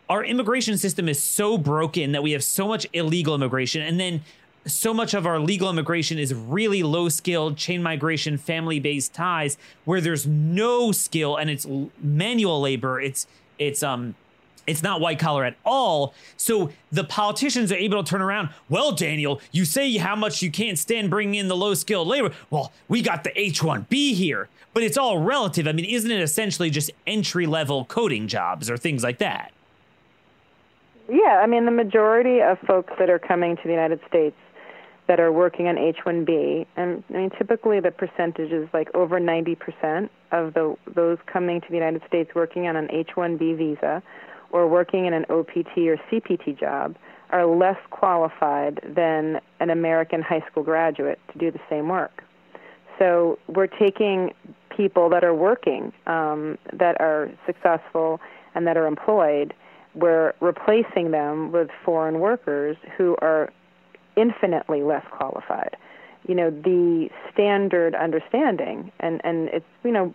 our 0.09 0.25
immigration 0.25 0.79
system 0.79 1.09
is 1.09 1.23
so 1.23 1.59
broken 1.59 2.13
that 2.13 2.23
we 2.23 2.33
have 2.33 2.45
so 2.45 2.69
much 2.69 2.87
illegal 2.93 3.35
immigration 3.35 3.83
and 3.83 3.99
then 3.99 4.23
so 4.67 4.93
much 4.93 5.15
of 5.15 5.27
our 5.27 5.39
legal 5.39 5.71
immigration 5.71 6.19
is 6.19 6.35
really 6.35 6.83
low 6.83 7.09
skilled 7.09 7.57
chain 7.57 7.83
migration 7.83 8.37
family 8.37 8.81
based 8.81 9.15
ties 9.15 9.57
where 9.85 10.01
there's 10.01 10.27
no 10.27 10.91
skill 10.93 11.37
and 11.37 11.51
it's 11.51 11.67
manual 12.01 12.61
labor 12.61 13.01
it's 13.01 13.27
it's 13.59 13.83
um 13.83 14.15
it's 14.67 14.83
not 14.83 15.01
white 15.01 15.19
collar 15.19 15.45
at 15.45 15.57
all. 15.65 16.15
So 16.37 16.73
the 16.91 17.05
politicians 17.05 17.71
are 17.71 17.77
able 17.77 18.03
to 18.03 18.11
turn 18.11 18.21
around. 18.21 18.51
Well, 18.69 18.93
Daniel, 18.93 19.41
you 19.53 19.65
say 19.65 19.97
how 19.97 20.17
much 20.17 20.43
you 20.43 20.51
can't 20.51 20.79
stand 20.79 21.09
bringing 21.09 21.37
in 21.37 21.49
the 21.49 21.57
low 21.57 21.75
skilled 21.75 22.09
labor. 22.09 22.33
Well, 22.51 22.73
we 22.89 23.03
got 23.03 23.25
the 23.25 23.39
H 23.41 23.61
1B 23.61 24.15
here, 24.15 24.49
but 24.75 24.83
it's 24.83 24.99
all 24.99 25.19
relative. 25.19 25.67
I 25.69 25.73
mean, 25.73 25.85
isn't 25.85 26.11
it 26.11 26.21
essentially 26.21 26.71
just 26.71 26.91
entry 27.07 27.47
level 27.47 27.85
coding 27.85 28.29
jobs 28.29 28.69
or 28.69 28.77
things 28.77 29.03
like 29.05 29.19
that? 29.19 29.53
Yeah, 31.09 31.41
I 31.43 31.47
mean, 31.47 31.67
the 31.67 31.71
majority 31.71 32.41
of 32.41 32.59
folks 32.67 32.93
that 32.99 33.09
are 33.11 33.19
coming 33.19 33.57
to 33.57 33.63
the 33.65 33.71
United 33.71 34.01
States 34.09 34.37
that 35.07 35.21
are 35.21 35.31
working 35.31 35.69
on 35.69 35.79
H-1B, 35.79 36.67
and 36.77 37.05
I 37.11 37.13
mean, 37.13 37.31
typically 37.39 37.79
the 37.79 37.93
percentage 37.93 38.51
is 38.51 38.69
like 38.75 38.93
over 38.95 39.21
90% 39.21 40.09
of 40.33 40.55
the 40.55 40.77
those 40.93 41.19
coming 41.27 41.61
to 41.61 41.67
the 41.69 41.77
United 41.77 42.03
States 42.09 42.31
working 42.35 42.67
on 42.67 42.75
an 42.75 42.89
H-1B 42.91 43.57
visa 43.57 44.03
or 44.51 44.67
working 44.67 45.07
in 45.07 45.13
an 45.13 45.25
OPT 45.31 45.79
or 45.79 45.97
CPT 46.11 46.59
job 46.59 46.97
are 47.31 47.47
less 47.47 47.79
qualified 47.91 48.81
than 48.85 49.41
an 49.61 49.71
American 49.71 50.23
high 50.23 50.45
school 50.51 50.65
graduate 50.65 51.21
to 51.33 51.39
do 51.39 51.53
the 51.53 51.61
same 51.71 51.89
work. 51.89 52.25
So 52.99 53.39
we're 53.47 53.67
taking 53.67 54.33
people 54.77 55.09
that 55.11 55.23
are 55.23 55.35
working, 55.35 55.93
um, 56.07 56.59
that 56.73 57.01
are 57.01 57.31
successful, 57.47 58.21
and 58.55 58.67
that 58.67 58.77
are 58.77 58.87
employed 58.87 59.55
we're 59.97 60.35
replacing 60.41 61.11
them 61.11 61.51
with 61.53 61.69
foreign 61.85 62.21
workers 62.21 62.77
who 62.97 63.17
are 63.23 63.51
infinitely 64.17 64.83
less 64.83 65.05
qualified. 65.11 65.77
You 66.29 66.35
know, 66.35 66.51
the 66.51 67.09
standard 67.33 67.95
understanding, 67.95 68.93
and, 69.01 69.21
and 69.25 69.49
it's, 69.49 69.67
you 69.85 69.93
know, 69.93 70.13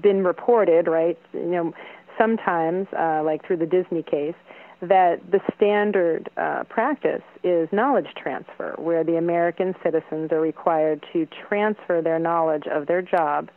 been 0.00 0.22
reported, 0.24 0.86
right, 0.86 1.18
you 1.32 1.46
know, 1.46 1.74
sometimes, 2.18 2.86
uh, 2.96 3.22
like 3.24 3.44
through 3.46 3.56
the 3.56 3.66
Disney 3.66 4.02
case, 4.02 4.34
that 4.80 5.20
the 5.30 5.40
standard 5.56 6.28
uh, 6.36 6.64
practice 6.68 7.22
is 7.42 7.68
knowledge 7.72 8.08
transfer, 8.16 8.74
where 8.78 9.02
the 9.02 9.16
American 9.16 9.74
citizens 9.82 10.30
are 10.32 10.40
required 10.40 11.04
to 11.12 11.26
transfer 11.48 12.02
their 12.02 12.18
knowledge 12.18 12.64
of 12.70 12.86
their 12.86 13.00
job 13.00 13.48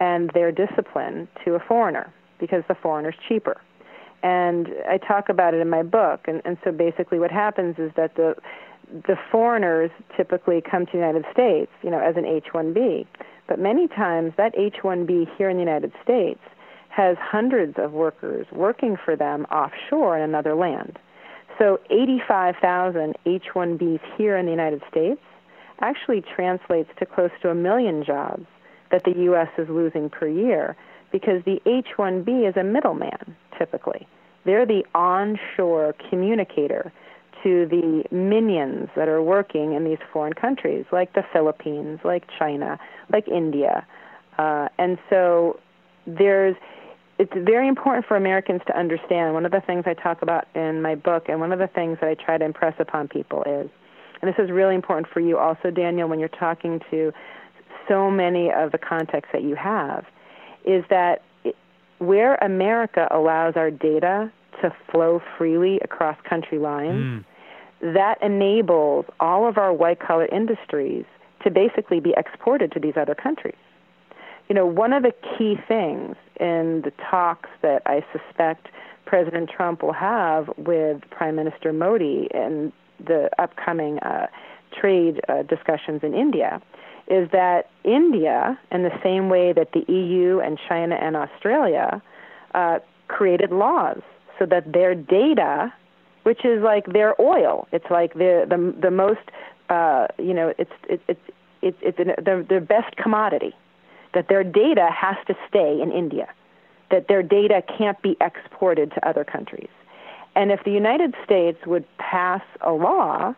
and 0.00 0.30
their 0.34 0.50
discipline 0.50 1.28
to 1.44 1.54
a 1.54 1.60
foreigner 1.60 2.12
because 2.40 2.64
the 2.68 2.74
foreigner's 2.74 3.14
cheaper 3.28 3.60
and 4.22 4.68
I 4.88 4.98
talk 4.98 5.28
about 5.28 5.54
it 5.54 5.60
in 5.60 5.70
my 5.70 5.82
book. 5.82 6.26
And, 6.26 6.42
and 6.44 6.58
so 6.64 6.72
basically, 6.72 7.18
what 7.18 7.30
happens 7.30 7.76
is 7.78 7.92
that 7.96 8.16
the 8.16 8.34
the 8.90 9.16
foreigners 9.30 9.90
typically 10.16 10.62
come 10.62 10.86
to 10.86 10.92
the 10.92 10.98
United 10.98 11.26
States, 11.30 11.70
you 11.82 11.90
know, 11.90 11.98
as 11.98 12.16
an 12.16 12.24
H-1B, 12.24 13.06
but 13.46 13.58
many 13.58 13.86
times 13.86 14.32
that 14.38 14.54
H-1B 14.56 15.26
here 15.36 15.50
in 15.50 15.58
the 15.58 15.62
United 15.62 15.92
States 16.02 16.40
has 16.88 17.16
hundreds 17.20 17.74
of 17.78 17.92
workers 17.92 18.46
working 18.50 18.96
for 18.96 19.14
them 19.14 19.44
offshore 19.52 20.16
in 20.16 20.22
another 20.22 20.54
land. 20.54 20.98
So 21.58 21.80
85,000 21.90 23.14
H-1Bs 23.26 24.00
here 24.16 24.36
in 24.38 24.46
the 24.46 24.52
United 24.52 24.82
States 24.90 25.20
actually 25.80 26.22
translates 26.22 26.88
to 26.98 27.06
close 27.06 27.30
to 27.42 27.50
a 27.50 27.54
million 27.54 28.04
jobs 28.04 28.46
that 28.90 29.04
the 29.04 29.12
U.S. 29.24 29.48
is 29.58 29.68
losing 29.68 30.08
per 30.08 30.28
year 30.28 30.76
because 31.12 31.42
the 31.44 31.60
H-1B 31.66 32.48
is 32.48 32.56
a 32.56 32.64
middleman 32.64 33.36
typically. 33.58 34.06
They're 34.44 34.66
the 34.66 34.84
onshore 34.94 35.94
communicator 36.08 36.92
to 37.42 37.66
the 37.66 38.04
minions 38.10 38.88
that 38.96 39.08
are 39.08 39.22
working 39.22 39.74
in 39.74 39.84
these 39.84 39.98
foreign 40.12 40.32
countries, 40.32 40.84
like 40.90 41.12
the 41.12 41.24
Philippines, 41.32 42.00
like 42.04 42.24
China, 42.38 42.78
like 43.10 43.28
India, 43.28 43.86
Uh, 44.38 44.68
and 44.78 44.98
so 45.10 45.58
there's 46.06 46.56
it's 47.18 47.32
very 47.34 47.66
important 47.66 48.06
for 48.06 48.16
Americans 48.16 48.62
to 48.68 48.78
understand. 48.78 49.34
One 49.34 49.44
of 49.44 49.50
the 49.50 49.60
things 49.60 49.82
I 49.86 49.94
talk 49.94 50.22
about 50.22 50.46
in 50.54 50.80
my 50.80 50.94
book, 50.94 51.28
and 51.28 51.40
one 51.40 51.50
of 51.50 51.58
the 51.58 51.66
things 51.66 51.98
that 52.00 52.08
I 52.08 52.14
try 52.14 52.38
to 52.38 52.44
impress 52.44 52.74
upon 52.78 53.08
people 53.08 53.42
is, 53.42 53.68
and 54.22 54.32
this 54.32 54.38
is 54.38 54.52
really 54.52 54.76
important 54.76 55.08
for 55.12 55.18
you 55.18 55.36
also, 55.36 55.72
Daniel, 55.72 56.08
when 56.08 56.20
you're 56.20 56.28
talking 56.28 56.80
to 56.92 57.12
so 57.88 58.08
many 58.08 58.52
of 58.52 58.70
the 58.70 58.78
contexts 58.78 59.32
that 59.32 59.42
you 59.42 59.56
have, 59.56 60.04
is 60.68 60.84
that 60.90 61.22
it, 61.42 61.56
where 61.98 62.36
America 62.36 63.08
allows 63.10 63.54
our 63.56 63.70
data 63.70 64.30
to 64.60 64.74
flow 64.90 65.20
freely 65.36 65.80
across 65.82 66.16
country 66.28 66.58
lines, 66.58 67.24
mm. 67.82 67.94
that 67.94 68.22
enables 68.22 69.06
all 69.18 69.48
of 69.48 69.56
our 69.56 69.72
white 69.72 69.98
collar 69.98 70.26
industries 70.26 71.04
to 71.42 71.50
basically 71.50 72.00
be 72.00 72.12
exported 72.16 72.70
to 72.72 72.80
these 72.80 72.94
other 72.96 73.14
countries. 73.14 73.56
You 74.48 74.54
know, 74.54 74.66
one 74.66 74.92
of 74.92 75.02
the 75.02 75.12
key 75.36 75.56
things 75.66 76.16
in 76.40 76.82
the 76.84 76.92
talks 77.10 77.50
that 77.62 77.82
I 77.86 78.04
suspect 78.12 78.68
President 79.06 79.50
Trump 79.54 79.82
will 79.82 79.92
have 79.92 80.50
with 80.56 81.02
Prime 81.10 81.36
Minister 81.36 81.72
Modi 81.72 82.28
in 82.32 82.72
the 82.98 83.30
upcoming 83.38 83.98
uh, 84.00 84.26
trade 84.78 85.20
uh, 85.28 85.42
discussions 85.42 86.00
in 86.02 86.14
India 86.14 86.60
is 87.08 87.30
that 87.30 87.70
India, 87.84 88.58
in 88.70 88.82
the 88.82 88.96
same 89.02 89.28
way 89.28 89.52
that 89.52 89.72
the 89.72 89.84
EU 89.92 90.40
and 90.40 90.58
China 90.68 90.94
and 90.96 91.16
Australia 91.16 92.02
uh, 92.54 92.78
created 93.08 93.50
laws 93.50 94.00
so 94.38 94.46
that 94.46 94.72
their 94.72 94.94
data, 94.94 95.72
which 96.22 96.44
is 96.44 96.62
like 96.62 96.86
their 96.92 97.20
oil, 97.20 97.66
it's 97.72 97.90
like 97.90 98.14
the 98.14 98.46
the 98.48 98.74
the 98.80 98.90
most, 98.90 99.20
uh, 99.68 100.06
you 100.18 100.34
know, 100.34 100.52
it's 100.58 100.70
it, 100.88 101.00
it's 101.08 101.20
it's 101.62 101.78
it's 101.80 101.98
an, 101.98 102.08
the 102.18 102.46
the 102.48 102.60
best 102.60 102.96
commodity, 102.96 103.54
that 104.14 104.28
their 104.28 104.44
data 104.44 104.88
has 104.92 105.16
to 105.26 105.34
stay 105.48 105.80
in 105.80 105.90
India 105.90 106.28
that 106.90 107.08
their 107.08 107.22
data 107.22 107.62
can't 107.76 108.00
be 108.02 108.16
exported 108.20 108.90
to 108.92 109.08
other 109.08 109.24
countries. 109.24 109.68
And 110.34 110.50
if 110.50 110.64
the 110.64 110.70
United 110.70 111.14
States 111.24 111.58
would 111.66 111.84
pass 111.98 112.42
a 112.60 112.72
law 112.72 113.34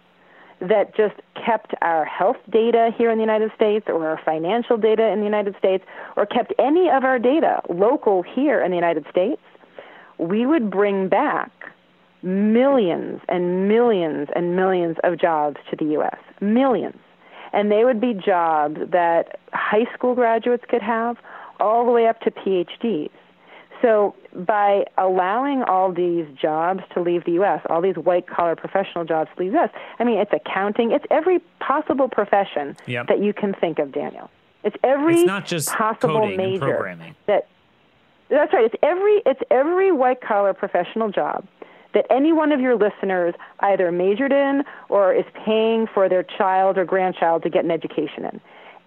that 0.61 0.95
just 0.95 1.15
kept 1.35 1.75
our 1.83 2.05
health 2.05 2.37
data 2.51 2.91
here 2.97 3.11
in 3.11 3.19
the 3.19 3.25
United 3.25 3.51
States 3.55 3.87
or 3.89 4.07
our 4.07 4.21
financial 4.25 4.77
data 4.77 5.09
in 5.09 5.21
the 5.21 5.25
United 5.25 5.57
States 5.59 5.85
or 6.17 6.27
kept 6.27 6.53
any 6.59 6.91
of 6.91 7.05
our 7.05 7.19
data 7.19 7.63
local 7.69 8.23
here 8.23 8.63
in 8.63 8.71
the 8.71 8.77
United 8.77 9.07
States, 9.11 9.41
we 10.19 10.45
would 10.45 10.71
bring 10.71 11.09
back 11.09 11.51
millions 12.23 13.21
and 13.29 13.69
millions 13.69 14.29
and 14.35 14.55
millions 14.55 14.97
of 15.03 15.19
jobs 15.19 15.57
to 15.71 15.77
the 15.77 15.93
U.S. 15.93 16.19
Millions. 16.41 16.99
And 17.53 17.73
they 17.73 17.85
would 17.85 18.01
be 18.01 18.15
jobs 18.15 18.79
that 18.91 19.41
high 19.53 19.87
school 19.95 20.15
graduates 20.15 20.65
could 20.69 20.83
have 20.83 21.17
all 21.59 21.85
the 21.85 21.91
way 21.91 22.07
up 22.07 22.21
to 22.21 22.31
PhDs. 22.31 23.11
So 23.83 24.15
by 24.35 24.85
allowing 24.99 25.63
all 25.63 25.93
these 25.93 26.27
jobs 26.41 26.83
to 26.95 27.01
leave 27.01 27.25
the 27.25 27.33
U.S., 27.33 27.63
all 27.71 27.81
these 27.81 27.97
white 27.97 28.27
collar 28.27 28.55
professional 28.55 29.05
jobs 29.05 29.31
to 29.35 29.43
leave 29.43 29.53
the 29.53 29.59
U.S., 29.59 29.71
I 29.99 30.05
mean, 30.05 30.19
it's 30.19 30.33
accounting, 30.33 30.93
it's 30.93 31.05
every 31.11 31.41
possible 31.61 32.09
profession 32.09 32.77
yep. 32.87 33.09
that 33.09 33.23
you 33.23 33.33
can 33.33 33.55
think 33.55 33.79
of, 33.79 33.93
Daniel. 33.93 34.31
It's 34.63 34.77
every 34.85 35.21
it's 35.21 35.27
not 35.27 35.47
just 35.47 35.71
possible 35.71 36.27
major 36.27 36.59
programming. 36.59 37.15
that. 37.27 37.49
That's 38.29 38.53
right. 38.53 38.65
It's 38.65 38.75
every 38.83 39.23
it's 39.27 39.41
every 39.51 39.91
white 39.91 40.21
collar 40.21 40.53
professional 40.55 41.11
job 41.11 41.47
that 41.95 42.07
any 42.11 42.33
one 42.33 42.53
of 42.53 42.61
your 42.61 42.77
listeners 42.77 43.35
either 43.61 43.91
majored 43.91 44.33
in 44.33 44.63
or 44.89 45.13
is 45.13 45.25
paying 45.45 45.87
for 45.93 46.09
their 46.09 46.23
child 46.23 46.79
or 46.79 46.85
grandchild 46.85 47.43
to 47.43 47.51
get 47.51 47.65
an 47.65 47.71
education 47.71 48.25
in. 48.25 48.41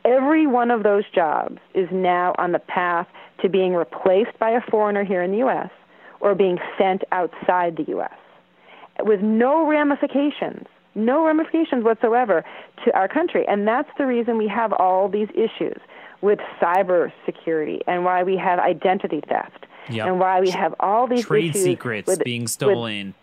Every 0.05 0.47
one 0.47 0.71
of 0.71 0.83
those 0.83 1.03
jobs 1.13 1.59
is 1.73 1.87
now 1.91 2.35
on 2.37 2.51
the 2.51 2.59
path 2.59 3.07
to 3.41 3.49
being 3.49 3.73
replaced 3.73 4.37
by 4.39 4.51
a 4.51 4.61
foreigner 4.61 5.03
here 5.03 5.23
in 5.23 5.31
the 5.31 5.37
U.S. 5.39 5.69
or 6.19 6.35
being 6.35 6.57
sent 6.77 7.03
outside 7.11 7.77
the 7.77 7.85
U.S. 7.89 8.17
with 9.01 9.21
no 9.21 9.65
ramifications, 9.65 10.67
no 10.95 11.25
ramifications 11.25 11.83
whatsoever 11.83 12.43
to 12.85 12.95
our 12.95 13.07
country. 13.07 13.45
And 13.47 13.67
that's 13.67 13.89
the 13.97 14.05
reason 14.05 14.37
we 14.37 14.47
have 14.47 14.73
all 14.73 15.07
these 15.07 15.29
issues 15.33 15.79
with 16.21 16.39
cyber 16.61 17.11
security 17.25 17.81
and 17.87 18.05
why 18.05 18.23
we 18.23 18.37
have 18.37 18.59
identity 18.59 19.21
theft 19.27 19.65
yep. 19.89 20.07
and 20.07 20.19
why 20.19 20.39
we 20.39 20.49
have 20.49 20.73
all 20.79 21.07
these 21.07 21.25
trade 21.25 21.55
secrets 21.55 22.07
with, 22.07 22.23
being 22.23 22.47
stolen. 22.47 23.13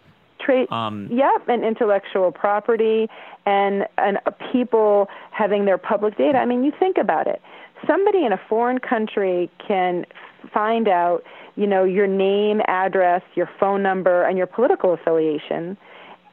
Trade, 0.45 0.71
um, 0.73 1.09
yep, 1.11 1.49
and 1.49 1.65
intellectual 1.65 2.33
property 2.33 3.09
and 3.47 3.87
and 3.99 4.19
people 4.53 5.09
having 5.31 5.65
their 5.65 5.79
public 5.79 6.17
data. 6.17 6.39
I 6.39 6.47
mean, 6.47 6.65
you 6.65 6.73
think 6.79 6.97
about 6.99 7.27
it 7.27 7.41
somebody 7.87 8.25
in 8.25 8.33
a 8.33 8.41
foreign 8.49 8.79
country 8.79 9.51
can 9.67 10.05
find 10.53 10.89
out, 10.89 11.25
you 11.57 11.67
know, 11.67 11.85
your 11.85 12.07
name, 12.07 12.61
address, 12.67 13.23
your 13.35 13.49
phone 13.59 13.83
number, 13.83 14.25
and 14.25 14.39
your 14.39 14.47
political 14.47 14.93
affiliation 14.93 15.77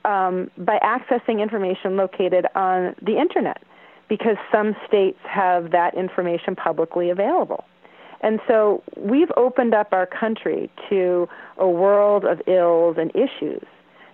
um, 0.06 0.50
by 0.58 0.80
accessing 0.80 1.42
information 1.42 1.98
located 1.98 2.46
on 2.56 2.96
the 3.02 3.18
internet, 3.20 3.62
because 4.08 4.38
some 4.52 4.76
states 4.88 5.20
have 5.24 5.72
that 5.72 5.94
information 5.96 6.56
publicly 6.56 7.10
available. 7.10 7.66
And 8.22 8.40
so 8.48 8.84
we've 8.96 9.32
opened 9.38 9.74
up 9.74 9.90
our 9.92 10.08
country 10.08 10.72
to 10.90 11.30
a 11.58 11.68
world 11.70 12.26
of 12.26 12.42
ills 12.48 12.98
and 12.98 13.12
issues 13.16 13.64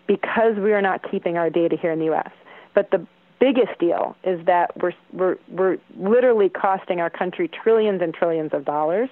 because 0.08 0.56
we 0.58 0.74
are 0.74 0.82
not 0.82 1.10
keeping 1.10 1.38
our 1.38 1.50
data 1.50 1.78
here 1.80 1.92
in 1.92 2.00
the 2.00 2.06
U.S. 2.06 2.32
But 2.74 2.92
the 2.92 3.06
biggest 3.40 3.78
deal 3.80 4.16
is 4.24 4.46
that 4.46 4.72
we're, 4.82 4.94
we're, 5.12 5.38
we're 5.50 5.78
literally 5.98 6.50
costing 6.50 7.00
our 7.00 7.10
country 7.10 7.50
trillions 7.50 8.02
and 8.02 8.14
trillions 8.14 8.52
of 8.54 8.66
dollars 8.66 9.10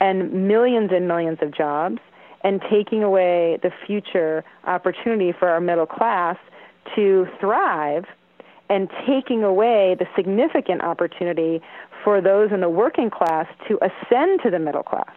and 0.00 0.48
millions 0.48 0.90
and 0.92 1.08
millions 1.08 1.38
of 1.42 1.52
jobs 1.52 1.98
and 2.44 2.62
taking 2.70 3.02
away 3.02 3.58
the 3.62 3.72
future 3.86 4.44
opportunity 4.64 5.32
for 5.32 5.48
our 5.48 5.60
middle 5.60 5.86
class 5.86 6.36
to 6.94 7.26
thrive 7.40 8.04
and 8.68 8.88
taking 9.06 9.42
away 9.42 9.96
the 9.98 10.06
significant 10.14 10.82
opportunity 10.82 11.60
for 12.04 12.20
those 12.20 12.52
in 12.52 12.60
the 12.60 12.68
working 12.68 13.10
class 13.10 13.46
to 13.66 13.78
ascend 13.82 14.40
to 14.42 14.50
the 14.50 14.58
middle 14.58 14.82
class. 14.82 15.10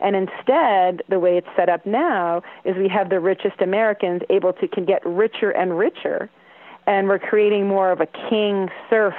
And 0.00 0.14
instead, 0.14 1.02
the 1.08 1.18
way 1.18 1.36
it's 1.36 1.48
set 1.56 1.68
up 1.68 1.86
now 1.86 2.42
is 2.64 2.76
we 2.76 2.88
have 2.88 3.10
the 3.10 3.20
richest 3.20 3.60
Americans 3.60 4.22
able 4.30 4.52
to 4.54 4.68
can 4.68 4.84
get 4.84 5.04
richer 5.04 5.50
and 5.50 5.78
richer 5.78 6.30
and 6.86 7.08
we're 7.08 7.18
creating 7.18 7.66
more 7.66 7.90
of 7.90 8.00
a 8.00 8.06
king 8.06 8.68
serf 8.88 9.14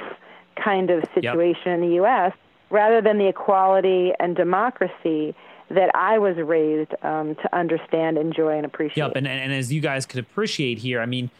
kind 0.56 0.90
of 0.90 1.04
situation 1.14 1.62
yep. 1.66 1.74
in 1.74 1.80
the 1.82 1.94
U.S. 1.96 2.32
rather 2.70 3.00
than 3.00 3.18
the 3.18 3.28
equality 3.28 4.12
and 4.18 4.34
democracy 4.34 5.34
that 5.70 5.90
I 5.94 6.18
was 6.18 6.36
raised 6.36 6.92
um, 7.02 7.34
to 7.36 7.56
understand, 7.56 8.16
enjoy, 8.16 8.56
and 8.56 8.64
appreciate. 8.64 9.04
Yep, 9.04 9.16
and, 9.16 9.28
and 9.28 9.52
as 9.52 9.70
you 9.72 9.80
guys 9.80 10.06
could 10.06 10.18
appreciate 10.18 10.78
here, 10.78 11.00
I 11.00 11.06
mean, 11.06 11.30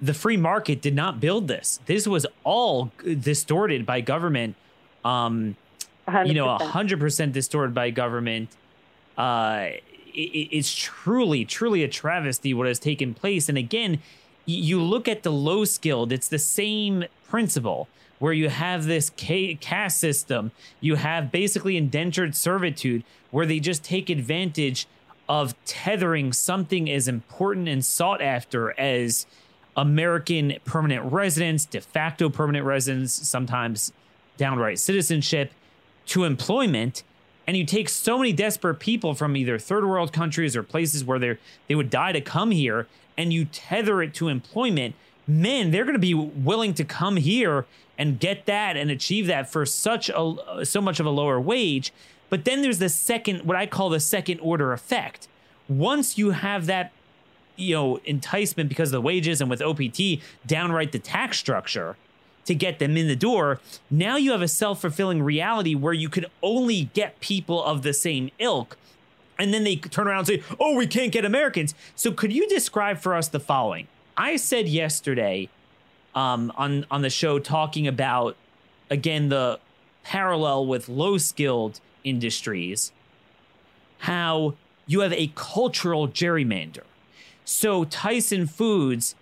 the 0.00 0.12
free 0.12 0.36
market 0.36 0.82
did 0.82 0.94
not 0.94 1.20
build 1.20 1.48
this. 1.48 1.80
This 1.86 2.06
was 2.06 2.26
all 2.44 2.92
distorted 3.02 3.86
by 3.86 4.02
government. 4.02 4.56
Um, 5.04 5.56
100%. 6.10 6.26
You 6.28 6.34
know, 6.34 6.56
hundred 6.58 7.00
percent 7.00 7.32
distorted 7.32 7.74
by 7.74 7.90
government. 7.90 8.50
Uh, 9.16 9.70
it, 10.14 10.48
it's 10.50 10.74
truly, 10.74 11.44
truly 11.44 11.82
a 11.82 11.88
travesty 11.88 12.54
what 12.54 12.66
has 12.66 12.78
taken 12.78 13.14
place. 13.14 13.48
And 13.48 13.58
again, 13.58 14.00
you 14.46 14.82
look 14.82 15.08
at 15.08 15.22
the 15.22 15.32
low 15.32 15.64
skilled, 15.64 16.12
it's 16.12 16.28
the 16.28 16.38
same 16.38 17.04
principle 17.28 17.88
where 18.18 18.32
you 18.32 18.50
have 18.50 18.84
this 18.84 19.10
caste 19.10 19.98
system, 19.98 20.52
you 20.80 20.96
have 20.96 21.32
basically 21.32 21.76
indentured 21.76 22.36
servitude 22.36 23.02
where 23.30 23.46
they 23.46 23.58
just 23.58 23.82
take 23.82 24.10
advantage 24.10 24.86
of 25.28 25.54
tethering 25.64 26.32
something 26.32 26.90
as 26.90 27.08
important 27.08 27.68
and 27.68 27.84
sought 27.84 28.20
after 28.20 28.78
as 28.78 29.26
American 29.76 30.54
permanent 30.64 31.10
residence, 31.10 31.64
de 31.64 31.80
facto 31.80 32.28
permanent 32.28 32.66
residence, 32.66 33.12
sometimes 33.12 33.92
downright 34.36 34.78
citizenship 34.78 35.52
to 36.10 36.24
employment. 36.24 37.02
And 37.46 37.56
you 37.56 37.64
take 37.64 37.88
so 37.88 38.18
many 38.18 38.32
desperate 38.32 38.76
people 38.76 39.14
from 39.14 39.36
either 39.36 39.58
third 39.58 39.84
world 39.84 40.12
countries 40.12 40.54
or 40.54 40.62
places 40.62 41.04
where 41.04 41.18
they 41.18 41.36
they 41.66 41.74
would 41.74 41.90
die 41.90 42.12
to 42.12 42.20
come 42.20 42.52
here, 42.52 42.86
and 43.18 43.32
you 43.32 43.46
tether 43.46 44.02
it 44.02 44.14
to 44.14 44.28
employment, 44.28 44.94
man, 45.26 45.70
they're 45.70 45.84
going 45.84 45.94
to 45.94 45.98
be 45.98 46.14
willing 46.14 46.74
to 46.74 46.84
come 46.84 47.16
here 47.16 47.66
and 47.98 48.20
get 48.20 48.46
that 48.46 48.76
and 48.76 48.90
achieve 48.90 49.26
that 49.26 49.50
for 49.50 49.66
such 49.66 50.10
a 50.10 50.64
so 50.64 50.80
much 50.80 51.00
of 51.00 51.06
a 51.06 51.10
lower 51.10 51.40
wage. 51.40 51.92
But 52.28 52.44
then 52.44 52.62
there's 52.62 52.78
the 52.78 52.88
second, 52.88 53.44
what 53.44 53.56
I 53.56 53.66
call 53.66 53.88
the 53.88 54.00
second 54.00 54.38
order 54.38 54.72
effect. 54.72 55.26
Once 55.68 56.16
you 56.16 56.30
have 56.30 56.66
that, 56.66 56.92
you 57.56 57.74
know, 57.74 57.96
enticement 58.04 58.68
because 58.68 58.90
of 58.90 58.92
the 58.92 59.00
wages 59.00 59.40
and 59.40 59.50
with 59.50 59.60
OPT, 59.60 60.22
downright 60.46 60.92
the 60.92 60.98
tax 61.00 61.38
structure 61.38 61.96
to 62.50 62.54
get 62.56 62.80
them 62.80 62.96
in 62.96 63.06
the 63.06 63.14
door, 63.14 63.60
now 63.90 64.16
you 64.16 64.32
have 64.32 64.42
a 64.42 64.48
self 64.48 64.80
fulfilling 64.80 65.22
reality 65.22 65.76
where 65.76 65.92
you 65.92 66.08
can 66.08 66.26
only 66.42 66.90
get 66.94 67.20
people 67.20 67.62
of 67.62 67.82
the 67.82 67.94
same 67.94 68.30
ilk 68.40 68.76
and 69.38 69.54
then 69.54 69.64
they 69.64 69.76
turn 69.76 70.06
around 70.06 70.18
and 70.18 70.26
say, 70.26 70.42
oh, 70.60 70.76
we 70.76 70.86
can't 70.86 71.12
get 71.12 71.24
Americans. 71.24 71.74
So 71.96 72.12
could 72.12 72.30
you 72.30 72.46
describe 72.48 72.98
for 72.98 73.14
us 73.14 73.28
the 73.28 73.40
following? 73.40 73.88
I 74.16 74.36
said 74.36 74.68
yesterday 74.68 75.48
um, 76.14 76.52
on 76.56 76.84
on 76.90 77.02
the 77.02 77.08
show 77.08 77.38
talking 77.38 77.86
about 77.86 78.36
again 78.90 79.30
the 79.30 79.58
parallel 80.02 80.66
with 80.66 80.88
low 80.88 81.16
skilled 81.16 81.80
industries, 82.04 82.92
how 83.98 84.56
you 84.86 85.00
have 85.00 85.12
a 85.12 85.32
cultural 85.36 86.08
gerrymander. 86.08 86.82
So 87.44 87.84
Tyson 87.84 88.46
Foods, 88.46 89.14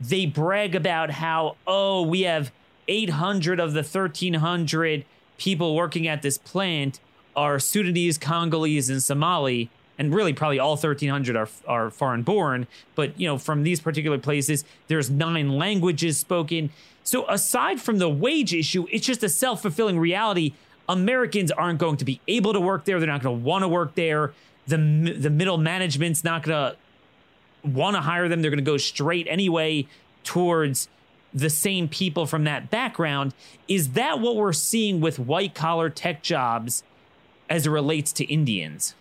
they 0.00 0.24
brag 0.24 0.74
about 0.74 1.10
how, 1.10 1.56
oh, 1.66 2.02
we 2.02 2.22
have 2.22 2.50
800 2.88 3.60
of 3.60 3.72
the 3.72 3.82
1,300 3.82 5.04
people 5.38 5.74
working 5.74 6.06
at 6.06 6.22
this 6.22 6.38
plant 6.38 7.00
are 7.34 7.58
Sudanese, 7.58 8.18
Congolese, 8.18 8.88
and 8.88 9.02
Somali. 9.02 9.70
And 9.98 10.14
really, 10.14 10.32
probably 10.32 10.58
all 10.58 10.72
1,300 10.72 11.36
are, 11.36 11.48
are 11.66 11.90
foreign 11.90 12.22
born. 12.22 12.66
But, 12.94 13.18
you 13.18 13.26
know, 13.26 13.38
from 13.38 13.62
these 13.62 13.80
particular 13.80 14.18
places, 14.18 14.64
there's 14.88 15.08
nine 15.08 15.56
languages 15.56 16.18
spoken. 16.18 16.70
So, 17.02 17.24
aside 17.28 17.80
from 17.80 17.98
the 17.98 18.08
wage 18.08 18.52
issue, 18.52 18.86
it's 18.90 19.06
just 19.06 19.22
a 19.22 19.28
self 19.28 19.62
fulfilling 19.62 19.98
reality. 19.98 20.52
Americans 20.88 21.50
aren't 21.50 21.78
going 21.78 21.96
to 21.96 22.04
be 22.04 22.20
able 22.28 22.52
to 22.52 22.60
work 22.60 22.84
there. 22.84 23.00
They're 23.00 23.08
not 23.08 23.22
going 23.22 23.38
to 23.38 23.44
want 23.44 23.62
to 23.62 23.68
work 23.68 23.94
there. 23.94 24.34
The, 24.66 24.76
the 24.76 25.30
middle 25.30 25.58
management's 25.58 26.24
not 26.24 26.42
going 26.42 26.72
to 26.72 27.68
want 27.68 27.96
to 27.96 28.02
hire 28.02 28.28
them. 28.28 28.42
They're 28.42 28.50
going 28.50 28.64
to 28.64 28.70
go 28.70 28.76
straight 28.76 29.26
anyway 29.28 29.86
towards 30.24 30.88
the 31.36 31.50
same 31.50 31.86
people 31.86 32.24
from 32.24 32.44
that 32.44 32.70
background. 32.70 33.34
Is 33.68 33.90
that 33.90 34.20
what 34.20 34.36
we're 34.36 34.54
seeing 34.54 35.00
with 35.00 35.18
white 35.18 35.54
collar 35.54 35.90
tech 35.90 36.22
jobs 36.22 36.82
as 37.50 37.66
it 37.66 37.70
relates 37.70 38.10
to 38.14 38.24
Indians? 38.24 38.94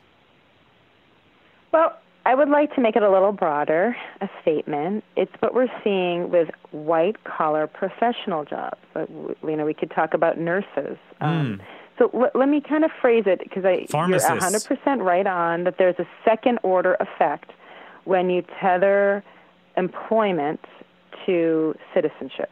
Well, 1.71 1.97
I 2.25 2.35
would 2.35 2.49
like 2.49 2.75
to 2.75 2.81
make 2.81 2.97
it 2.97 3.03
a 3.03 3.09
little 3.09 3.31
broader, 3.31 3.95
a 4.19 4.29
statement. 4.41 5.05
It's 5.15 5.31
what 5.39 5.53
we're 5.53 5.71
seeing 5.83 6.29
with 6.29 6.49
white 6.71 7.23
collar 7.23 7.67
professional 7.67 8.43
jobs. 8.43 8.77
You 8.95 9.55
know, 9.55 9.65
we 9.65 9.73
could 9.73 9.91
talk 9.91 10.13
about 10.13 10.37
nurses. 10.37 10.97
Mm. 11.21 11.27
Um, 11.27 11.61
so 11.97 12.09
l- 12.13 12.31
let 12.33 12.49
me 12.49 12.59
kind 12.59 12.83
of 12.83 12.91
phrase 12.99 13.23
it 13.27 13.39
because 13.39 13.63
I 13.63 13.85
you're 14.07 14.19
100% 14.19 15.01
right 15.01 15.27
on 15.27 15.63
that 15.63 15.77
there's 15.77 15.99
a 15.99 16.07
second 16.25 16.59
order 16.63 16.97
effect 16.99 17.51
when 18.03 18.29
you 18.29 18.43
tether 18.59 19.23
employment 19.77 20.59
to 21.25 21.75
citizenship. 21.93 22.49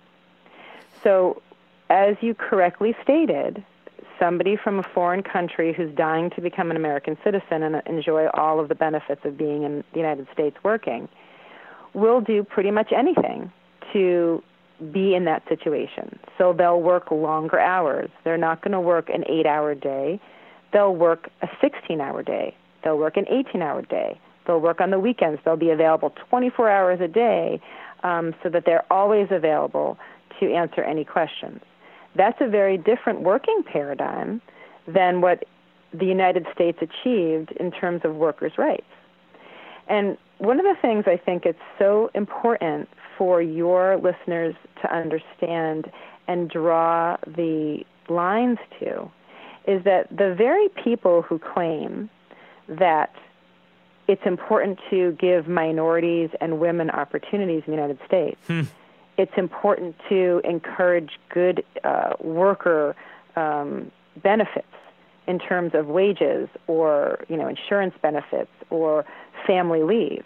So, 1.03 1.41
as 1.89 2.15
you 2.21 2.34
correctly 2.34 2.95
stated, 3.03 3.63
somebody 4.19 4.55
from 4.55 4.80
a 4.80 4.84
foreign 4.84 5.21
country 5.21 5.74
who's 5.74 5.93
dying 5.95 6.30
to 6.32 6.41
become 6.41 6.71
an 6.71 6.78
American 6.78 7.17
citizen 7.24 7.63
and 7.63 7.82
enjoy 7.86 8.28
all 8.34 8.59
of 8.59 8.69
the 8.69 8.76
benefits 8.76 9.21
of 9.26 9.38
being 9.38 9.63
in 9.63 9.84
the 9.91 9.99
United 9.99 10.28
States 10.34 10.55
working 10.63 11.09
will 11.93 12.21
do 12.21 12.43
pretty 12.43 12.71
much 12.71 12.91
anything 12.95 13.51
to 13.91 14.41
be 14.91 15.13
in 15.13 15.26
that 15.26 15.43
situation. 15.47 16.19
So 16.38 16.53
they'll 16.53 16.82
work 16.82 17.11
longer 17.11 17.59
hours. 17.59 18.09
They're 18.24 18.38
not 18.38 18.61
going 18.61 18.71
to 18.71 18.80
work 18.80 19.09
an 19.09 19.24
eight 19.28 19.45
hour 19.45 19.76
day. 19.76 20.19
They'll 20.71 20.95
work 20.95 21.30
a 21.41 21.47
16 21.61 22.01
hour 22.01 22.24
day. 22.24 22.55
They'll 22.84 22.97
work 22.97 23.17
an 23.17 23.26
18 23.30 23.61
hour 23.61 23.84
day. 23.84 24.19
They'll 24.45 24.59
work 24.59 24.82
on 24.82 24.89
the 24.89 24.99
weekends. 24.99 25.39
They'll 25.45 25.55
be 25.55 25.69
available 25.69 26.13
24 26.30 26.69
hours 26.69 27.01
a 27.01 27.07
day 27.07 27.61
um, 28.04 28.36
so 28.43 28.49
that 28.49 28.66
they're 28.66 28.86
always 28.91 29.28
available 29.32 29.97
to 30.39 30.54
answer 30.54 30.82
any 30.84 31.06
questions. 31.06 31.62
That's 32.16 32.39
a 32.41 32.47
very 32.47 32.78
different 32.78 33.22
working 33.22 33.64
paradigm 33.64 34.41
than 34.88 35.22
what 35.22 35.43
the 35.93 36.06
United 36.06 36.45
States 36.54 36.80
achieved 36.82 37.51
in 37.60 37.72
terms 37.72 38.01
of 38.04 38.16
workers' 38.16 38.54
rights. 38.58 38.86
And 39.88 40.18
one 40.38 40.60
of 40.60 40.66
the 40.66 40.76
things 40.82 41.06
I 41.08 41.18
think 41.18 41.45
it's 41.45 41.60
so 41.78 42.10
important 42.14 42.89
for 43.18 43.41
your 43.41 43.97
listeners 43.97 44.56
to 44.82 44.93
understand 44.93 45.91
and 46.28 46.49
draw 46.49 47.18
the 47.28 47.84
lines 48.10 48.58
to 48.80 49.10
is 49.66 49.84
that 49.84 50.10
the 50.10 50.34
very 50.38 50.70
people 50.70 51.22
who 51.22 51.39
claim 51.39 52.10
that 52.68 53.14
it's 54.08 54.26
important 54.26 54.80
to 54.89 55.14
give 55.14 55.47
minorities 55.47 56.30
and 56.41 56.60
women 56.60 56.89
opportunities 56.89 57.64
in 57.66 57.74
the 57.74 57.82
United 57.82 57.99
States. 58.06 58.39
Hmm. 58.47 58.64
It's 59.18 59.34
important 59.38 59.95
to 60.10 60.41
encourage 60.43 61.20
good 61.30 61.64
uh, 61.84 62.14
worker 62.20 62.95
um, 63.36 63.91
benefits 64.22 64.68
in 65.28 65.39
terms 65.39 65.74
of 65.74 65.88
wages 65.88 66.49
or 66.68 67.24
you 67.30 67.38
know 67.38 67.47
insurance 67.47 67.93
benefits 68.01 68.51
or 68.70 69.06
family 69.47 69.84
leave. 69.84 70.26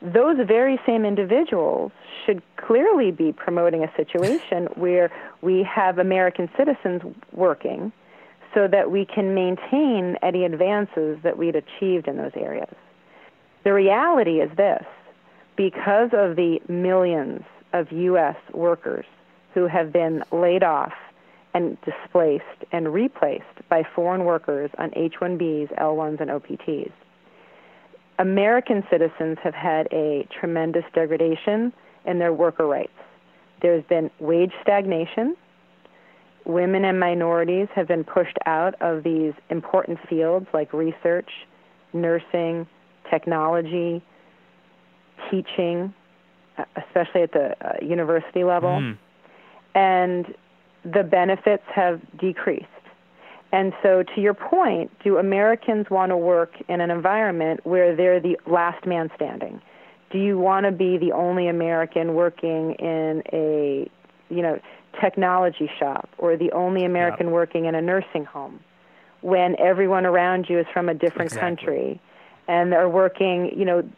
Those 0.00 0.36
very 0.46 0.80
same 0.84 1.04
individuals 1.04 1.92
should 2.24 2.42
clearly 2.56 3.10
be 3.10 3.32
promoting 3.32 3.84
a 3.84 3.92
situation 3.96 4.64
where 4.74 5.10
we 5.40 5.62
have 5.62 5.98
American 5.98 6.50
citizens 6.56 7.02
working 7.32 7.92
so 8.54 8.68
that 8.68 8.90
we 8.90 9.04
can 9.04 9.34
maintain 9.34 10.16
any 10.22 10.44
advances 10.44 11.18
that 11.22 11.38
we'd 11.38 11.56
achieved 11.56 12.08
in 12.08 12.16
those 12.16 12.32
areas. 12.36 12.74
The 13.64 13.72
reality 13.72 14.40
is 14.40 14.50
this 14.56 14.84
because 15.56 16.10
of 16.12 16.36
the 16.36 16.60
millions 16.68 17.42
of 17.72 17.90
U.S. 17.92 18.36
workers 18.52 19.06
who 19.54 19.66
have 19.66 19.92
been 19.92 20.22
laid 20.32 20.62
off 20.62 20.92
and 21.54 21.76
displaced 21.82 22.44
and 22.72 22.92
replaced 22.92 23.68
by 23.68 23.82
foreign 23.94 24.24
workers 24.24 24.70
on 24.78 24.90
H 24.96 25.14
1Bs, 25.20 25.70
L 25.76 25.94
1s, 25.94 26.20
and 26.20 26.30
OPTs. 26.30 26.92
American 28.18 28.84
citizens 28.90 29.38
have 29.42 29.54
had 29.54 29.88
a 29.92 30.26
tremendous 30.38 30.84
degradation 30.94 31.72
in 32.06 32.18
their 32.18 32.32
worker 32.32 32.66
rights. 32.66 32.92
There's 33.60 33.84
been 33.84 34.10
wage 34.18 34.52
stagnation, 34.62 35.36
women 36.44 36.84
and 36.84 36.98
minorities 36.98 37.68
have 37.74 37.88
been 37.88 38.04
pushed 38.04 38.36
out 38.46 38.74
of 38.80 39.04
these 39.04 39.32
important 39.50 39.98
fields 40.08 40.46
like 40.52 40.72
research, 40.72 41.30
nursing, 41.92 42.66
technology, 43.10 44.02
teaching, 45.30 45.92
uh, 46.58 46.64
especially 46.76 47.22
at 47.22 47.32
the 47.32 47.54
uh, 47.60 47.84
university 47.84 48.44
level. 48.44 48.70
Mm. 48.70 48.98
And 49.74 50.34
the 50.84 51.02
benefits 51.02 51.62
have 51.74 52.00
decreased. 52.18 52.66
And 53.52 53.74
so, 53.82 54.02
to 54.14 54.20
your 54.20 54.34
point, 54.34 54.90
do 55.04 55.18
Americans 55.18 55.86
want 55.90 56.10
to 56.10 56.16
work 56.16 56.54
in 56.68 56.80
an 56.80 56.90
environment 56.90 57.60
where 57.64 57.94
they're 57.94 58.18
the 58.18 58.38
last 58.46 58.86
man 58.86 59.10
standing? 59.14 59.60
Do 60.10 60.18
you 60.18 60.38
want 60.38 60.64
to 60.64 60.72
be 60.72 60.96
the 60.96 61.12
only 61.12 61.48
American 61.48 62.14
working 62.14 62.72
in 62.74 63.22
a, 63.32 63.90
you 64.30 64.42
know, 64.42 64.58
technology 65.00 65.70
shop 65.78 66.08
or 66.18 66.36
the 66.36 66.52
only 66.52 66.84
American 66.84 67.26
yep. 67.26 67.34
working 67.34 67.64
in 67.66 67.74
a 67.74 67.82
nursing 67.82 68.24
home 68.24 68.60
when 69.20 69.56
everyone 69.60 70.04
around 70.04 70.46
you 70.48 70.58
is 70.58 70.66
from 70.72 70.88
a 70.88 70.94
different 70.94 71.32
exactly. 71.32 71.40
country 71.40 72.00
and 72.48 72.72
they're 72.72 72.88
working, 72.88 73.52
you 73.56 73.64
know, 73.64 73.88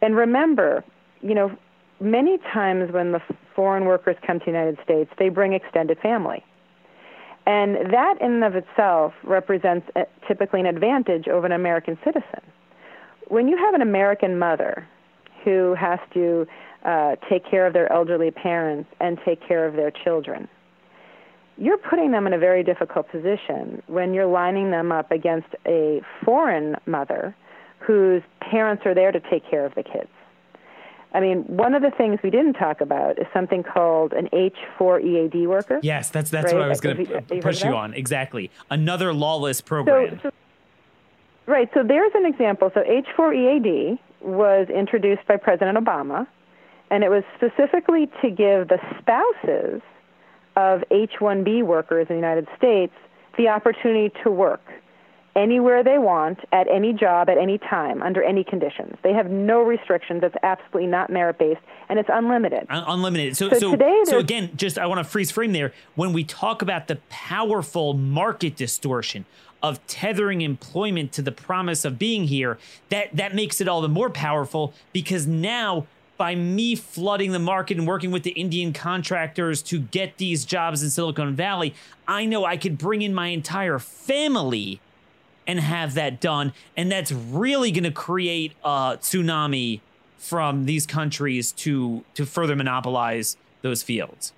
and 0.00 0.16
remember, 0.16 0.82
you 1.20 1.34
know, 1.34 1.56
many 2.00 2.38
times 2.52 2.92
when 2.92 3.12
the 3.12 3.20
foreign 3.54 3.84
workers 3.84 4.16
come 4.26 4.38
to 4.38 4.44
the 4.44 4.50
United 4.50 4.78
States, 4.82 5.10
they 5.18 5.28
bring 5.28 5.52
extended 5.52 5.98
family. 5.98 6.44
And 7.46 7.92
that 7.92 8.16
in 8.20 8.32
and 8.32 8.44
of 8.44 8.56
itself 8.56 9.14
represents 9.22 9.88
a, 9.94 10.06
typically 10.26 10.60
an 10.60 10.66
advantage 10.66 11.28
over 11.28 11.46
an 11.46 11.52
American 11.52 11.98
citizen. 12.04 12.40
When 13.28 13.48
you 13.48 13.56
have 13.56 13.74
an 13.74 13.82
American 13.82 14.38
mother 14.38 14.86
who 15.44 15.74
has 15.74 16.00
to 16.14 16.46
uh, 16.86 17.16
take 17.28 17.44
care 17.50 17.66
of 17.66 17.72
their 17.72 17.92
elderly 17.92 18.30
parents 18.30 18.88
and 19.00 19.18
take 19.24 19.46
care 19.46 19.66
of 19.66 19.74
their 19.74 19.90
children. 19.90 20.48
You're 21.58 21.78
putting 21.78 22.12
them 22.12 22.26
in 22.26 22.32
a 22.32 22.38
very 22.38 22.62
difficult 22.62 23.10
position 23.10 23.82
when 23.88 24.14
you're 24.14 24.26
lining 24.26 24.70
them 24.70 24.92
up 24.92 25.10
against 25.10 25.48
a 25.66 26.00
foreign 26.24 26.76
mother 26.86 27.34
whose 27.80 28.22
parents 28.40 28.84
are 28.86 28.94
there 28.94 29.10
to 29.10 29.20
take 29.20 29.48
care 29.50 29.66
of 29.66 29.74
the 29.74 29.82
kids. 29.82 30.08
I 31.12 31.20
mean, 31.20 31.44
one 31.44 31.74
of 31.74 31.82
the 31.82 31.90
things 31.90 32.20
we 32.22 32.30
didn't 32.30 32.54
talk 32.54 32.80
about 32.80 33.18
is 33.18 33.26
something 33.32 33.62
called 33.62 34.12
an 34.12 34.28
H4 34.32 35.02
EAD 35.02 35.48
worker. 35.48 35.80
Yes, 35.82 36.10
that's 36.10 36.30
that's 36.30 36.46
right? 36.46 36.54
what 36.54 36.62
I 36.62 36.68
was 36.68 36.80
going 36.80 37.06
to 37.06 37.22
push 37.40 37.64
you 37.64 37.74
on. 37.74 37.94
Exactly, 37.94 38.50
another 38.70 39.14
lawless 39.14 39.60
program. 39.60 40.20
So, 40.22 40.28
so, 40.28 40.30
right. 41.46 41.70
So 41.72 41.82
there's 41.82 42.12
an 42.14 42.26
example. 42.26 42.70
So 42.74 42.82
H4 42.82 43.34
EAD 43.34 43.98
was 44.20 44.68
introduced 44.68 45.26
by 45.26 45.36
President 45.36 45.78
Obama 45.78 46.26
and 46.90 47.04
it 47.04 47.10
was 47.10 47.24
specifically 47.36 48.08
to 48.22 48.30
give 48.30 48.68
the 48.68 48.78
spouses 48.98 49.82
of 50.56 50.82
H 50.90 51.12
1B 51.20 51.64
workers 51.64 52.06
in 52.08 52.16
the 52.16 52.20
United 52.20 52.48
States 52.56 52.92
the 53.36 53.48
opportunity 53.48 54.14
to 54.24 54.30
work 54.30 54.62
anywhere 55.36 55.84
they 55.84 55.98
want, 55.98 56.38
at 56.50 56.66
any 56.66 56.94
job, 56.94 57.28
at 57.28 57.36
any 57.36 57.58
time, 57.58 58.02
under 58.02 58.22
any 58.22 58.42
conditions. 58.42 58.96
They 59.02 59.12
have 59.12 59.30
no 59.30 59.60
restrictions. 59.60 60.22
It's 60.24 60.34
absolutely 60.42 60.86
not 60.86 61.10
merit 61.10 61.38
based, 61.38 61.60
and 61.88 61.98
it's 61.98 62.08
unlimited. 62.10 62.66
Un- 62.70 62.84
unlimited. 62.88 63.36
So, 63.36 63.50
so, 63.50 63.58
so, 63.58 63.70
today 63.72 64.02
so 64.04 64.18
again, 64.18 64.50
just 64.56 64.78
I 64.78 64.86
want 64.86 64.98
to 64.98 65.04
freeze 65.04 65.30
frame 65.30 65.52
there. 65.52 65.72
When 65.94 66.12
we 66.12 66.24
talk 66.24 66.62
about 66.62 66.88
the 66.88 66.96
powerful 67.10 67.92
market 67.92 68.56
distortion 68.56 69.26
of 69.62 69.86
tethering 69.86 70.40
employment 70.40 71.12
to 71.12 71.22
the 71.22 71.32
promise 71.32 71.84
of 71.84 71.98
being 71.98 72.24
here, 72.24 72.58
that 72.88 73.14
that 73.14 73.34
makes 73.34 73.60
it 73.60 73.68
all 73.68 73.82
the 73.82 73.88
more 73.88 74.10
powerful 74.10 74.72
because 74.92 75.26
now 75.26 75.86
by 76.16 76.34
me 76.34 76.74
flooding 76.74 77.32
the 77.32 77.38
market 77.38 77.76
and 77.76 77.86
working 77.86 78.10
with 78.10 78.22
the 78.22 78.30
Indian 78.30 78.72
contractors 78.72 79.62
to 79.62 79.80
get 79.80 80.18
these 80.18 80.44
jobs 80.44 80.82
in 80.82 80.90
Silicon 80.90 81.34
Valley, 81.34 81.74
I 82.08 82.24
know 82.24 82.44
I 82.44 82.56
could 82.56 82.78
bring 82.78 83.02
in 83.02 83.14
my 83.14 83.28
entire 83.28 83.78
family 83.78 84.80
and 85.46 85.60
have 85.60 85.94
that 85.94 86.20
done. 86.20 86.52
And 86.76 86.90
that's 86.90 87.12
really 87.12 87.70
going 87.70 87.84
to 87.84 87.90
create 87.90 88.52
a 88.64 88.98
tsunami 89.00 89.80
from 90.18 90.64
these 90.64 90.86
countries 90.86 91.52
to 91.52 92.04
to 92.14 92.26
further 92.26 92.56
monopolize 92.56 93.36
those 93.62 93.82
fields. 93.82 94.32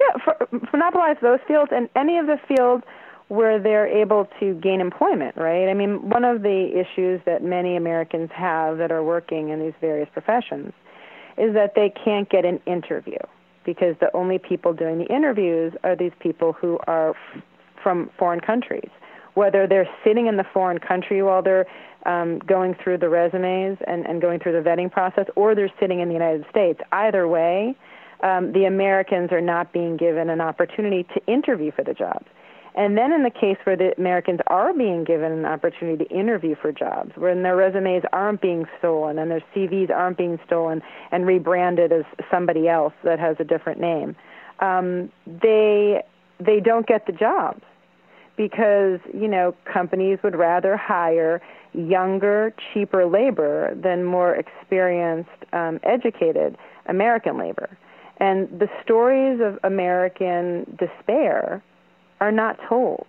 Yeah, 0.00 0.22
for, 0.22 0.36
monopolize 0.72 1.16
those 1.22 1.40
fields 1.48 1.72
and 1.74 1.88
any 1.96 2.18
of 2.18 2.26
the 2.26 2.38
fields 2.46 2.84
where 3.28 3.58
they're 3.58 3.88
able 3.88 4.28
to 4.38 4.54
gain 4.54 4.80
employment, 4.80 5.36
right? 5.36 5.68
I 5.68 5.74
mean, 5.74 6.08
one 6.08 6.24
of 6.24 6.42
the 6.42 6.70
issues 6.72 7.20
that 7.26 7.42
many 7.42 7.76
Americans 7.76 8.30
have 8.32 8.78
that 8.78 8.92
are 8.92 9.02
working 9.02 9.48
in 9.48 9.60
these 9.60 9.74
various 9.80 10.08
professions 10.12 10.72
is 11.36 11.52
that 11.54 11.74
they 11.74 11.90
can't 11.90 12.28
get 12.30 12.44
an 12.44 12.60
interview 12.66 13.18
because 13.64 13.96
the 14.00 14.14
only 14.14 14.38
people 14.38 14.72
doing 14.72 14.98
the 14.98 15.06
interviews 15.06 15.72
are 15.82 15.96
these 15.96 16.12
people 16.20 16.52
who 16.52 16.78
are 16.86 17.10
f- 17.10 17.42
from 17.82 18.10
foreign 18.16 18.40
countries. 18.40 18.88
Whether 19.34 19.66
they're 19.66 19.88
sitting 20.04 20.28
in 20.28 20.36
the 20.36 20.46
foreign 20.54 20.78
country 20.78 21.22
while 21.22 21.42
they're 21.42 21.66
um, 22.06 22.38
going 22.38 22.74
through 22.82 22.98
the 22.98 23.08
resumes 23.08 23.76
and, 23.86 24.06
and 24.06 24.22
going 24.22 24.38
through 24.38 24.52
the 24.52 24.66
vetting 24.66 24.90
process, 24.90 25.26
or 25.34 25.54
they're 25.54 25.72
sitting 25.80 26.00
in 26.00 26.08
the 26.08 26.14
United 26.14 26.46
States. 26.48 26.80
Either 26.92 27.26
way, 27.26 27.76
um, 28.22 28.52
the 28.52 28.64
Americans 28.64 29.32
are 29.32 29.40
not 29.40 29.72
being 29.72 29.96
given 29.96 30.30
an 30.30 30.40
opportunity 30.40 31.02
to 31.14 31.26
interview 31.26 31.72
for 31.72 31.82
the 31.82 31.92
jobs. 31.92 32.26
And 32.76 32.98
then 32.98 33.10
in 33.10 33.22
the 33.22 33.30
case 33.30 33.56
where 33.64 33.76
the 33.76 33.94
Americans 33.96 34.40
are 34.48 34.74
being 34.74 35.04
given 35.04 35.32
an 35.32 35.46
opportunity 35.46 36.04
to 36.04 36.10
interview 36.10 36.54
for 36.60 36.72
jobs, 36.72 37.12
when 37.16 37.42
their 37.42 37.56
resumes 37.56 38.02
aren't 38.12 38.42
being 38.42 38.66
stolen 38.78 39.18
and 39.18 39.30
their 39.30 39.42
CVs 39.54 39.90
aren't 39.90 40.18
being 40.18 40.38
stolen 40.46 40.82
and 41.10 41.26
rebranded 41.26 41.90
as 41.90 42.04
somebody 42.30 42.68
else 42.68 42.92
that 43.02 43.18
has 43.18 43.36
a 43.40 43.44
different 43.44 43.80
name, 43.80 44.14
um, 44.60 45.10
they 45.26 46.02
they 46.38 46.60
don't 46.60 46.86
get 46.86 47.06
the 47.06 47.12
jobs 47.12 47.62
because 48.36 49.00
you 49.14 49.26
know 49.26 49.54
companies 49.64 50.18
would 50.22 50.36
rather 50.36 50.76
hire 50.76 51.40
younger, 51.72 52.54
cheaper 52.72 53.06
labor 53.06 53.74
than 53.74 54.04
more 54.04 54.34
experienced, 54.34 55.30
um, 55.54 55.80
educated 55.82 56.58
American 56.86 57.38
labor. 57.38 57.76
And 58.18 58.48
the 58.48 58.68
stories 58.82 59.40
of 59.40 59.58
American 59.62 60.76
despair 60.78 61.62
are 62.20 62.32
not 62.32 62.58
told. 62.68 63.06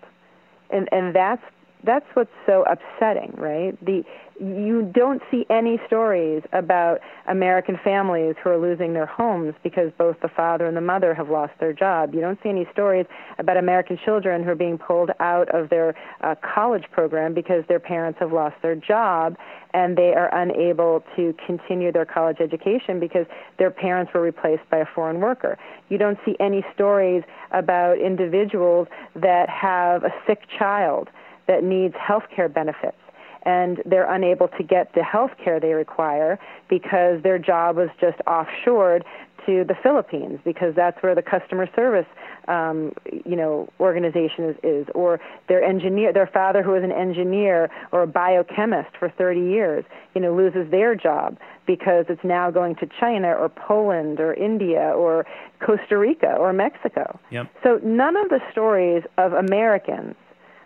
And 0.70 0.90
and 0.92 1.16
that's 1.16 1.42
that's 1.88 2.06
what's 2.14 2.30
so 2.46 2.64
upsetting, 2.64 3.34
right? 3.38 3.74
The 3.84 4.04
you 4.40 4.92
don't 4.94 5.22
see 5.32 5.46
any 5.50 5.80
stories 5.88 6.44
about 6.54 7.00
American 7.28 7.80
families 7.84 8.36
who 8.44 8.52
are 8.52 8.58
losing 8.58 8.94
their 8.94 9.08
homes 9.08 9.56
because 9.64 9.92
both 9.98 10.16
the 10.22 10.28
father 10.28 10.68
and 10.68 10.78
the 10.78 10.82
mother 10.82 11.14
have 11.16 11.30
lost 11.30 11.54
their 11.60 11.74
job. 11.74 12.14
You 12.14 12.22
don't 12.22 12.38
see 12.44 12.50
any 12.50 12.68
stories 12.72 13.08
about 13.40 13.58
American 13.58 13.98
children 14.06 14.44
who 14.44 14.52
are 14.52 14.56
being 14.56 14.78
pulled 14.78 15.10
out 15.20 15.50
of 15.56 15.70
their 15.70 15.96
uh, 16.22 16.36
college 16.36 16.84
program 16.92 17.34
because 17.34 17.64
their 17.68 17.80
parents 17.80 18.20
have 18.20 18.32
lost 18.32 18.56
their 18.62 18.76
job 18.76 19.38
and 19.74 19.98
they 19.98 20.14
are 20.14 20.30
unable 20.34 21.04
to 21.16 21.36
continue 21.46 21.92
their 21.92 22.06
college 22.06 22.38
education 22.40 23.00
because 23.00 23.26
their 23.58 23.72
parents 23.72 24.12
were 24.14 24.22
replaced 24.22 24.70
by 24.70 24.78
a 24.78 24.86
foreign 24.94 25.20
worker. 25.20 25.58
You 25.90 25.98
don't 25.98 26.20
see 26.26 26.36
any 26.40 26.64
stories 26.76 27.24
about 27.52 27.98
individuals 27.98 28.88
that 29.16 29.50
have 29.50 30.04
a 30.04 30.14
sick 30.28 30.42
child 30.58 31.10
that 31.48 31.64
needs 31.64 31.96
health 31.96 32.24
care 32.34 32.50
benefits 32.50 32.98
and 33.44 33.82
they're 33.86 34.12
unable 34.12 34.50
to 34.50 34.64
get 34.64 34.94
the 34.94 35.04
health 35.04 35.32
care 35.44 35.60
they 35.60 35.74
require 35.74 36.38
because 36.70 37.24
their 37.24 37.40
job 37.40 37.78
was 37.78 37.90
just 38.00 38.18
offshored 38.28 39.04
to 39.46 39.64
the 39.64 39.76
Philippines 39.82 40.40
because 40.44 40.76
that's 40.76 41.02
where 41.02 41.16
the 41.16 41.22
customer 41.22 41.70
service 41.74 42.06
um, 42.50 42.92
you 43.26 43.36
know 43.36 43.70
organization 43.80 44.44
is, 44.50 44.56
is 44.64 44.88
or 44.94 45.20
their 45.48 45.64
engineer 45.64 46.12
their 46.12 46.28
father 46.28 46.62
who 46.62 46.72
was 46.72 46.84
an 46.84 46.92
engineer 46.92 47.70
or 47.92 48.04
a 48.04 48.08
biochemist 48.08 48.90
for 49.00 49.10
30 49.10 49.40
years 49.40 49.86
you 50.14 50.22
know 50.22 50.36
loses 50.36 50.70
their 50.70 50.96
job 50.96 51.38
because 51.66 52.06
it's 52.10 52.24
now 52.24 52.52
going 52.52 52.76
to 52.76 52.88
China 53.00 53.32
or 53.32 53.48
Poland 53.48 54.20
or 54.20 54.34
India 54.34 54.92
or 54.96 55.26
Costa 55.60 55.98
Rica 55.98 56.34
or 56.34 56.54
Mexico. 56.54 57.20
Yep. 57.30 57.48
So 57.64 57.80
none 57.84 58.16
of 58.18 58.30
the 58.30 58.40
stories 58.52 59.04
of 59.18 59.34
Americans 59.34 60.16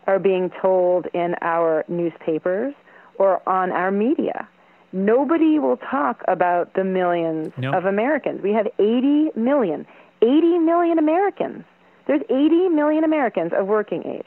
are 0.07 0.19
being 0.19 0.51
told 0.61 1.07
in 1.13 1.35
our 1.41 1.85
newspapers 1.87 2.73
or 3.15 3.47
on 3.47 3.71
our 3.71 3.91
media. 3.91 4.47
Nobody 4.93 5.59
will 5.59 5.77
talk 5.77 6.21
about 6.27 6.73
the 6.73 6.83
millions 6.83 7.53
nope. 7.57 7.75
of 7.75 7.85
Americans. 7.85 8.41
We 8.41 8.51
have 8.53 8.67
80 8.77 9.31
million, 9.35 9.85
80 10.21 10.59
million 10.59 10.97
Americans. 10.99 11.63
There's 12.07 12.21
80 12.29 12.69
million 12.69 13.03
Americans 13.03 13.51
of 13.55 13.67
working 13.67 14.05
age, 14.05 14.25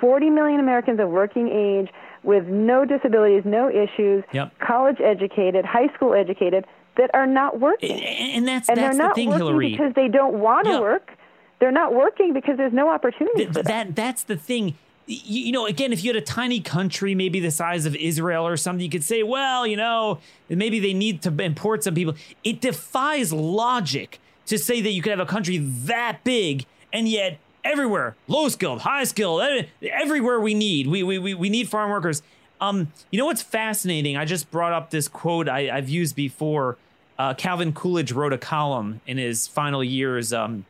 40 0.00 0.30
million 0.30 0.60
Americans 0.60 1.00
of 1.00 1.08
working 1.08 1.48
age 1.48 1.88
with 2.22 2.46
no 2.46 2.84
disabilities, 2.84 3.42
no 3.44 3.70
issues, 3.70 4.24
yep. 4.32 4.52
college 4.58 5.00
educated, 5.00 5.64
high 5.64 5.92
school 5.94 6.14
educated 6.14 6.66
that 6.96 7.10
are 7.14 7.26
not 7.26 7.58
working. 7.58 8.02
And 8.02 8.46
that's 8.46 8.68
and 8.68 8.76
that's 8.76 8.96
they're 8.96 9.06
not 9.06 9.14
the 9.14 9.22
thing, 9.22 9.28
working 9.30 9.46
Hillary. 9.46 9.70
because 9.70 9.94
they 9.94 10.08
don't 10.08 10.40
want 10.40 10.66
to 10.66 10.72
yep. 10.72 10.80
work. 10.80 11.10
They're 11.58 11.72
not 11.72 11.94
working 11.94 12.34
because 12.34 12.56
there's 12.56 12.72
no 12.72 12.90
opportunity. 12.90 13.46
Th- 13.46 13.64
that 13.64 13.94
that's 13.94 14.24
the 14.24 14.36
thing 14.36 14.74
you 15.06 15.52
know, 15.52 15.66
again, 15.66 15.92
if 15.92 16.04
you 16.04 16.10
had 16.10 16.22
a 16.22 16.24
tiny 16.24 16.60
country, 16.60 17.14
maybe 17.14 17.40
the 17.40 17.50
size 17.50 17.86
of 17.86 17.96
Israel 17.96 18.46
or 18.46 18.56
something, 18.56 18.84
you 18.84 18.90
could 18.90 19.04
say, 19.04 19.22
well, 19.22 19.66
you 19.66 19.76
know, 19.76 20.18
maybe 20.48 20.78
they 20.78 20.94
need 20.94 21.22
to 21.22 21.42
import 21.42 21.84
some 21.84 21.94
people. 21.94 22.14
It 22.44 22.60
defies 22.60 23.32
logic 23.32 24.20
to 24.46 24.58
say 24.58 24.80
that 24.80 24.90
you 24.90 25.02
could 25.02 25.10
have 25.10 25.20
a 25.20 25.26
country 25.26 25.58
that 25.58 26.18
big 26.24 26.66
and 26.92 27.08
yet 27.08 27.38
everywhere, 27.64 28.16
low 28.28 28.48
skilled, 28.48 28.82
high 28.82 29.04
skilled, 29.04 29.66
everywhere 29.82 30.40
we 30.40 30.54
need, 30.54 30.86
we, 30.86 31.02
we, 31.02 31.18
we, 31.18 31.34
we 31.34 31.48
need 31.48 31.68
farm 31.68 31.90
workers. 31.90 32.22
Um, 32.60 32.92
you 33.10 33.18
know 33.18 33.26
what's 33.26 33.42
fascinating? 33.42 34.16
I 34.16 34.24
just 34.24 34.50
brought 34.50 34.72
up 34.72 34.90
this 34.90 35.08
quote 35.08 35.48
I, 35.48 35.62
have 35.62 35.88
used 35.88 36.14
before. 36.14 36.76
Uh, 37.18 37.34
Calvin 37.34 37.72
Coolidge 37.72 38.12
wrote 38.12 38.32
a 38.32 38.38
column 38.38 39.00
in 39.06 39.18
his 39.18 39.46
final 39.46 39.82
years 39.82 40.32
um, 40.32 40.64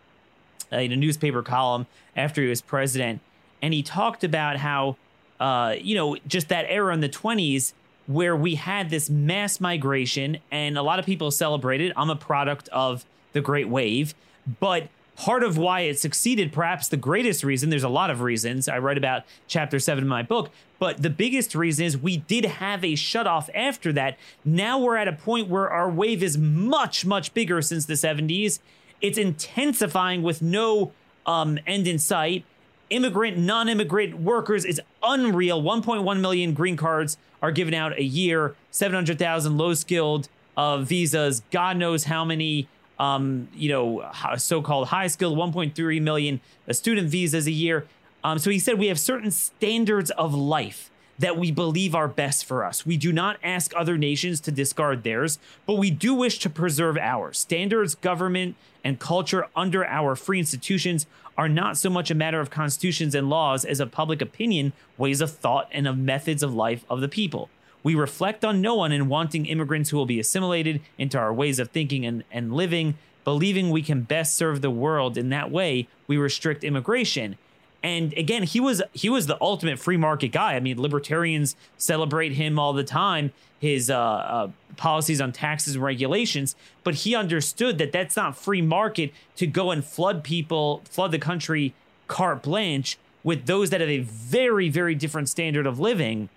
in 0.70 0.90
a 0.92 0.96
newspaper 0.96 1.42
column 1.42 1.86
after 2.16 2.42
he 2.42 2.48
was 2.48 2.60
president 2.60 3.20
and 3.62 3.72
he 3.72 3.82
talked 3.82 4.24
about 4.24 4.56
how 4.56 4.96
uh, 5.40 5.74
you 5.80 5.94
know 5.94 6.16
just 6.26 6.48
that 6.48 6.66
era 6.68 6.92
in 6.92 7.00
the 7.00 7.08
20s 7.08 7.72
where 8.08 8.36
we 8.36 8.56
had 8.56 8.90
this 8.90 9.08
mass 9.08 9.60
migration 9.60 10.36
and 10.50 10.76
a 10.76 10.82
lot 10.82 10.98
of 10.98 11.06
people 11.06 11.30
celebrated 11.30 11.92
i'm 11.96 12.10
a 12.10 12.16
product 12.16 12.68
of 12.70 13.04
the 13.32 13.40
great 13.40 13.68
wave. 13.68 14.14
But 14.60 14.88
part 15.16 15.42
of 15.42 15.56
why 15.56 15.80
it 15.82 15.98
succeeded 15.98 16.52
perhaps 16.52 16.88
the 16.88 16.96
greatest 16.96 17.44
reason 17.44 17.70
there's 17.70 17.84
a 17.84 17.88
lot 17.88 18.08
of 18.08 18.22
reasons 18.22 18.66
i 18.66 18.78
write 18.78 18.96
about 18.96 19.22
chapter 19.46 19.78
7 19.78 20.02
in 20.02 20.08
my 20.08 20.22
book 20.22 20.50
but 20.78 21.02
the 21.02 21.10
biggest 21.10 21.54
reason 21.54 21.84
is 21.84 21.96
we 21.96 22.16
did 22.16 22.44
have 22.44 22.82
a 22.82 22.94
shutoff 22.94 23.48
after 23.54 23.92
that. 23.92 24.18
Now 24.44 24.80
we're 24.80 24.96
at 24.96 25.06
a 25.06 25.12
point 25.12 25.46
where 25.48 25.70
our 25.70 25.88
wave 25.88 26.24
is 26.24 26.36
much 26.36 27.06
much 27.06 27.34
bigger 27.34 27.62
since 27.62 27.86
the 27.86 27.94
70s 27.94 28.58
it's 29.00 29.18
intensifying 29.18 30.22
with 30.22 30.40
no 30.40 30.92
um, 31.26 31.58
end 31.66 31.86
in 31.86 31.98
sight 31.98 32.44
immigrant, 32.92 33.38
non 33.38 33.68
immigrant 33.68 34.20
workers 34.20 34.64
is 34.64 34.80
unreal. 35.02 35.62
1.1 35.62 36.20
million 36.20 36.54
green 36.54 36.76
cards 36.76 37.16
are 37.40 37.50
given 37.50 37.74
out 37.74 37.98
a 37.98 38.04
year, 38.04 38.54
700,000 38.70 39.56
low 39.56 39.74
skilled 39.74 40.28
uh, 40.56 40.78
visas, 40.78 41.42
God 41.50 41.76
knows 41.76 42.04
how 42.04 42.24
many. 42.24 42.68
Um, 42.98 43.48
you 43.52 43.68
know, 43.68 44.08
so-called 44.36 44.88
high 44.88 45.08
skilled 45.08 45.36
1.3 45.36 46.02
million 46.02 46.40
uh, 46.68 46.72
student 46.72 47.08
visas 47.08 47.48
a 47.48 47.50
year. 47.50 47.84
Um, 48.22 48.38
so 48.38 48.48
he 48.48 48.60
said 48.60 48.78
we 48.78 48.86
have 48.88 49.00
certain 49.00 49.32
standards 49.32 50.12
of 50.12 50.34
life 50.34 50.88
that 51.18 51.36
we 51.36 51.50
believe 51.50 51.94
are 51.96 52.06
best 52.06 52.44
for 52.44 52.64
us. 52.64 52.86
We 52.86 52.96
do 52.96 53.12
not 53.12 53.38
ask 53.42 53.72
other 53.74 53.98
nations 53.98 54.40
to 54.42 54.52
discard 54.52 55.02
theirs, 55.02 55.38
but 55.66 55.74
we 55.74 55.90
do 55.90 56.14
wish 56.14 56.38
to 56.40 56.50
preserve 56.50 56.96
ours. 56.96 57.38
Standards, 57.38 57.94
government, 57.96 58.54
and 58.84 59.00
culture 59.00 59.48
under 59.56 59.84
our 59.84 60.14
free 60.14 60.38
institutions 60.38 61.06
are 61.36 61.48
not 61.48 61.76
so 61.76 61.88
much 61.88 62.10
a 62.10 62.14
matter 62.14 62.40
of 62.40 62.50
constitutions 62.50 63.14
and 63.14 63.30
laws 63.30 63.64
as 63.64 63.80
of 63.80 63.90
public 63.90 64.20
opinion, 64.20 64.72
ways 64.98 65.20
of 65.20 65.30
thought, 65.30 65.68
and 65.72 65.88
of 65.88 65.96
methods 65.96 66.42
of 66.42 66.54
life 66.54 66.84
of 66.90 67.00
the 67.00 67.08
people. 67.08 67.48
We 67.82 67.94
reflect 67.94 68.44
on 68.44 68.60
no 68.60 68.74
one 68.74 68.92
in 68.92 69.08
wanting 69.08 69.46
immigrants 69.46 69.90
who 69.90 69.96
will 69.96 70.06
be 70.06 70.20
assimilated 70.20 70.80
into 70.98 71.18
our 71.18 71.32
ways 71.32 71.58
of 71.58 71.70
thinking 71.70 72.06
and, 72.06 72.22
and 72.30 72.52
living, 72.52 72.94
believing 73.24 73.70
we 73.70 73.82
can 73.82 74.02
best 74.02 74.34
serve 74.34 74.60
the 74.60 74.70
world 74.70 75.16
in 75.16 75.30
that 75.30 75.50
way, 75.50 75.88
we 76.06 76.16
restrict 76.16 76.64
immigration. 76.64 77.36
And 77.82 78.12
again, 78.14 78.44
he 78.44 78.60
was 78.60 78.82
he 78.92 79.08
was 79.08 79.26
the 79.26 79.36
ultimate 79.40 79.78
free 79.78 79.96
market 79.96 80.28
guy. 80.28 80.54
I 80.54 80.60
mean, 80.60 80.80
libertarians 80.80 81.56
celebrate 81.76 82.32
him 82.32 82.58
all 82.58 82.72
the 82.72 82.84
time, 82.84 83.32
his 83.58 83.90
uh, 83.90 83.98
uh, 83.98 84.48
policies 84.76 85.20
on 85.20 85.32
taxes 85.32 85.74
and 85.74 85.84
regulations. 85.84 86.54
But 86.84 86.96
he 86.96 87.14
understood 87.14 87.78
that 87.78 87.92
that's 87.92 88.16
not 88.16 88.36
free 88.36 88.62
market 88.62 89.12
to 89.36 89.46
go 89.46 89.70
and 89.70 89.84
flood 89.84 90.22
people, 90.22 90.82
flood 90.84 91.10
the 91.10 91.18
country 91.18 91.74
carte 92.06 92.42
blanche 92.42 92.98
with 93.24 93.46
those 93.46 93.70
that 93.70 93.80
have 93.80 93.90
a 93.90 94.00
very 94.00 94.68
very 94.68 94.94
different 94.94 95.28
standard 95.28 95.66
of 95.66 95.80
living. 95.80 96.28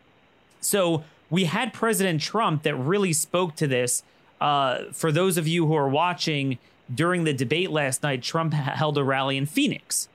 So 0.61 1.03
we 1.29 1.45
had 1.45 1.73
President 1.73 2.21
Trump 2.21 2.63
that 2.63 2.75
really 2.75 3.13
spoke 3.13 3.55
to 3.57 3.67
this 3.67 4.03
uh, 4.41 4.85
for 4.91 5.11
those 5.11 5.37
of 5.37 5.47
you 5.47 5.65
who 5.67 5.75
are 5.75 5.89
watching 5.89 6.57
during 6.93 7.23
the 7.23 7.33
debate 7.33 7.71
last 7.71 8.03
night, 8.03 8.21
Trump 8.21 8.53
held 8.53 8.97
a 8.97 9.03
rally 9.03 9.37
in 9.37 9.45
Phoenix. 9.45 10.07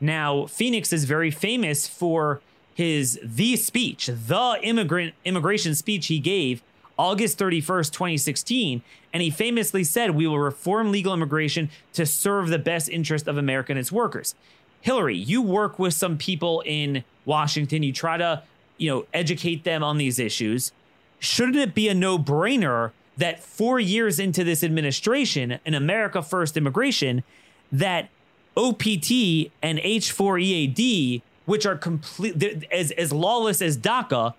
Now, 0.00 0.46
Phoenix 0.46 0.92
is 0.92 1.04
very 1.04 1.30
famous 1.30 1.86
for 1.86 2.40
his 2.74 3.18
the 3.22 3.56
speech, 3.56 4.06
the 4.06 4.58
immigrant 4.62 5.14
immigration 5.24 5.74
speech 5.74 6.08
he 6.08 6.18
gave 6.18 6.62
August 6.98 7.38
31st, 7.38 7.92
2016, 7.92 8.82
and 9.12 9.22
he 9.22 9.30
famously 9.30 9.84
said, 9.84 10.10
"We 10.10 10.26
will 10.26 10.38
reform 10.38 10.92
legal 10.92 11.14
immigration 11.14 11.70
to 11.94 12.04
serve 12.04 12.48
the 12.48 12.58
best 12.58 12.88
interest 12.88 13.26
of 13.26 13.38
America 13.38 13.72
and 13.72 13.78
its 13.78 13.92
workers." 13.92 14.34
Hillary, 14.82 15.16
you 15.16 15.40
work 15.42 15.78
with 15.78 15.94
some 15.94 16.16
people 16.18 16.62
in 16.66 17.02
Washington. 17.24 17.82
You 17.82 17.92
try 17.92 18.18
to, 18.18 18.42
you 18.76 18.90
know, 18.90 19.06
educate 19.12 19.64
them 19.64 19.82
on 19.82 19.98
these 19.98 20.18
issues. 20.18 20.72
Shouldn't 21.18 21.56
it 21.56 21.74
be 21.74 21.88
a 21.88 21.94
no-brainer 21.94 22.92
that 23.16 23.42
4 23.42 23.80
years 23.80 24.20
into 24.20 24.44
this 24.44 24.62
administration 24.62 25.58
an 25.64 25.74
America 25.74 26.22
First 26.22 26.56
immigration 26.56 27.24
that 27.72 28.10
OPT 28.56 29.50
and 29.62 29.78
H4EAD, 29.78 31.22
which 31.44 31.66
are 31.66 31.76
complete 31.76 32.64
as 32.72 32.90
as 32.92 33.12
lawless 33.12 33.60
as 33.60 33.76
DACA, 33.76 34.34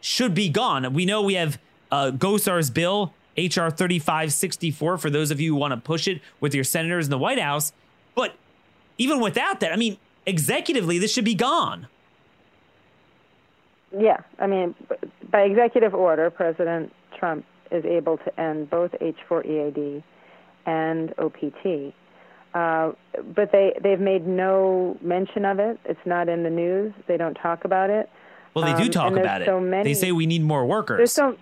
should 0.00 0.34
be 0.34 0.48
gone. 0.48 0.92
We 0.92 1.06
know 1.06 1.22
we 1.22 1.34
have 1.34 1.58
uh, 1.90 2.10
Gosar's 2.10 2.70
bill, 2.70 3.14
HR 3.36 3.70
3564, 3.70 4.98
for 4.98 5.10
those 5.10 5.30
of 5.30 5.40
you 5.40 5.54
who 5.54 5.60
want 5.60 5.72
to 5.72 5.80
push 5.80 6.08
it 6.08 6.20
with 6.40 6.54
your 6.54 6.64
senators 6.64 7.06
in 7.06 7.10
the 7.10 7.18
White 7.18 7.38
House. 7.38 7.72
But 8.14 8.34
even 8.98 9.20
without 9.20 9.60
that, 9.60 9.72
I 9.72 9.76
mean, 9.76 9.96
executively, 10.26 11.00
this 11.00 11.12
should 11.12 11.24
be 11.24 11.34
gone. 11.34 11.86
Yeah, 13.96 14.18
I 14.38 14.46
mean, 14.46 14.74
by 15.30 15.42
executive 15.42 15.94
order, 15.94 16.30
President 16.30 16.92
Trump 17.16 17.46
is 17.70 17.84
able 17.84 18.18
to 18.18 18.40
end 18.40 18.68
both 18.68 18.92
H4EAD 18.92 20.02
and 20.66 21.14
OPT. 21.18 21.94
Uh, 22.54 22.92
but 23.34 23.52
they 23.52 23.74
they've 23.82 24.00
made 24.00 24.26
no 24.26 24.96
mention 25.02 25.44
of 25.44 25.58
it. 25.58 25.78
It's 25.84 26.00
not 26.06 26.28
in 26.28 26.42
the 26.42 26.50
news. 26.50 26.92
They 27.06 27.16
don't 27.16 27.34
talk 27.34 27.64
about 27.64 27.90
it. 27.90 28.08
Well, 28.54 28.64
they 28.64 28.78
do 28.78 28.86
um, 28.86 28.90
talk 28.90 29.12
about 29.16 29.44
so 29.44 29.58
it. 29.58 29.60
Many, 29.60 29.84
they 29.84 29.94
say 29.94 30.12
we 30.12 30.26
need 30.26 30.42
more 30.42 30.64
workers. 30.66 30.96
There's 30.98 31.12
so 31.12 31.36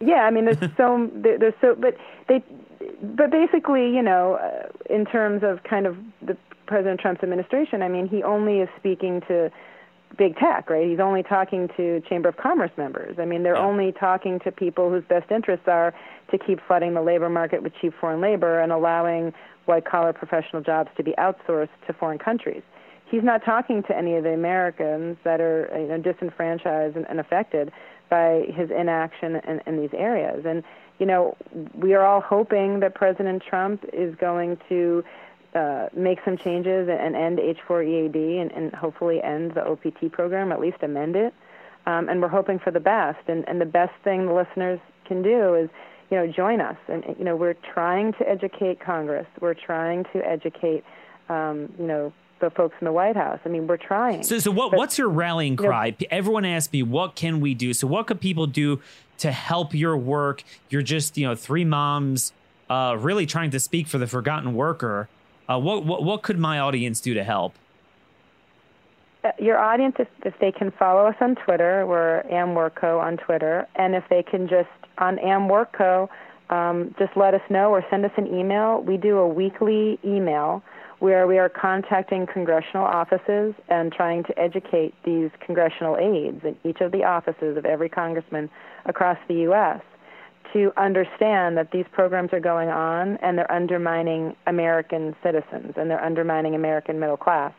yeah. 0.00 0.24
I 0.24 0.30
mean, 0.30 0.46
there's 0.46 0.58
so 0.76 1.10
there's 1.14 1.54
so 1.60 1.74
but 1.74 1.96
they 2.28 2.42
but 3.02 3.30
basically, 3.30 3.94
you 3.94 4.02
know, 4.02 4.34
uh, 4.34 4.68
in 4.92 5.04
terms 5.04 5.42
of 5.44 5.62
kind 5.62 5.86
of 5.86 5.96
the 6.22 6.36
President 6.66 7.00
Trump's 7.00 7.22
administration, 7.22 7.82
I 7.82 7.88
mean, 7.88 8.08
he 8.08 8.22
only 8.22 8.60
is 8.60 8.68
speaking 8.78 9.20
to 9.28 9.50
big 10.16 10.36
tech, 10.36 10.70
right? 10.70 10.88
He's 10.88 11.00
only 11.00 11.22
talking 11.22 11.68
to 11.76 12.00
Chamber 12.08 12.28
of 12.28 12.36
Commerce 12.36 12.70
members. 12.76 13.18
I 13.18 13.24
mean, 13.24 13.42
they're 13.42 13.56
yeah. 13.56 13.66
only 13.66 13.92
talking 13.92 14.40
to 14.40 14.52
people 14.52 14.90
whose 14.90 15.04
best 15.04 15.30
interests 15.30 15.68
are 15.68 15.94
to 16.30 16.38
keep 16.38 16.60
flooding 16.66 16.94
the 16.94 17.02
labor 17.02 17.28
market 17.28 17.62
with 17.62 17.72
cheap 17.80 17.92
foreign 18.00 18.20
labor 18.20 18.60
and 18.60 18.72
allowing 18.72 19.32
white 19.68 19.84
collar 19.84 20.12
professional 20.12 20.62
jobs 20.62 20.90
to 20.96 21.02
be 21.02 21.14
outsourced 21.18 21.68
to 21.86 21.92
foreign 21.92 22.18
countries. 22.18 22.62
He's 23.10 23.22
not 23.22 23.44
talking 23.44 23.82
to 23.84 23.96
any 23.96 24.16
of 24.16 24.24
the 24.24 24.32
Americans 24.32 25.16
that 25.24 25.40
are 25.40 25.70
you 25.78 25.88
know, 25.88 25.98
disenfranchised 25.98 26.96
and, 26.96 27.06
and 27.08 27.20
affected 27.20 27.72
by 28.10 28.46
his 28.54 28.70
inaction 28.70 29.36
in, 29.36 29.60
in 29.66 29.80
these 29.80 29.90
areas. 29.94 30.44
And, 30.46 30.62
you 30.98 31.06
know, 31.06 31.36
we 31.74 31.94
are 31.94 32.04
all 32.04 32.20
hoping 32.20 32.80
that 32.80 32.94
President 32.94 33.42
Trump 33.48 33.84
is 33.92 34.14
going 34.16 34.58
to 34.68 35.04
uh, 35.54 35.88
make 35.94 36.18
some 36.24 36.36
changes 36.36 36.88
and 36.90 37.16
end 37.16 37.38
H4EAD 37.38 38.42
and, 38.42 38.52
and 38.52 38.74
hopefully 38.74 39.22
end 39.22 39.52
the 39.54 39.66
OPT 39.66 40.12
program, 40.12 40.52
at 40.52 40.60
least 40.60 40.78
amend 40.82 41.16
it. 41.16 41.34
Um, 41.86 42.08
and 42.08 42.20
we're 42.20 42.28
hoping 42.28 42.58
for 42.58 42.70
the 42.70 42.80
best. 42.80 43.20
And, 43.28 43.48
and 43.48 43.60
the 43.60 43.66
best 43.66 43.94
thing 44.04 44.26
the 44.26 44.34
listeners 44.34 44.80
can 45.06 45.22
do 45.22 45.54
is, 45.54 45.70
you 46.10 46.16
know, 46.16 46.26
join 46.26 46.60
us. 46.60 46.76
And, 46.88 47.04
you 47.18 47.24
know, 47.24 47.36
we're 47.36 47.54
trying 47.54 48.12
to 48.14 48.28
educate 48.28 48.80
Congress. 48.80 49.26
We're 49.40 49.54
trying 49.54 50.04
to 50.12 50.18
educate, 50.26 50.84
um, 51.28 51.72
you 51.78 51.86
know, 51.86 52.12
the 52.40 52.50
folks 52.50 52.76
in 52.80 52.84
the 52.84 52.92
White 52.92 53.16
House. 53.16 53.40
I 53.44 53.48
mean, 53.48 53.66
we're 53.66 53.76
trying. 53.76 54.22
So, 54.22 54.38
so 54.38 54.50
what, 54.50 54.70
but, 54.70 54.78
what's 54.78 54.96
your 54.96 55.08
rallying 55.08 55.56
cry? 55.56 55.86
You 55.86 55.92
know, 56.00 56.06
Everyone 56.10 56.44
asks 56.44 56.72
me, 56.72 56.82
what 56.82 57.16
can 57.16 57.40
we 57.40 57.54
do? 57.54 57.74
So, 57.74 57.86
what 57.86 58.06
could 58.06 58.20
people 58.20 58.46
do 58.46 58.80
to 59.18 59.32
help 59.32 59.74
your 59.74 59.96
work? 59.96 60.44
You're 60.70 60.82
just, 60.82 61.18
you 61.18 61.26
know, 61.26 61.34
three 61.34 61.64
moms 61.64 62.32
uh, 62.70 62.96
really 62.98 63.26
trying 63.26 63.50
to 63.50 63.60
speak 63.60 63.86
for 63.86 63.98
the 63.98 64.06
forgotten 64.06 64.54
worker. 64.54 65.08
Uh, 65.48 65.58
what, 65.58 65.84
what, 65.84 66.04
what 66.04 66.22
could 66.22 66.38
my 66.38 66.58
audience 66.58 67.00
do 67.00 67.14
to 67.14 67.24
help? 67.24 67.54
Uh, 69.24 69.32
your 69.38 69.58
audience, 69.58 69.96
if, 69.98 70.08
if 70.24 70.38
they 70.38 70.52
can 70.52 70.70
follow 70.70 71.06
us 71.06 71.16
on 71.20 71.34
Twitter, 71.34 71.84
we're 71.86 72.22
AmWorkCo 72.30 73.00
on 73.00 73.16
Twitter, 73.16 73.66
and 73.74 73.94
if 73.94 74.04
they 74.08 74.22
can 74.22 74.48
just 74.48 74.68
on 74.98 75.16
AmWorkCo, 75.16 76.08
um, 76.50 76.94
just 76.98 77.16
let 77.16 77.34
us 77.34 77.42
know 77.50 77.70
or 77.70 77.84
send 77.90 78.04
us 78.04 78.12
an 78.16 78.26
email. 78.26 78.80
We 78.80 78.96
do 78.96 79.18
a 79.18 79.28
weekly 79.28 79.98
email 80.04 80.62
where 80.98 81.26
we 81.26 81.38
are 81.38 81.48
contacting 81.48 82.26
congressional 82.26 82.84
offices 82.84 83.54
and 83.68 83.92
trying 83.92 84.24
to 84.24 84.38
educate 84.38 84.94
these 85.04 85.30
congressional 85.44 85.96
aides 85.96 86.44
in 86.44 86.56
each 86.68 86.80
of 86.80 86.90
the 86.90 87.04
offices 87.04 87.56
of 87.56 87.64
every 87.64 87.88
congressman 87.88 88.50
across 88.86 89.18
the 89.28 89.34
U.S. 89.34 89.80
to 90.52 90.72
understand 90.76 91.56
that 91.56 91.70
these 91.70 91.84
programs 91.92 92.32
are 92.32 92.40
going 92.40 92.68
on 92.68 93.16
and 93.18 93.38
they're 93.38 93.52
undermining 93.52 94.34
American 94.46 95.14
citizens 95.22 95.74
and 95.76 95.90
they're 95.90 96.02
undermining 96.02 96.54
American 96.54 96.98
middle 96.98 97.16
class. 97.16 97.52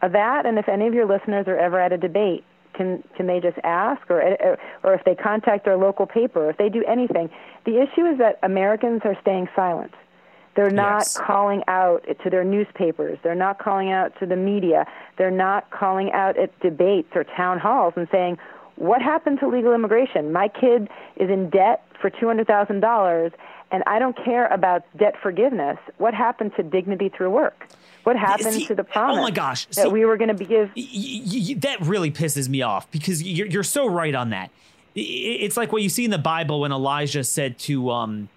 That, 0.00 0.46
and 0.46 0.58
if 0.58 0.68
any 0.68 0.86
of 0.86 0.94
your 0.94 1.06
listeners 1.06 1.46
are 1.48 1.58
ever 1.58 1.80
at 1.80 1.92
a 1.92 1.98
debate, 1.98 2.44
can 2.74 3.02
can 3.16 3.26
they 3.26 3.40
just 3.40 3.58
ask, 3.64 4.02
or 4.10 4.20
eh, 4.20 4.36
eh, 4.40 4.56
or 4.82 4.94
if 4.94 5.04
they 5.04 5.14
contact 5.14 5.64
their 5.64 5.76
local 5.76 6.06
paper, 6.06 6.50
if 6.50 6.56
they 6.56 6.68
do 6.68 6.84
anything? 6.84 7.30
The 7.64 7.80
issue 7.80 8.06
is 8.06 8.18
that 8.18 8.38
Americans 8.42 9.02
are 9.04 9.16
staying 9.20 9.48
silent 9.56 9.92
they're 10.54 10.70
not 10.70 11.00
yes. 11.00 11.18
calling 11.18 11.62
out 11.66 12.04
to 12.22 12.30
their 12.30 12.44
newspapers. 12.44 13.18
They're 13.22 13.34
not 13.34 13.58
calling 13.58 13.90
out 13.90 14.18
to 14.20 14.26
the 14.26 14.36
media. 14.36 14.86
They're 15.18 15.30
not 15.30 15.70
calling 15.70 16.12
out 16.12 16.38
at 16.38 16.58
debates 16.60 17.08
or 17.14 17.24
town 17.24 17.58
halls 17.58 17.94
and 17.96 18.08
saying, 18.12 18.38
what 18.76 19.02
happened 19.02 19.40
to 19.40 19.48
legal 19.48 19.72
immigration? 19.72 20.32
My 20.32 20.48
kid 20.48 20.88
is 21.16 21.30
in 21.30 21.50
debt 21.50 21.84
for 22.00 22.10
$200,000 22.10 23.32
and 23.70 23.82
I 23.86 23.98
don't 23.98 24.16
care 24.24 24.46
about 24.48 24.84
debt 24.96 25.14
forgiveness. 25.22 25.78
What 25.98 26.14
happened 26.14 26.52
to 26.56 26.62
dignity 26.62 27.08
through 27.08 27.30
work? 27.30 27.66
What 28.04 28.16
happened 28.16 28.54
See, 28.54 28.66
to 28.66 28.74
the 28.74 28.84
promise? 28.84 29.18
Oh 29.18 29.22
my 29.22 29.30
gosh! 29.30 29.66
that 29.76 29.90
we 29.90 30.04
were 30.04 30.18
going 30.18 30.36
to 30.36 30.44
give. 30.44 30.70
Y- 30.76 31.22
y- 31.24 31.54
that 31.60 31.80
really 31.80 32.10
pisses 32.10 32.48
me 32.50 32.60
off 32.60 32.90
because 32.90 33.22
you're, 33.22 33.46
you're 33.46 33.62
so 33.62 33.86
right 33.86 34.14
on 34.14 34.30
that. 34.30 34.50
It's 34.94 35.56
like 35.56 35.72
what 35.72 35.82
you 35.82 35.88
see 35.88 36.04
in 36.04 36.10
the 36.10 36.18
Bible 36.18 36.60
when 36.60 36.70
Elijah 36.70 37.24
said 37.24 37.58
to 37.60 37.90
um 37.90 38.28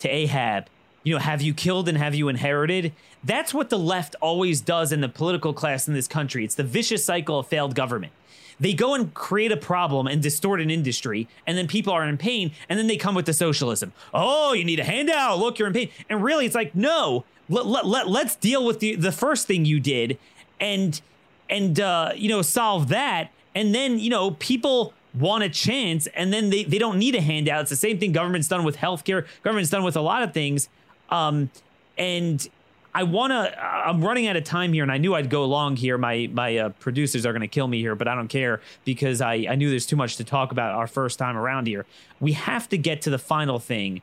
to 0.00 0.08
Ahab, 0.08 0.66
you 1.04 1.14
know, 1.14 1.20
have 1.20 1.42
you 1.42 1.52
killed 1.52 1.86
and 1.88 1.98
have 1.98 2.14
you 2.14 2.28
inherited? 2.28 2.92
That's 3.22 3.52
what 3.52 3.68
the 3.68 3.78
left 3.78 4.16
always 4.22 4.62
does 4.62 4.90
in 4.90 5.02
the 5.02 5.08
political 5.08 5.52
class 5.52 5.86
in 5.86 5.92
this 5.92 6.08
country. 6.08 6.42
It's 6.44 6.54
the 6.54 6.64
vicious 6.64 7.04
cycle 7.04 7.40
of 7.40 7.46
failed 7.46 7.74
government. 7.74 8.12
They 8.60 8.74
go 8.74 8.94
and 8.94 9.12
create 9.14 9.50
a 9.50 9.56
problem 9.56 10.06
and 10.06 10.22
distort 10.22 10.60
an 10.60 10.70
industry, 10.70 11.26
and 11.46 11.56
then 11.56 11.66
people 11.66 11.92
are 11.92 12.06
in 12.06 12.18
pain, 12.18 12.52
and 12.68 12.78
then 12.78 12.86
they 12.86 12.96
come 12.96 13.14
with 13.14 13.26
the 13.26 13.32
socialism. 13.32 13.92
Oh, 14.12 14.52
you 14.52 14.64
need 14.64 14.78
a 14.78 14.84
handout. 14.84 15.38
Look, 15.38 15.58
you're 15.58 15.68
in 15.68 15.74
pain. 15.74 15.88
And 16.08 16.22
really, 16.22 16.46
it's 16.46 16.54
like, 16.54 16.74
no, 16.74 17.24
let, 17.48 17.66
let, 17.66 17.86
let, 17.86 18.08
let's 18.08 18.36
deal 18.36 18.64
with 18.64 18.80
the, 18.80 18.94
the 18.94 19.12
first 19.12 19.46
thing 19.46 19.64
you 19.64 19.80
did 19.80 20.18
and, 20.60 21.00
and 21.48 21.80
uh, 21.80 22.12
you 22.14 22.28
know, 22.28 22.42
solve 22.42 22.88
that. 22.88 23.30
And 23.54 23.74
then, 23.74 23.98
you 23.98 24.10
know, 24.10 24.32
people 24.32 24.94
want 25.18 25.42
a 25.42 25.48
chance 25.48 26.06
and 26.08 26.32
then 26.32 26.50
they, 26.50 26.62
they 26.62 26.78
don't 26.78 26.98
need 26.98 27.16
a 27.16 27.20
handout. 27.20 27.62
It's 27.62 27.70
the 27.70 27.76
same 27.76 27.98
thing 27.98 28.12
government's 28.12 28.46
done 28.46 28.62
with 28.62 28.76
healthcare, 28.76 29.26
government's 29.42 29.70
done 29.70 29.82
with 29.82 29.96
a 29.96 30.00
lot 30.00 30.22
of 30.22 30.32
things. 30.32 30.68
Um, 31.08 31.50
and 31.98 32.48
I 32.92 33.04
want 33.04 33.32
to. 33.32 33.64
I'm 33.64 34.04
running 34.04 34.26
out 34.26 34.36
of 34.36 34.44
time 34.44 34.72
here, 34.72 34.82
and 34.82 34.90
I 34.90 34.98
knew 34.98 35.14
I'd 35.14 35.30
go 35.30 35.44
long 35.44 35.76
here. 35.76 35.96
My 35.96 36.28
my 36.32 36.56
uh, 36.56 36.68
producers 36.70 37.24
are 37.24 37.32
going 37.32 37.42
to 37.42 37.48
kill 37.48 37.68
me 37.68 37.80
here, 37.80 37.94
but 37.94 38.08
I 38.08 38.14
don't 38.14 38.28
care 38.28 38.60
because 38.84 39.20
I 39.20 39.46
I 39.48 39.54
knew 39.54 39.70
there's 39.70 39.86
too 39.86 39.96
much 39.96 40.16
to 40.16 40.24
talk 40.24 40.50
about 40.50 40.74
our 40.74 40.86
first 40.86 41.18
time 41.18 41.36
around 41.36 41.66
here. 41.68 41.86
We 42.18 42.32
have 42.32 42.68
to 42.70 42.78
get 42.78 43.02
to 43.02 43.10
the 43.10 43.18
final 43.18 43.58
thing, 43.58 44.02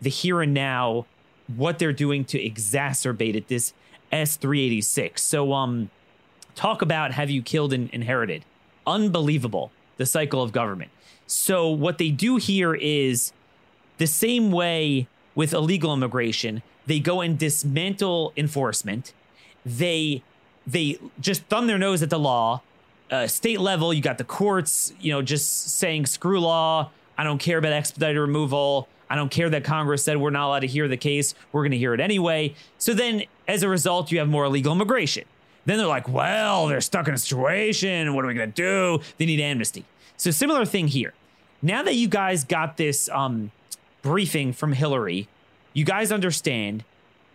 the 0.00 0.10
here 0.10 0.40
and 0.40 0.54
now, 0.54 1.06
what 1.56 1.78
they're 1.78 1.92
doing 1.92 2.24
to 2.26 2.38
exacerbate 2.38 3.34
it. 3.34 3.48
This 3.48 3.72
S386. 4.12 5.18
So 5.18 5.52
um, 5.52 5.90
talk 6.54 6.82
about 6.82 7.12
have 7.12 7.30
you 7.30 7.42
killed 7.42 7.72
and 7.72 7.90
inherited? 7.90 8.44
Unbelievable. 8.86 9.72
The 9.96 10.06
cycle 10.06 10.42
of 10.42 10.52
government. 10.52 10.90
So 11.26 11.68
what 11.68 11.98
they 11.98 12.10
do 12.10 12.36
here 12.36 12.74
is 12.74 13.32
the 13.98 14.06
same 14.06 14.50
way 14.52 15.08
with 15.34 15.52
illegal 15.52 15.92
immigration. 15.92 16.62
They 16.88 17.00
go 17.00 17.20
and 17.20 17.38
dismantle 17.38 18.32
enforcement. 18.34 19.12
They 19.64 20.22
they 20.66 20.98
just 21.20 21.42
thumb 21.44 21.66
their 21.66 21.78
nose 21.78 22.02
at 22.02 22.08
the 22.10 22.18
law. 22.18 22.62
Uh, 23.10 23.26
state 23.26 23.60
level, 23.60 23.92
you 23.92 24.02
got 24.02 24.18
the 24.18 24.24
courts, 24.24 24.92
you 24.98 25.12
know, 25.12 25.22
just 25.22 25.76
saying 25.78 26.06
screw 26.06 26.40
law. 26.40 26.90
I 27.16 27.24
don't 27.24 27.38
care 27.38 27.58
about 27.58 27.72
expedited 27.72 28.18
removal. 28.18 28.88
I 29.10 29.16
don't 29.16 29.30
care 29.30 29.50
that 29.50 29.64
Congress 29.64 30.02
said 30.02 30.16
we're 30.16 30.30
not 30.30 30.46
allowed 30.46 30.60
to 30.60 30.66
hear 30.66 30.88
the 30.88 30.96
case. 30.96 31.34
We're 31.52 31.62
going 31.62 31.72
to 31.72 31.78
hear 31.78 31.92
it 31.92 32.00
anyway. 32.00 32.54
So 32.78 32.94
then, 32.94 33.24
as 33.46 33.62
a 33.62 33.68
result, 33.68 34.10
you 34.10 34.18
have 34.18 34.28
more 34.28 34.44
illegal 34.44 34.72
immigration. 34.72 35.24
Then 35.66 35.76
they're 35.76 35.86
like, 35.86 36.08
well, 36.08 36.68
they're 36.68 36.80
stuck 36.80 37.06
in 37.08 37.14
a 37.14 37.18
situation. 37.18 38.14
What 38.14 38.24
are 38.24 38.28
we 38.28 38.34
going 38.34 38.52
to 38.52 38.54
do? 38.54 39.04
They 39.18 39.26
need 39.26 39.40
amnesty. 39.40 39.84
So, 40.16 40.30
similar 40.30 40.64
thing 40.64 40.88
here. 40.88 41.12
Now 41.60 41.82
that 41.82 41.94
you 41.94 42.08
guys 42.08 42.44
got 42.44 42.78
this 42.78 43.10
um, 43.10 43.50
briefing 44.00 44.54
from 44.54 44.72
Hillary, 44.72 45.28
you 45.72 45.84
guys 45.84 46.10
understand 46.10 46.84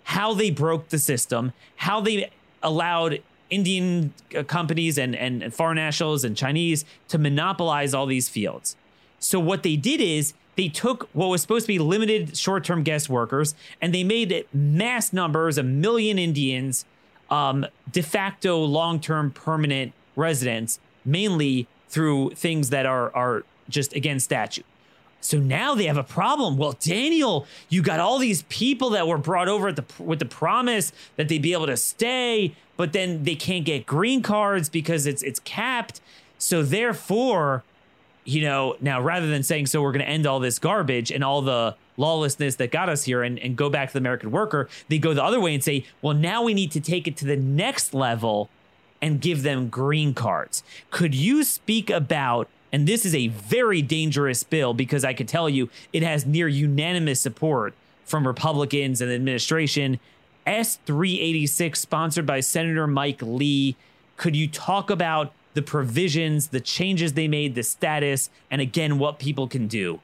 how 0.04 0.34
they 0.34 0.52
broke 0.52 0.90
the 0.90 1.00
system, 1.00 1.54
how 1.78 2.02
they 2.02 2.30
allowed 2.62 3.22
Indian 3.50 4.14
uh, 4.36 4.44
companies 4.44 4.98
and, 4.98 5.16
and 5.16 5.54
foreign 5.54 5.76
nationals 5.76 6.24
and 6.24 6.36
Chinese 6.36 6.86
to 7.08 7.18
monopolize 7.18 7.94
all 7.94 8.06
these 8.06 8.28
fields. 8.28 8.76
So 9.20 9.40
what 9.40 9.64
they 9.64 9.76
did 9.76 10.02
is 10.02 10.34
they 10.56 10.70
took 10.70 11.10
what 11.14 11.28
was 11.28 11.42
supposed 11.42 11.66
to 11.66 11.68
be 11.68 11.80
limited 11.80 12.38
short-term 12.38 12.84
guest 12.84 13.10
workers 13.10 13.56
and 13.82 13.94
they 13.94 14.04
made 14.04 14.32
it 14.32 14.48
mass 14.54 15.14
numbers, 15.14 15.58
a 15.58 15.64
million 15.64 16.20
Indians, 16.20 16.86
um, 17.30 17.66
de 17.92 18.02
facto 18.02 18.60
long-term 18.60 19.32
permanent 19.32 19.94
residents, 20.16 20.80
mainly 21.06 21.68
through 21.90 22.32
things 22.32 22.70
that 22.70 22.86
are 22.86 23.16
are 23.16 23.44
just 23.70 23.94
against 23.94 24.26
statute. 24.26 24.66
So 25.24 25.38
now 25.38 25.74
they 25.74 25.86
have 25.86 25.98
a 25.98 26.04
problem. 26.04 26.58
Well, 26.58 26.74
Daniel, 26.80 27.48
you 27.70 27.82
got 27.82 28.00
all 28.00 28.20
these 28.20 28.44
people 28.44 28.90
that 28.92 29.08
were 29.08 29.18
brought 29.18 29.48
over 29.48 29.72
the, 29.72 29.86
with 29.98 30.20
the 30.20 30.26
promise 30.26 30.92
that 31.16 31.30
they'd 31.30 31.42
be 31.42 31.54
able 31.54 31.68
to 31.68 31.78
stay, 31.78 32.56
but 32.76 32.92
then 32.92 33.24
they 33.24 33.36
can't 33.36 33.64
get 33.64 33.86
green 33.86 34.22
cards 34.22 34.70
because 34.70 35.06
it's 35.06 35.24
it's 35.24 35.40
capped. 35.40 36.02
So 36.38 36.62
therefore, 36.62 37.64
you 38.26 38.42
know, 38.42 38.76
now 38.82 39.00
rather 39.02 39.28
than 39.28 39.44
saying 39.44 39.68
so 39.68 39.82
we're 39.82 39.94
going 39.94 40.06
to 40.06 40.12
end 40.12 40.28
all 40.28 40.40
this 40.40 40.60
garbage 40.60 41.10
and 41.10 41.24
all 41.24 41.42
the 41.42 41.76
lawlessness 41.96 42.56
that 42.56 42.72
got 42.72 42.90
us 42.90 43.04
here 43.04 43.24
and, 43.24 43.40
and 43.40 43.56
go 43.56 43.70
back 43.70 43.90
to 43.90 43.94
the 43.94 44.00
American 44.00 44.32
worker, 44.32 44.68
they 44.90 44.98
go 44.98 45.14
the 45.14 45.24
other 45.24 45.40
way 45.40 45.54
and 45.54 45.64
say, 45.64 45.86
well, 46.02 46.14
now 46.14 46.44
we 46.44 46.54
need 46.54 46.72
to 46.72 46.82
take 46.82 47.08
it 47.08 47.16
to 47.18 47.26
the 47.26 47.38
next 47.38 47.94
level 47.94 48.50
and 49.02 49.22
give 49.22 49.44
them 49.44 49.70
green 49.70 50.14
cards. 50.14 50.64
Could 50.90 51.14
you 51.14 51.44
speak 51.44 51.90
about 51.90 52.48
and 52.74 52.88
this 52.88 53.06
is 53.06 53.14
a 53.14 53.28
very 53.28 53.84
dangerous 53.84 54.44
bill 54.44 54.74
because 54.74 55.06
I 55.06 55.14
can 55.14 55.28
tell 55.28 55.48
you 55.48 55.70
it 55.94 56.02
has 56.02 56.26
near 56.26 56.48
unanimous 56.48 57.22
support 57.22 57.76
from 58.04 58.26
Republicans 58.26 59.00
and 59.00 59.12
the 59.12 59.16
administration. 59.16 60.00
S 60.48 60.80
386, 60.88 61.80
sponsored 61.80 62.26
by 62.26 62.40
Senator 62.40 62.88
Mike 62.88 63.22
Lee. 63.22 63.78
Could 64.18 64.36
you 64.36 64.48
talk 64.48 64.90
about 64.90 65.32
the 65.54 65.62
provisions, 65.62 66.48
the 66.48 66.60
changes 66.60 67.14
they 67.14 67.28
made, 67.28 67.54
the 67.54 67.62
status, 67.62 68.32
and 68.50 68.60
again, 68.60 68.98
what 68.98 69.20
people 69.20 69.48
can 69.48 69.68
do? 69.68 70.00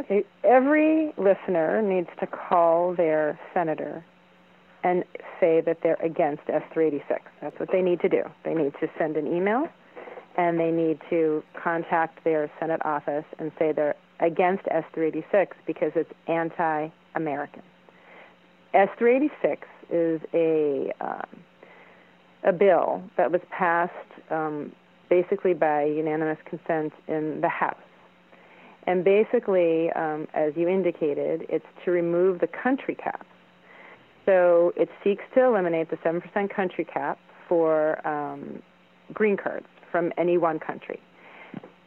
Okay, 0.00 0.24
every 0.42 1.14
listener 1.16 1.80
needs 1.80 2.08
to 2.18 2.26
call 2.26 2.94
their 2.94 3.38
senator 3.54 4.04
and 4.82 5.04
say 5.38 5.60
that 5.60 5.78
they're 5.82 5.98
against 6.02 6.42
S 6.48 6.62
386. 6.72 7.22
That's 7.40 7.58
what 7.60 7.70
they 7.70 7.82
need 7.82 8.00
to 8.00 8.08
do. 8.08 8.22
They 8.44 8.54
need 8.54 8.72
to 8.80 8.90
send 8.98 9.16
an 9.16 9.28
email 9.28 9.68
and 10.36 10.58
they 10.58 10.70
need 10.70 11.00
to 11.10 11.42
contact 11.60 12.22
their 12.24 12.50
Senate 12.60 12.80
office 12.84 13.24
and 13.38 13.50
say 13.58 13.72
they're 13.72 13.96
against 14.20 14.62
S 14.70 14.84
386 14.94 15.56
because 15.66 15.92
it's 15.94 16.10
anti 16.28 16.88
American. 17.14 17.62
S 18.74 18.88
386 18.98 19.66
is 19.90 20.20
a, 20.32 20.92
um, 21.00 21.42
a 22.44 22.52
bill 22.52 23.02
that 23.16 23.32
was 23.32 23.40
passed 23.50 23.92
um, 24.30 24.72
basically 25.08 25.54
by 25.54 25.84
unanimous 25.84 26.38
consent 26.44 26.92
in 27.08 27.40
the 27.40 27.48
House. 27.48 27.74
And 28.86 29.04
basically, 29.04 29.90
um, 29.92 30.28
as 30.34 30.52
you 30.56 30.68
indicated, 30.68 31.46
it's 31.48 31.66
to 31.84 31.90
remove 31.90 32.40
the 32.40 32.46
country 32.46 32.94
caps. 32.94 33.26
So 34.24 34.72
it 34.76 34.88
seeks 35.02 35.24
to 35.34 35.44
eliminate 35.44 35.90
the 35.90 35.96
7% 35.96 36.54
country 36.54 36.84
cap 36.84 37.18
for 37.48 38.06
um, 38.06 38.62
green 39.12 39.36
cards 39.36 39.66
from 39.90 40.12
any 40.16 40.38
one 40.38 40.58
country. 40.58 41.00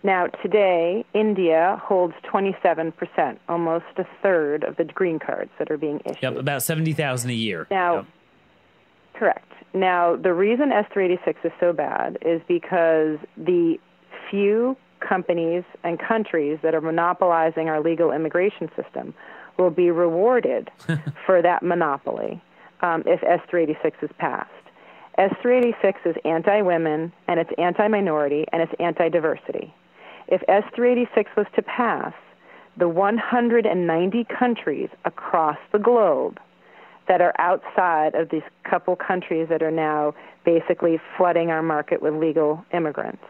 Now, 0.03 0.27
today, 0.27 1.05
India 1.13 1.81
holds 1.81 2.13
27%, 2.25 3.37
almost 3.47 3.85
a 3.97 4.05
third 4.21 4.65
of 4.65 4.75
the 4.75 4.83
green 4.83 5.17
cards 5.17 5.51
that 5.59 5.71
are 5.71 5.77
being 5.77 6.01
issued. 6.05 6.21
Yep, 6.21 6.35
about 6.35 6.61
70,000 6.61 7.29
a 7.29 7.33
year. 7.33 7.67
Now, 7.71 7.95
yep. 7.95 8.05
correct. 9.13 9.53
Now, 9.73 10.17
the 10.17 10.33
reason 10.33 10.71
S386 10.71 11.45
is 11.45 11.51
so 11.59 11.71
bad 11.71 12.17
is 12.21 12.41
because 12.47 13.17
the 13.37 13.77
few 14.29 14.75
companies 14.99 15.63
and 15.83 15.99
countries 15.99 16.59
that 16.63 16.75
are 16.75 16.81
monopolizing 16.81 17.69
our 17.69 17.81
legal 17.81 18.11
immigration 18.11 18.69
system 18.75 19.13
will 19.57 19.69
be 19.69 19.89
rewarded 19.89 20.69
for 21.25 21.41
that 21.41 21.63
monopoly 21.63 22.41
um, 22.81 23.03
if 23.05 23.21
S386 23.21 23.93
is 24.01 24.09
passed. 24.17 24.49
S386 25.17 25.93
is 26.05 26.15
anti 26.25 26.61
women, 26.61 27.13
and 27.27 27.39
it's 27.39 27.51
anti 27.57 27.87
minority, 27.87 28.45
and 28.51 28.61
it's 28.61 28.73
anti 28.79 29.09
diversity. 29.09 29.73
If 30.27 30.41
S386 30.47 31.35
was 31.35 31.45
to 31.55 31.61
pass, 31.61 32.13
the 32.77 32.89
190 32.89 34.23
countries 34.25 34.89
across 35.05 35.57
the 35.71 35.79
globe 35.79 36.39
that 37.07 37.21
are 37.21 37.33
outside 37.37 38.15
of 38.15 38.29
these 38.29 38.41
couple 38.63 38.95
countries 38.95 39.47
that 39.49 39.61
are 39.61 39.71
now 39.71 40.15
basically 40.45 40.99
flooding 41.17 41.51
our 41.51 41.61
market 41.61 42.01
with 42.01 42.13
legal 42.15 42.65
immigrants 42.73 43.23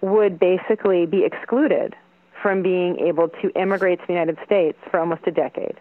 would 0.00 0.38
basically 0.38 1.06
be 1.06 1.24
excluded 1.24 1.94
from 2.42 2.62
being 2.62 2.98
able 2.98 3.28
to 3.28 3.50
immigrate 3.60 4.00
to 4.00 4.06
the 4.06 4.12
United 4.12 4.38
States 4.44 4.78
for 4.90 4.98
almost 4.98 5.22
a 5.26 5.30
decade. 5.30 5.78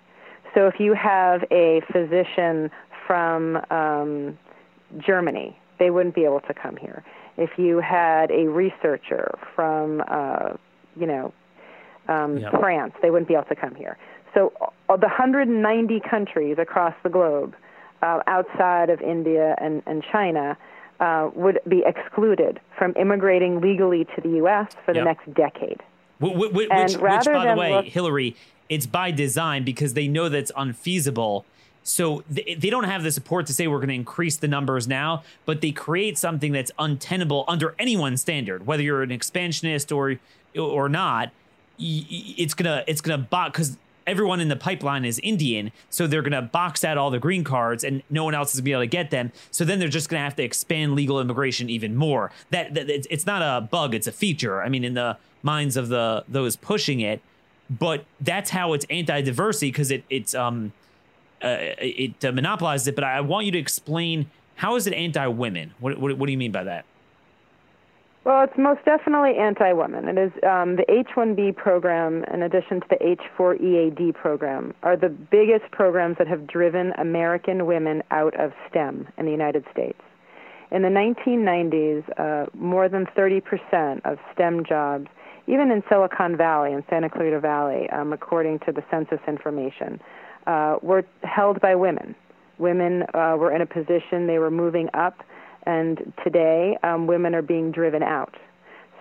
So 0.54 0.68
if 0.68 0.80
you 0.80 0.94
have 0.94 1.44
a 1.52 1.82
physician 1.92 2.70
from 3.08 3.62
um, 3.72 4.38
Germany, 4.98 5.58
they 5.78 5.90
wouldn't 5.90 6.16
be 6.16 6.26
able 6.26 6.42
to 6.42 6.54
come 6.54 6.78
here. 6.78 7.04
If 7.38 7.52
you 7.58 7.80
had 7.80 8.32
a 8.32 8.48
researcher 8.48 9.38
from, 9.56 10.04
uh, 10.08 10.54
you 10.96 11.08
know, 11.08 11.34
um, 12.08 12.38
yep. 12.38 12.52
France, 12.60 12.94
they 13.02 13.12
wouldn't 13.12 13.28
be 13.28 13.36
able 13.36 13.46
to 13.46 13.56
come 13.56 13.76
here. 13.76 13.98
So 14.34 14.52
uh, 14.90 14.98
the 14.98 15.08
190 15.08 16.02
countries 16.10 16.58
across 16.60 16.94
the 17.04 17.10
globe, 17.10 17.56
uh, 18.02 18.20
outside 18.28 18.90
of 18.90 19.02
India 19.02 19.56
and, 19.60 19.82
and 19.86 20.04
China, 20.12 20.58
uh, 21.00 21.30
would 21.34 21.60
be 21.68 21.84
excluded 21.86 22.60
from 22.78 22.94
immigrating 22.98 23.62
legally 23.62 24.06
to 24.16 24.22
the 24.22 24.30
U.S. 24.38 24.68
for 24.86 24.94
the 24.94 25.00
yep. 25.00 25.06
next 25.06 25.34
decade. 25.34 25.82
Which, 26.20 26.52
which, 26.54 26.70
which 26.70 26.98
by 27.00 27.54
the 27.54 27.56
way, 27.58 27.74
look, 27.74 27.86
Hillary, 27.86 28.36
it's 28.68 28.86
by 28.86 29.12
design 29.12 29.64
because 29.64 29.94
they 29.94 30.08
know 30.08 30.28
that's 30.28 30.52
unfeasible 30.58 31.46
so 31.90 32.24
they, 32.30 32.56
they 32.56 32.70
don't 32.70 32.84
have 32.84 33.02
the 33.02 33.12
support 33.12 33.48
to 33.48 33.54
say 33.54 33.68
we're 33.68 33.78
going 33.78 33.90
to 33.90 33.96
increase 33.96 34.38
the 34.38 34.48
numbers 34.48 34.88
now, 34.88 35.24
but 35.46 35.62
they 35.62 35.72
create 35.72 36.20
something 36.20 36.52
that's 36.52 36.72
untenable 36.78 37.46
under 37.48 37.74
anyone's 37.80 38.22
standard, 38.22 38.68
whether 38.68 38.84
you're 38.84 39.02
an 39.02 39.12
expansionist 39.12 39.92
or 39.92 40.20
or 40.56 40.88
not. 40.88 41.32
It's 41.80 42.54
gonna 42.54 42.84
it's 42.88 43.02
gonna 43.02 43.18
box 43.18 43.52
because 43.52 43.78
everyone 44.06 44.40
in 44.40 44.50
the 44.50 44.56
pipeline 44.56 45.04
is 45.04 45.18
Indian, 45.20 45.72
so 45.90 46.06
they're 46.06 46.22
gonna 46.22 46.44
box 46.44 46.84
out 46.84 47.00
all 47.00 47.10
the 47.10 47.20
green 47.20 47.44
cards, 47.44 47.84
and 47.84 48.04
no 48.10 48.24
one 48.24 48.36
else 48.36 48.54
is 48.54 48.60
gonna 48.60 48.66
be 48.66 48.72
able 48.74 48.84
to 48.84 48.88
get 48.88 49.10
them. 49.10 49.32
So 49.50 49.66
then 49.66 49.80
they're 49.80 49.88
just 49.88 50.10
gonna 50.10 50.24
have 50.24 50.36
to 50.36 50.44
expand 50.44 50.94
legal 50.94 51.20
immigration 51.20 51.72
even 51.72 51.96
more. 51.96 52.32
That, 52.52 52.76
that 52.76 52.90
it's 52.90 53.26
not 53.26 53.42
a 53.42 53.62
bug; 53.62 53.96
it's 53.96 54.08
a 54.08 54.12
feature. 54.12 54.62
I 54.62 54.70
mean, 54.70 54.84
in 54.84 54.94
the 54.94 55.18
minds 55.42 55.76
of 55.76 55.88
the 55.88 56.24
those 56.28 56.56
pushing 56.56 57.00
it, 57.00 57.22
but 57.68 58.06
that's 58.22 58.52
how 58.52 58.74
it's 58.74 58.86
anti-diversity 58.92 59.72
because 59.72 59.90
it 59.90 60.04
it's 60.10 60.36
um 60.36 60.72
it 61.42 62.26
uh, 62.26 62.32
monopolizes 62.32 62.88
it. 62.88 62.96
But 62.96 63.04
I 63.04 63.22
want 63.22 63.46
you 63.46 63.52
to 63.54 63.60
explain 63.60 64.30
how 64.56 64.76
is 64.76 64.88
it 64.88 64.94
anti-women? 64.94 65.74
What, 65.80 66.00
what, 66.00 66.18
what 66.18 66.26
do 66.26 66.32
you 66.32 66.38
mean 66.38 66.52
by 66.52 66.66
that? 66.66 66.86
Well, 68.26 68.44
it's 68.44 68.58
most 68.58 68.84
definitely 68.84 69.38
anti-women. 69.38 70.10
It 70.10 70.18
is 70.18 70.32
um, 70.44 70.76
the 70.76 70.86
H-1B 70.90 71.56
program, 71.56 72.26
in 72.26 72.44
addition 72.44 72.82
to 72.82 72.88
the 72.90 73.08
H-4EAD 73.08 74.14
program, 74.14 74.74
are 74.84 74.98
the 74.98 75.08
biggest 75.08 75.72
programs 75.72 76.18
that 76.18 76.28
have 76.28 76.46
driven 76.46 76.92
American 76.98 77.66
women 77.66 78.04
out 78.12 78.38
of 78.38 78.52
STEM 78.70 79.08
in 79.18 79.26
the 79.26 79.32
United 79.32 79.64
States. 79.72 80.00
In 80.72 80.82
the 80.82 80.90
1990s, 80.90 82.04
uh, 82.20 82.46
more 82.54 82.90
than 82.90 83.06
30% 83.18 84.02
of 84.04 84.20
STEM 84.34 84.66
jobs, 84.66 85.08
even 85.48 85.72
in 85.72 85.82
Silicon 85.90 86.36
Valley 86.38 86.74
and 86.74 86.84
Santa 86.90 87.10
Clara 87.10 87.40
Valley, 87.40 87.90
um, 87.90 88.14
according 88.14 88.60
to 88.60 88.72
the 88.72 88.84
census 88.92 89.20
information, 89.28 90.00
uh, 90.50 90.78
were 90.82 91.06
held 91.24 91.62
by 91.62 91.76
women. 91.76 92.16
Women 92.58 93.04
uh, 93.14 93.36
were 93.38 93.56
in 93.56 93.62
a 93.62 93.66
position, 93.66 94.28
they 94.28 94.40
were 94.40 94.52
moving 94.52 94.90
up, 94.94 95.24
and 95.66 96.12
today 96.24 96.78
um, 96.84 97.08
women 97.08 97.36
are 97.36 97.42
being 97.42 97.72
driven 97.72 98.02
out. 98.04 98.36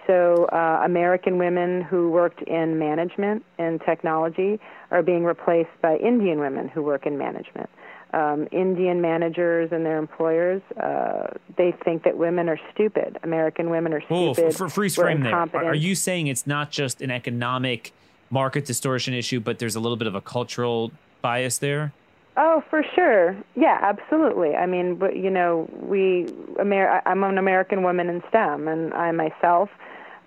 So, 0.07 0.47
uh, 0.53 0.83
American 0.85 1.39
women 1.39 1.83
who 1.83 2.11
worked 2.11 2.43
in 2.43 2.79
management 2.79 3.45
and 3.59 3.81
technology 3.81 4.61
are 4.91 5.03
being 5.03 5.25
replaced 5.25 5.71
by 5.83 5.97
Indian 5.97 6.39
women 6.39 6.69
who 6.69 6.83
work 6.83 7.05
in 7.05 7.19
management. 7.19 7.69
Um, 8.15 8.49
Indian 8.53 9.03
managers 9.03 9.71
and 9.71 9.85
their 9.85 9.99
employers, 9.99 10.63
uh, 10.83 11.27
they 11.59 11.75
think 11.85 12.05
that 12.05 12.17
women 12.17 12.49
are 12.49 12.59
stupid. 12.73 13.19
American 13.23 13.69
women 13.69 13.93
are 13.93 14.01
stupid. 14.01 14.45
Oh, 14.47 14.53
for 14.53 14.71
freeze 14.71 14.95
frame 14.95 15.23
there. 15.23 15.35
Are 15.35 15.75
you 15.75 15.95
saying 15.95 16.29
it's 16.29 16.47
not 16.47 16.71
just 16.71 17.03
an 17.03 17.11
economic 17.11 17.93
market 18.31 18.65
distortion 18.65 19.13
issue, 19.13 19.41
but 19.41 19.59
there's 19.59 19.77
a 19.77 19.81
little 19.81 19.99
bit 19.99 20.07
of 20.07 20.15
a 20.15 20.23
cultural 20.23 20.91
bias 21.23 21.59
there? 21.59 21.93
Oh, 22.37 22.63
for 22.71 22.85
sure. 22.95 23.37
Yeah, 23.57 23.79
absolutely. 23.83 24.55
I 24.55 24.67
mean, 24.67 24.95
but 24.95 25.17
you 25.17 25.31
know, 25.31 25.69
we 25.73 26.29
Amer- 26.61 27.03
I'm 27.05 27.25
an 27.25 27.37
American 27.37 27.83
woman 27.83 28.09
in 28.09 28.23
STEM, 28.29 28.69
and 28.69 28.95
I 28.95 29.11
myself 29.11 29.71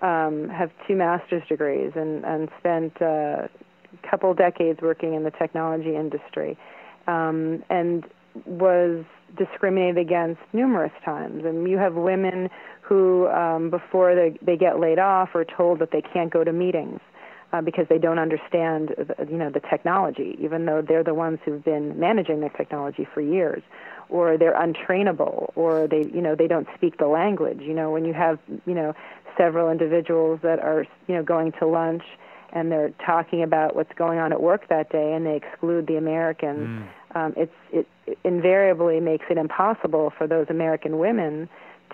um, 0.02 0.48
have 0.50 0.70
two 0.86 0.94
master's 0.96 1.46
degrees 1.48 1.92
and, 1.94 2.24
and 2.24 2.50
spent 2.58 3.00
uh, 3.00 3.46
a 3.46 4.08
couple 4.08 4.34
decades 4.34 4.80
working 4.82 5.14
in 5.14 5.22
the 5.22 5.30
technology 5.30 5.96
industry 5.96 6.58
um, 7.06 7.62
and 7.70 8.04
was 8.44 9.04
discriminated 9.38 9.98
against 9.98 10.40
numerous 10.52 10.92
times. 11.04 11.44
And 11.44 11.68
you 11.68 11.78
have 11.78 11.94
women 11.94 12.50
who, 12.82 13.28
um, 13.28 13.70
before 13.70 14.14
they, 14.14 14.36
they 14.42 14.56
get 14.56 14.80
laid 14.80 14.98
off, 14.98 15.30
are 15.34 15.44
told 15.44 15.78
that 15.78 15.92
they 15.92 16.02
can't 16.02 16.30
go 16.30 16.44
to 16.44 16.52
meetings. 16.52 17.00
Uh, 17.52 17.60
because 17.60 17.86
they 17.90 17.98
don't 17.98 18.18
understand, 18.18 18.94
the, 18.96 19.26
you 19.30 19.36
know, 19.36 19.50
the 19.50 19.60
technology, 19.60 20.38
even 20.40 20.64
though 20.64 20.80
they're 20.80 21.04
the 21.04 21.12
ones 21.12 21.38
who've 21.44 21.62
been 21.62 22.00
managing 22.00 22.40
the 22.40 22.48
technology 22.48 23.06
for 23.12 23.20
years, 23.20 23.62
or 24.08 24.38
they're 24.38 24.54
untrainable, 24.54 25.52
or 25.54 25.86
they, 25.86 26.04
you 26.14 26.22
know, 26.22 26.34
they 26.34 26.48
don't 26.48 26.66
speak 26.74 26.96
the 26.96 27.06
language. 27.06 27.60
You 27.60 27.74
know, 27.74 27.90
when 27.90 28.06
you 28.06 28.14
have, 28.14 28.38
you 28.64 28.72
know, 28.72 28.94
several 29.36 29.70
individuals 29.70 30.40
that 30.42 30.60
are, 30.60 30.86
you 31.06 31.14
know, 31.14 31.22
going 31.22 31.52
to 31.60 31.66
lunch 31.66 32.04
and 32.52 32.70
they're 32.70 32.92
talking 33.04 33.42
about 33.42 33.74
what's 33.74 33.92
going 33.94 34.18
on 34.18 34.32
at 34.32 34.42
work 34.42 34.68
that 34.68 34.90
day, 34.90 35.14
and 35.14 35.26
they 35.26 35.36
exclude 35.36 35.86
the 35.86 35.96
Americans. 35.96 36.84
Mm. 37.14 37.16
Um, 37.16 37.34
it's 37.36 37.54
it, 37.72 37.86
it 38.06 38.18
invariably 38.24 39.00
makes 39.00 39.26
it 39.30 39.38
impossible 39.38 40.12
for 40.16 40.26
those 40.26 40.46
American 40.50 40.98
women 40.98 41.48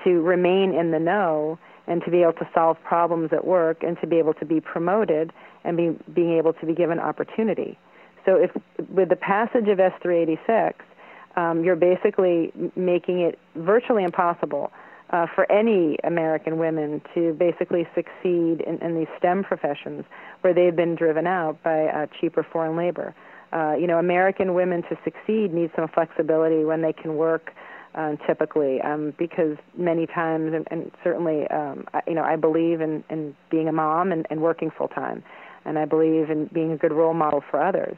to 0.05 0.21
remain 0.21 0.75
in 0.75 0.91
the 0.91 0.99
know 0.99 1.59
and 1.89 2.05
to 2.05 2.11
be 2.11 2.23
able 2.23 2.35
to 2.35 2.49
solve 2.55 2.77
problems 2.85 3.33
at 3.33 3.45
work 3.45 3.83
and 3.83 3.99
to 4.01 4.07
be 4.07 4.17
able 4.17 4.35
to 4.35 4.45
be 4.45 4.61
promoted 4.61 5.33
and 5.65 5.77
be, 5.77 5.97
being 6.13 6.37
able 6.37 6.53
to 6.53 6.67
be 6.67 6.75
given 6.75 7.01
opportunity. 7.01 7.79
So, 8.25 8.37
if 8.37 8.51
with 8.91 9.09
the 9.09 9.17
passage 9.17 9.69
of 9.69 9.79
S386, 9.79 10.75
um, 11.37 11.65
you're 11.65 11.77
basically 11.77 12.53
making 12.77 13.21
it 13.21 13.39
virtually 13.57 14.05
impossible 14.05 14.71
uh, 15.11 15.27
for 15.35 15.51
any 15.51 15.97
American 16.05 16.59
women 16.59 17.01
to 17.15 17.33
basically 17.35 17.89
succeed 17.95 18.61
in, 18.61 18.79
in, 18.83 18.95
these 18.95 19.07
STEM 19.17 19.45
professions 19.45 20.05
where 20.43 20.53
they've 20.53 20.77
been 20.77 20.95
driven 20.95 21.27
out 21.27 21.63
by 21.63 21.87
uh, 21.87 22.07
cheaper 22.21 22.43
foreign 22.43 22.77
labor. 22.77 23.15
Uh, 23.53 23.75
you 23.79 23.87
know, 23.87 23.99
American 23.99 24.53
women 24.53 24.83
to 24.83 24.99
succeed 25.05 25.55
need 25.55 25.71
some 25.75 25.89
flexibility 25.89 26.65
when 26.65 26.83
they 26.83 26.93
can 26.93 27.17
work. 27.17 27.53
Uh, 27.99 28.15
typically, 28.29 28.81
um, 28.83 29.13
because 29.19 29.57
many 29.77 30.07
times, 30.07 30.55
and, 30.55 30.69
and 30.71 30.93
certainly, 31.03 31.49
um, 31.49 31.85
I, 31.93 32.01
you 32.07 32.15
know, 32.15 32.23
I 32.23 32.37
believe 32.37 32.81
in, 32.81 33.03
in 33.11 33.35
being 33.51 33.67
a 33.67 33.73
mom 33.73 34.13
and, 34.13 34.25
and 34.31 34.41
working 34.41 34.71
full 34.71 34.87
time, 34.87 35.25
and 35.65 35.81
I 35.81 35.85
believe 35.85 36.31
in 36.31 36.49
being 36.53 36.71
a 36.71 36.77
good 36.77 36.93
role 36.93 37.13
model 37.13 37.43
for 37.51 37.61
others. 37.61 37.97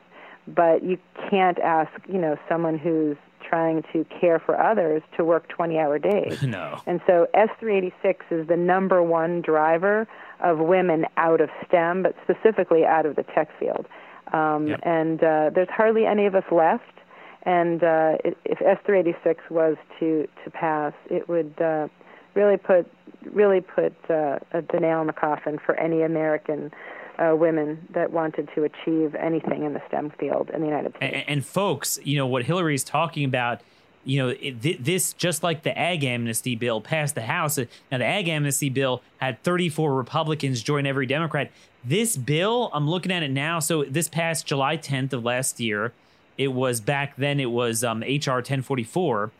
But 0.48 0.82
you 0.82 0.96
can't 1.28 1.58
ask, 1.58 1.90
you 2.08 2.16
know, 2.18 2.38
someone 2.48 2.78
who's 2.78 3.18
trying 3.46 3.82
to 3.92 4.06
care 4.18 4.38
for 4.38 4.58
others 4.58 5.02
to 5.18 5.24
work 5.24 5.48
20 5.48 5.78
hour 5.78 5.98
days. 5.98 6.42
no. 6.42 6.80
And 6.86 7.02
so 7.06 7.26
S386 7.34 7.92
is 8.30 8.48
the 8.48 8.56
number 8.56 9.02
one 9.02 9.42
driver 9.42 10.08
of 10.42 10.60
women 10.60 11.04
out 11.18 11.42
of 11.42 11.50
STEM, 11.66 12.04
but 12.04 12.14
specifically 12.24 12.86
out 12.86 13.04
of 13.04 13.16
the 13.16 13.22
tech 13.22 13.50
field. 13.58 13.84
Um, 14.32 14.68
yep. 14.68 14.80
And 14.82 15.22
uh, 15.22 15.50
there's 15.54 15.68
hardly 15.68 16.06
any 16.06 16.24
of 16.24 16.34
us 16.34 16.44
left. 16.50 16.84
And 17.42 17.82
uh, 17.82 18.18
if 18.44 18.58
S386 18.58 19.36
was 19.50 19.76
to, 19.98 20.28
to 20.44 20.50
pass, 20.50 20.92
it 21.08 21.28
would 21.28 21.54
uh, 21.60 21.88
really 22.34 22.56
put 22.56 22.90
really 23.32 23.60
put 23.60 23.92
uh, 24.08 24.38
the 24.52 24.80
nail 24.80 25.02
in 25.02 25.06
the 25.06 25.12
coffin 25.12 25.58
for 25.58 25.74
any 25.78 26.00
American 26.00 26.72
uh, 27.18 27.34
women 27.36 27.86
that 27.92 28.10
wanted 28.12 28.48
to 28.54 28.64
achieve 28.64 29.14
anything 29.14 29.62
in 29.64 29.74
the 29.74 29.82
STEM 29.88 30.10
field 30.18 30.50
in 30.50 30.60
the 30.60 30.66
United 30.66 30.96
States. 30.96 31.14
And, 31.14 31.28
and 31.28 31.46
folks, 31.46 31.98
you 32.02 32.16
know 32.16 32.26
what 32.26 32.44
Hillary 32.44 32.74
is 32.74 32.84
talking 32.84 33.24
about. 33.24 33.60
You 34.04 34.18
know, 34.22 34.28
it, 34.30 34.62
th- 34.62 34.78
this 34.80 35.12
just 35.12 35.42
like 35.42 35.62
the 35.62 35.78
ag 35.78 36.02
amnesty 36.02 36.56
bill 36.56 36.80
passed 36.80 37.14
the 37.14 37.22
House. 37.22 37.58
Now, 37.58 37.98
the 37.98 38.06
ag 38.06 38.28
amnesty 38.28 38.70
bill 38.70 39.02
had 39.18 39.42
34 39.42 39.94
Republicans 39.94 40.62
join 40.62 40.86
every 40.86 41.04
Democrat. 41.04 41.50
This 41.84 42.16
bill, 42.16 42.70
I'm 42.72 42.88
looking 42.88 43.12
at 43.12 43.22
it 43.22 43.30
now. 43.30 43.58
So 43.58 43.84
this 43.84 44.08
passed 44.08 44.46
July 44.46 44.78
10th 44.78 45.12
of 45.12 45.22
last 45.22 45.60
year. 45.60 45.92
It 46.38 46.48
was 46.48 46.80
back 46.80 47.16
then. 47.16 47.40
It 47.40 47.50
was 47.50 47.84
um, 47.84 48.00
HR 48.00 48.40
1044, 48.40 49.30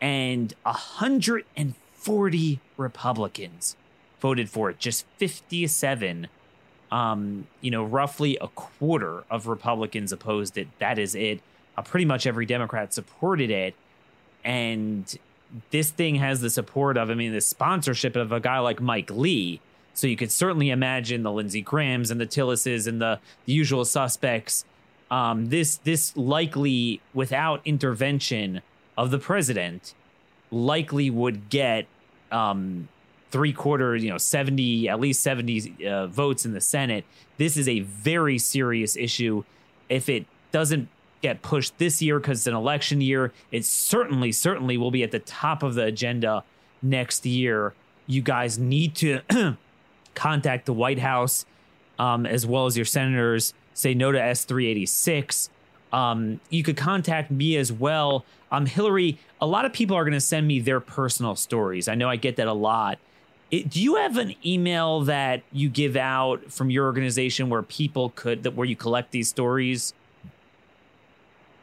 and 0.00 0.54
140 0.62 2.60
Republicans 2.76 3.76
voted 4.20 4.50
for 4.50 4.70
it. 4.70 4.78
Just 4.78 5.06
57 5.16 6.28
um, 6.90 7.46
you 7.60 7.70
know, 7.70 7.84
roughly 7.84 8.36
a 8.40 8.48
quarter 8.48 9.24
of 9.30 9.46
Republicans 9.46 10.12
opposed 10.12 10.58
it. 10.58 10.68
That 10.78 10.98
is 10.98 11.14
it. 11.14 11.40
Uh, 11.76 11.82
pretty 11.82 12.04
much 12.04 12.26
every 12.26 12.46
Democrat 12.46 12.92
supported 12.92 13.50
it. 13.50 13.74
And 14.44 15.16
this 15.70 15.90
thing 15.90 16.16
has 16.16 16.40
the 16.40 16.50
support 16.50 16.96
of, 16.96 17.10
I 17.10 17.14
mean, 17.14 17.32
the 17.32 17.40
sponsorship 17.40 18.16
of 18.16 18.32
a 18.32 18.40
guy 18.40 18.58
like 18.58 18.80
Mike 18.80 19.10
Lee. 19.10 19.60
So 19.94 20.06
you 20.06 20.16
could 20.16 20.32
certainly 20.32 20.70
imagine 20.70 21.22
the 21.22 21.32
Lindsey 21.32 21.60
Grahams 21.60 22.10
and 22.10 22.20
the 22.20 22.26
Tillises 22.26 22.86
and 22.86 23.00
the, 23.00 23.20
the 23.44 23.52
usual 23.52 23.84
suspects. 23.84 24.64
Um, 25.10 25.46
this 25.46 25.76
this 25.76 26.16
likely, 26.16 27.00
without 27.12 27.60
intervention 27.64 28.62
of 28.96 29.10
the 29.10 29.18
president, 29.18 29.94
likely 30.50 31.10
would 31.10 31.48
get 31.48 31.86
um, 32.30 32.88
three 33.30 33.52
quarters, 33.52 34.02
you 34.02 34.10
know, 34.10 34.18
70, 34.18 34.88
at 34.88 35.00
least 35.00 35.22
70 35.22 35.86
uh, 35.86 36.06
votes 36.06 36.44
in 36.44 36.52
the 36.52 36.60
Senate. 36.60 37.04
This 37.38 37.56
is 37.56 37.68
a 37.68 37.80
very 37.80 38.38
serious 38.38 38.96
issue. 38.96 39.44
If 39.88 40.08
it 40.08 40.26
doesn't 40.52 40.88
get 41.22 41.42
pushed 41.42 41.78
this 41.78 42.00
year 42.00 42.18
because 42.18 42.40
it's 42.40 42.46
an 42.46 42.54
election 42.54 43.00
year, 43.00 43.32
it 43.50 43.64
certainly, 43.64 44.32
certainly 44.32 44.76
will 44.76 44.90
be 44.90 45.02
at 45.02 45.10
the 45.10 45.18
top 45.18 45.62
of 45.62 45.74
the 45.74 45.84
agenda 45.84 46.44
next 46.82 47.24
year. 47.26 47.74
You 48.06 48.22
guys 48.22 48.58
need 48.58 48.94
to 48.96 49.20
contact 50.14 50.66
the 50.66 50.72
White 50.72 50.98
House 50.98 51.46
um, 51.98 52.26
as 52.26 52.46
well 52.46 52.66
as 52.66 52.76
your 52.76 52.86
senators. 52.86 53.54
Say 53.74 53.94
no 53.94 54.12
to 54.12 54.18
S386. 54.18 55.48
Um, 55.92 56.40
you 56.50 56.62
could 56.62 56.76
contact 56.76 57.30
me 57.30 57.56
as 57.56 57.72
well. 57.72 58.24
Um, 58.52 58.66
Hillary, 58.66 59.18
a 59.40 59.46
lot 59.46 59.64
of 59.64 59.72
people 59.72 59.96
are 59.96 60.04
going 60.04 60.12
to 60.12 60.20
send 60.20 60.46
me 60.46 60.60
their 60.60 60.80
personal 60.80 61.36
stories. 61.36 61.88
I 61.88 61.94
know 61.94 62.08
I 62.08 62.16
get 62.16 62.36
that 62.36 62.46
a 62.46 62.52
lot. 62.52 62.98
It, 63.50 63.68
do 63.68 63.82
you 63.82 63.96
have 63.96 64.16
an 64.16 64.34
email 64.44 65.00
that 65.02 65.42
you 65.52 65.68
give 65.68 65.96
out 65.96 66.52
from 66.52 66.70
your 66.70 66.86
organization 66.86 67.48
where 67.48 67.62
people 67.62 68.10
could 68.10 68.44
that 68.44 68.54
where 68.54 68.66
you 68.66 68.76
collect 68.76 69.10
these 69.10 69.28
stories? 69.28 69.92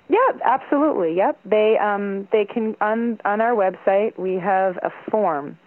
Yeah, 0.10 0.18
absolutely. 0.43 1.16
Yep. 1.16 1.39
They 1.45 1.78
um, 1.78 2.28
they 2.32 2.45
can 2.45 2.76
on 2.82 3.20
on 3.24 3.41
our 3.41 3.51
website 3.51 4.18
we 4.18 4.36
have 4.36 4.78
a 4.78 4.91
form. 5.10 5.58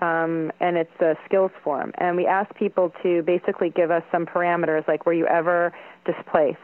Um, 0.00 0.50
and 0.60 0.76
it's 0.76 1.00
a 1.00 1.14
skills 1.24 1.52
form. 1.62 1.92
And 1.98 2.16
we 2.16 2.26
ask 2.26 2.52
people 2.56 2.92
to 3.02 3.22
basically 3.22 3.70
give 3.70 3.90
us 3.90 4.02
some 4.10 4.26
parameters, 4.26 4.86
like 4.88 5.06
were 5.06 5.14
you 5.14 5.26
ever 5.26 5.72
displaced? 6.04 6.58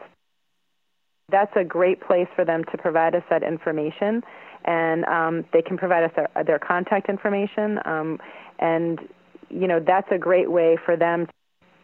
That's 1.29 1.55
a 1.55 1.63
great 1.63 2.01
place 2.01 2.27
for 2.35 2.43
them 2.43 2.65
to 2.71 2.77
provide 2.77 3.15
us 3.15 3.23
that 3.29 3.41
information, 3.41 4.21
and 4.65 5.05
um, 5.05 5.45
they 5.53 5.61
can 5.61 5.77
provide 5.77 6.03
us 6.03 6.11
their, 6.15 6.29
their 6.43 6.59
contact 6.59 7.07
information. 7.07 7.79
Um, 7.85 8.19
and, 8.59 8.99
you 9.49 9.65
know, 9.65 9.79
that's 9.79 10.11
a 10.11 10.17
great 10.17 10.51
way 10.51 10.77
for 10.85 10.97
them 10.97 11.25
to 11.25 11.31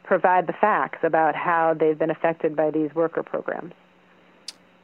provide 0.04 0.48
the 0.48 0.54
facts 0.54 1.00
about 1.04 1.34
how 1.34 1.74
they've 1.74 1.98
been 1.98 2.12
affected 2.12 2.58
by 2.58 2.72
these 2.72 2.94
worker 2.94 3.24
programs. 3.24 3.74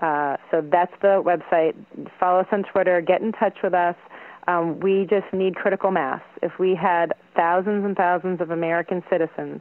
Uh, 0.00 0.36
so 0.50 0.60
that's 0.60 0.92
the 1.00 1.22
website. 1.24 1.74
Follow 2.20 2.40
us 2.40 2.46
on 2.52 2.64
Twitter. 2.64 3.00
Get 3.00 3.22
in 3.22 3.32
touch 3.32 3.56
with 3.62 3.72
us. 3.74 3.96
Um, 4.48 4.80
we 4.80 5.06
just 5.08 5.30
need 5.32 5.56
critical 5.56 5.90
mass. 5.90 6.22
If 6.42 6.58
we 6.58 6.74
had 6.74 7.12
thousands 7.36 7.84
and 7.84 7.94
thousands 7.94 8.40
of 8.40 8.50
American 8.50 9.04
citizens 9.10 9.60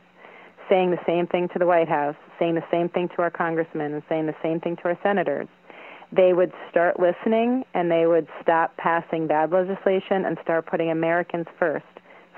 saying 0.69 0.91
the 0.91 0.99
same 1.05 1.27
thing 1.27 1.49
to 1.49 1.59
the 1.59 1.65
White 1.65 1.89
House, 1.89 2.15
saying 2.39 2.55
the 2.55 2.65
same 2.71 2.87
thing 2.89 3.09
to 3.09 3.21
our 3.21 3.29
congressmen, 3.29 3.93
and 3.93 4.03
saying 4.07 4.27
the 4.27 4.35
same 4.41 4.59
thing 4.61 4.77
to 4.77 4.83
our 4.85 4.99
senators, 5.03 5.47
they 6.11 6.31
would 6.31 6.53
start 6.69 6.99
listening 6.99 7.65
and 7.73 7.91
they 7.91 8.05
would 8.05 8.27
stop 8.41 8.75
passing 8.77 9.27
bad 9.27 9.51
legislation 9.51 10.25
and 10.25 10.37
start 10.41 10.65
putting 10.65 10.89
Americans 10.89 11.47
first 11.59 11.85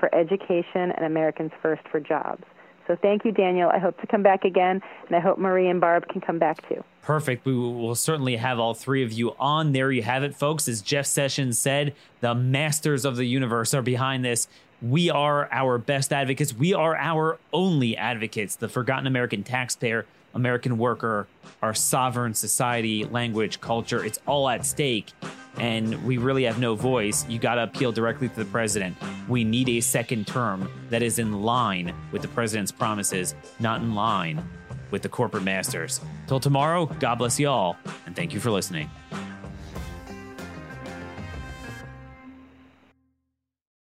for 0.00 0.12
education 0.12 0.90
and 0.90 1.04
Americans 1.04 1.52
first 1.62 1.82
for 1.90 2.00
jobs. 2.00 2.42
So 2.90 2.96
thank 3.00 3.24
you, 3.24 3.30
Daniel. 3.30 3.70
I 3.70 3.78
hope 3.78 4.00
to 4.00 4.06
come 4.08 4.24
back 4.24 4.44
again, 4.44 4.82
and 5.06 5.16
I 5.16 5.20
hope 5.20 5.38
Marie 5.38 5.68
and 5.68 5.80
Barb 5.80 6.08
can 6.08 6.20
come 6.20 6.40
back 6.40 6.68
too. 6.68 6.82
Perfect. 7.02 7.46
We 7.46 7.54
will 7.54 7.94
certainly 7.94 8.34
have 8.34 8.58
all 8.58 8.74
three 8.74 9.04
of 9.04 9.12
you 9.12 9.36
on. 9.38 9.70
There 9.70 9.92
you 9.92 10.02
have 10.02 10.24
it, 10.24 10.34
folks. 10.34 10.66
As 10.66 10.82
Jeff 10.82 11.06
Sessions 11.06 11.56
said, 11.56 11.94
the 12.20 12.34
masters 12.34 13.04
of 13.04 13.14
the 13.14 13.26
universe 13.26 13.74
are 13.74 13.82
behind 13.82 14.24
this. 14.24 14.48
We 14.82 15.08
are 15.08 15.48
our 15.52 15.78
best 15.78 16.12
advocates. 16.12 16.52
We 16.52 16.74
are 16.74 16.96
our 16.96 17.38
only 17.52 17.96
advocates. 17.96 18.56
The 18.56 18.68
forgotten 18.68 19.06
American 19.06 19.44
taxpayer 19.44 20.04
American 20.34 20.78
worker, 20.78 21.26
our 21.62 21.74
sovereign 21.74 22.34
society, 22.34 23.04
language, 23.04 23.60
culture. 23.60 24.04
It's 24.04 24.18
all 24.26 24.48
at 24.48 24.64
stake. 24.64 25.12
And 25.58 26.04
we 26.04 26.16
really 26.16 26.44
have 26.44 26.58
no 26.58 26.74
voice. 26.74 27.26
You 27.28 27.38
got 27.38 27.56
to 27.56 27.64
appeal 27.64 27.92
directly 27.92 28.28
to 28.28 28.36
the 28.36 28.44
president. 28.44 28.96
We 29.28 29.44
need 29.44 29.68
a 29.68 29.80
second 29.80 30.26
term 30.26 30.70
that 30.90 31.02
is 31.02 31.18
in 31.18 31.42
line 31.42 31.94
with 32.12 32.22
the 32.22 32.28
president's 32.28 32.72
promises, 32.72 33.34
not 33.58 33.80
in 33.80 33.94
line 33.94 34.42
with 34.90 35.02
the 35.02 35.08
corporate 35.08 35.42
masters. 35.42 36.00
Till 36.26 36.40
tomorrow, 36.40 36.86
God 36.86 37.16
bless 37.16 37.38
you 37.38 37.48
all, 37.48 37.76
and 38.06 38.14
thank 38.14 38.32
you 38.32 38.40
for 38.40 38.50
listening. 38.50 38.88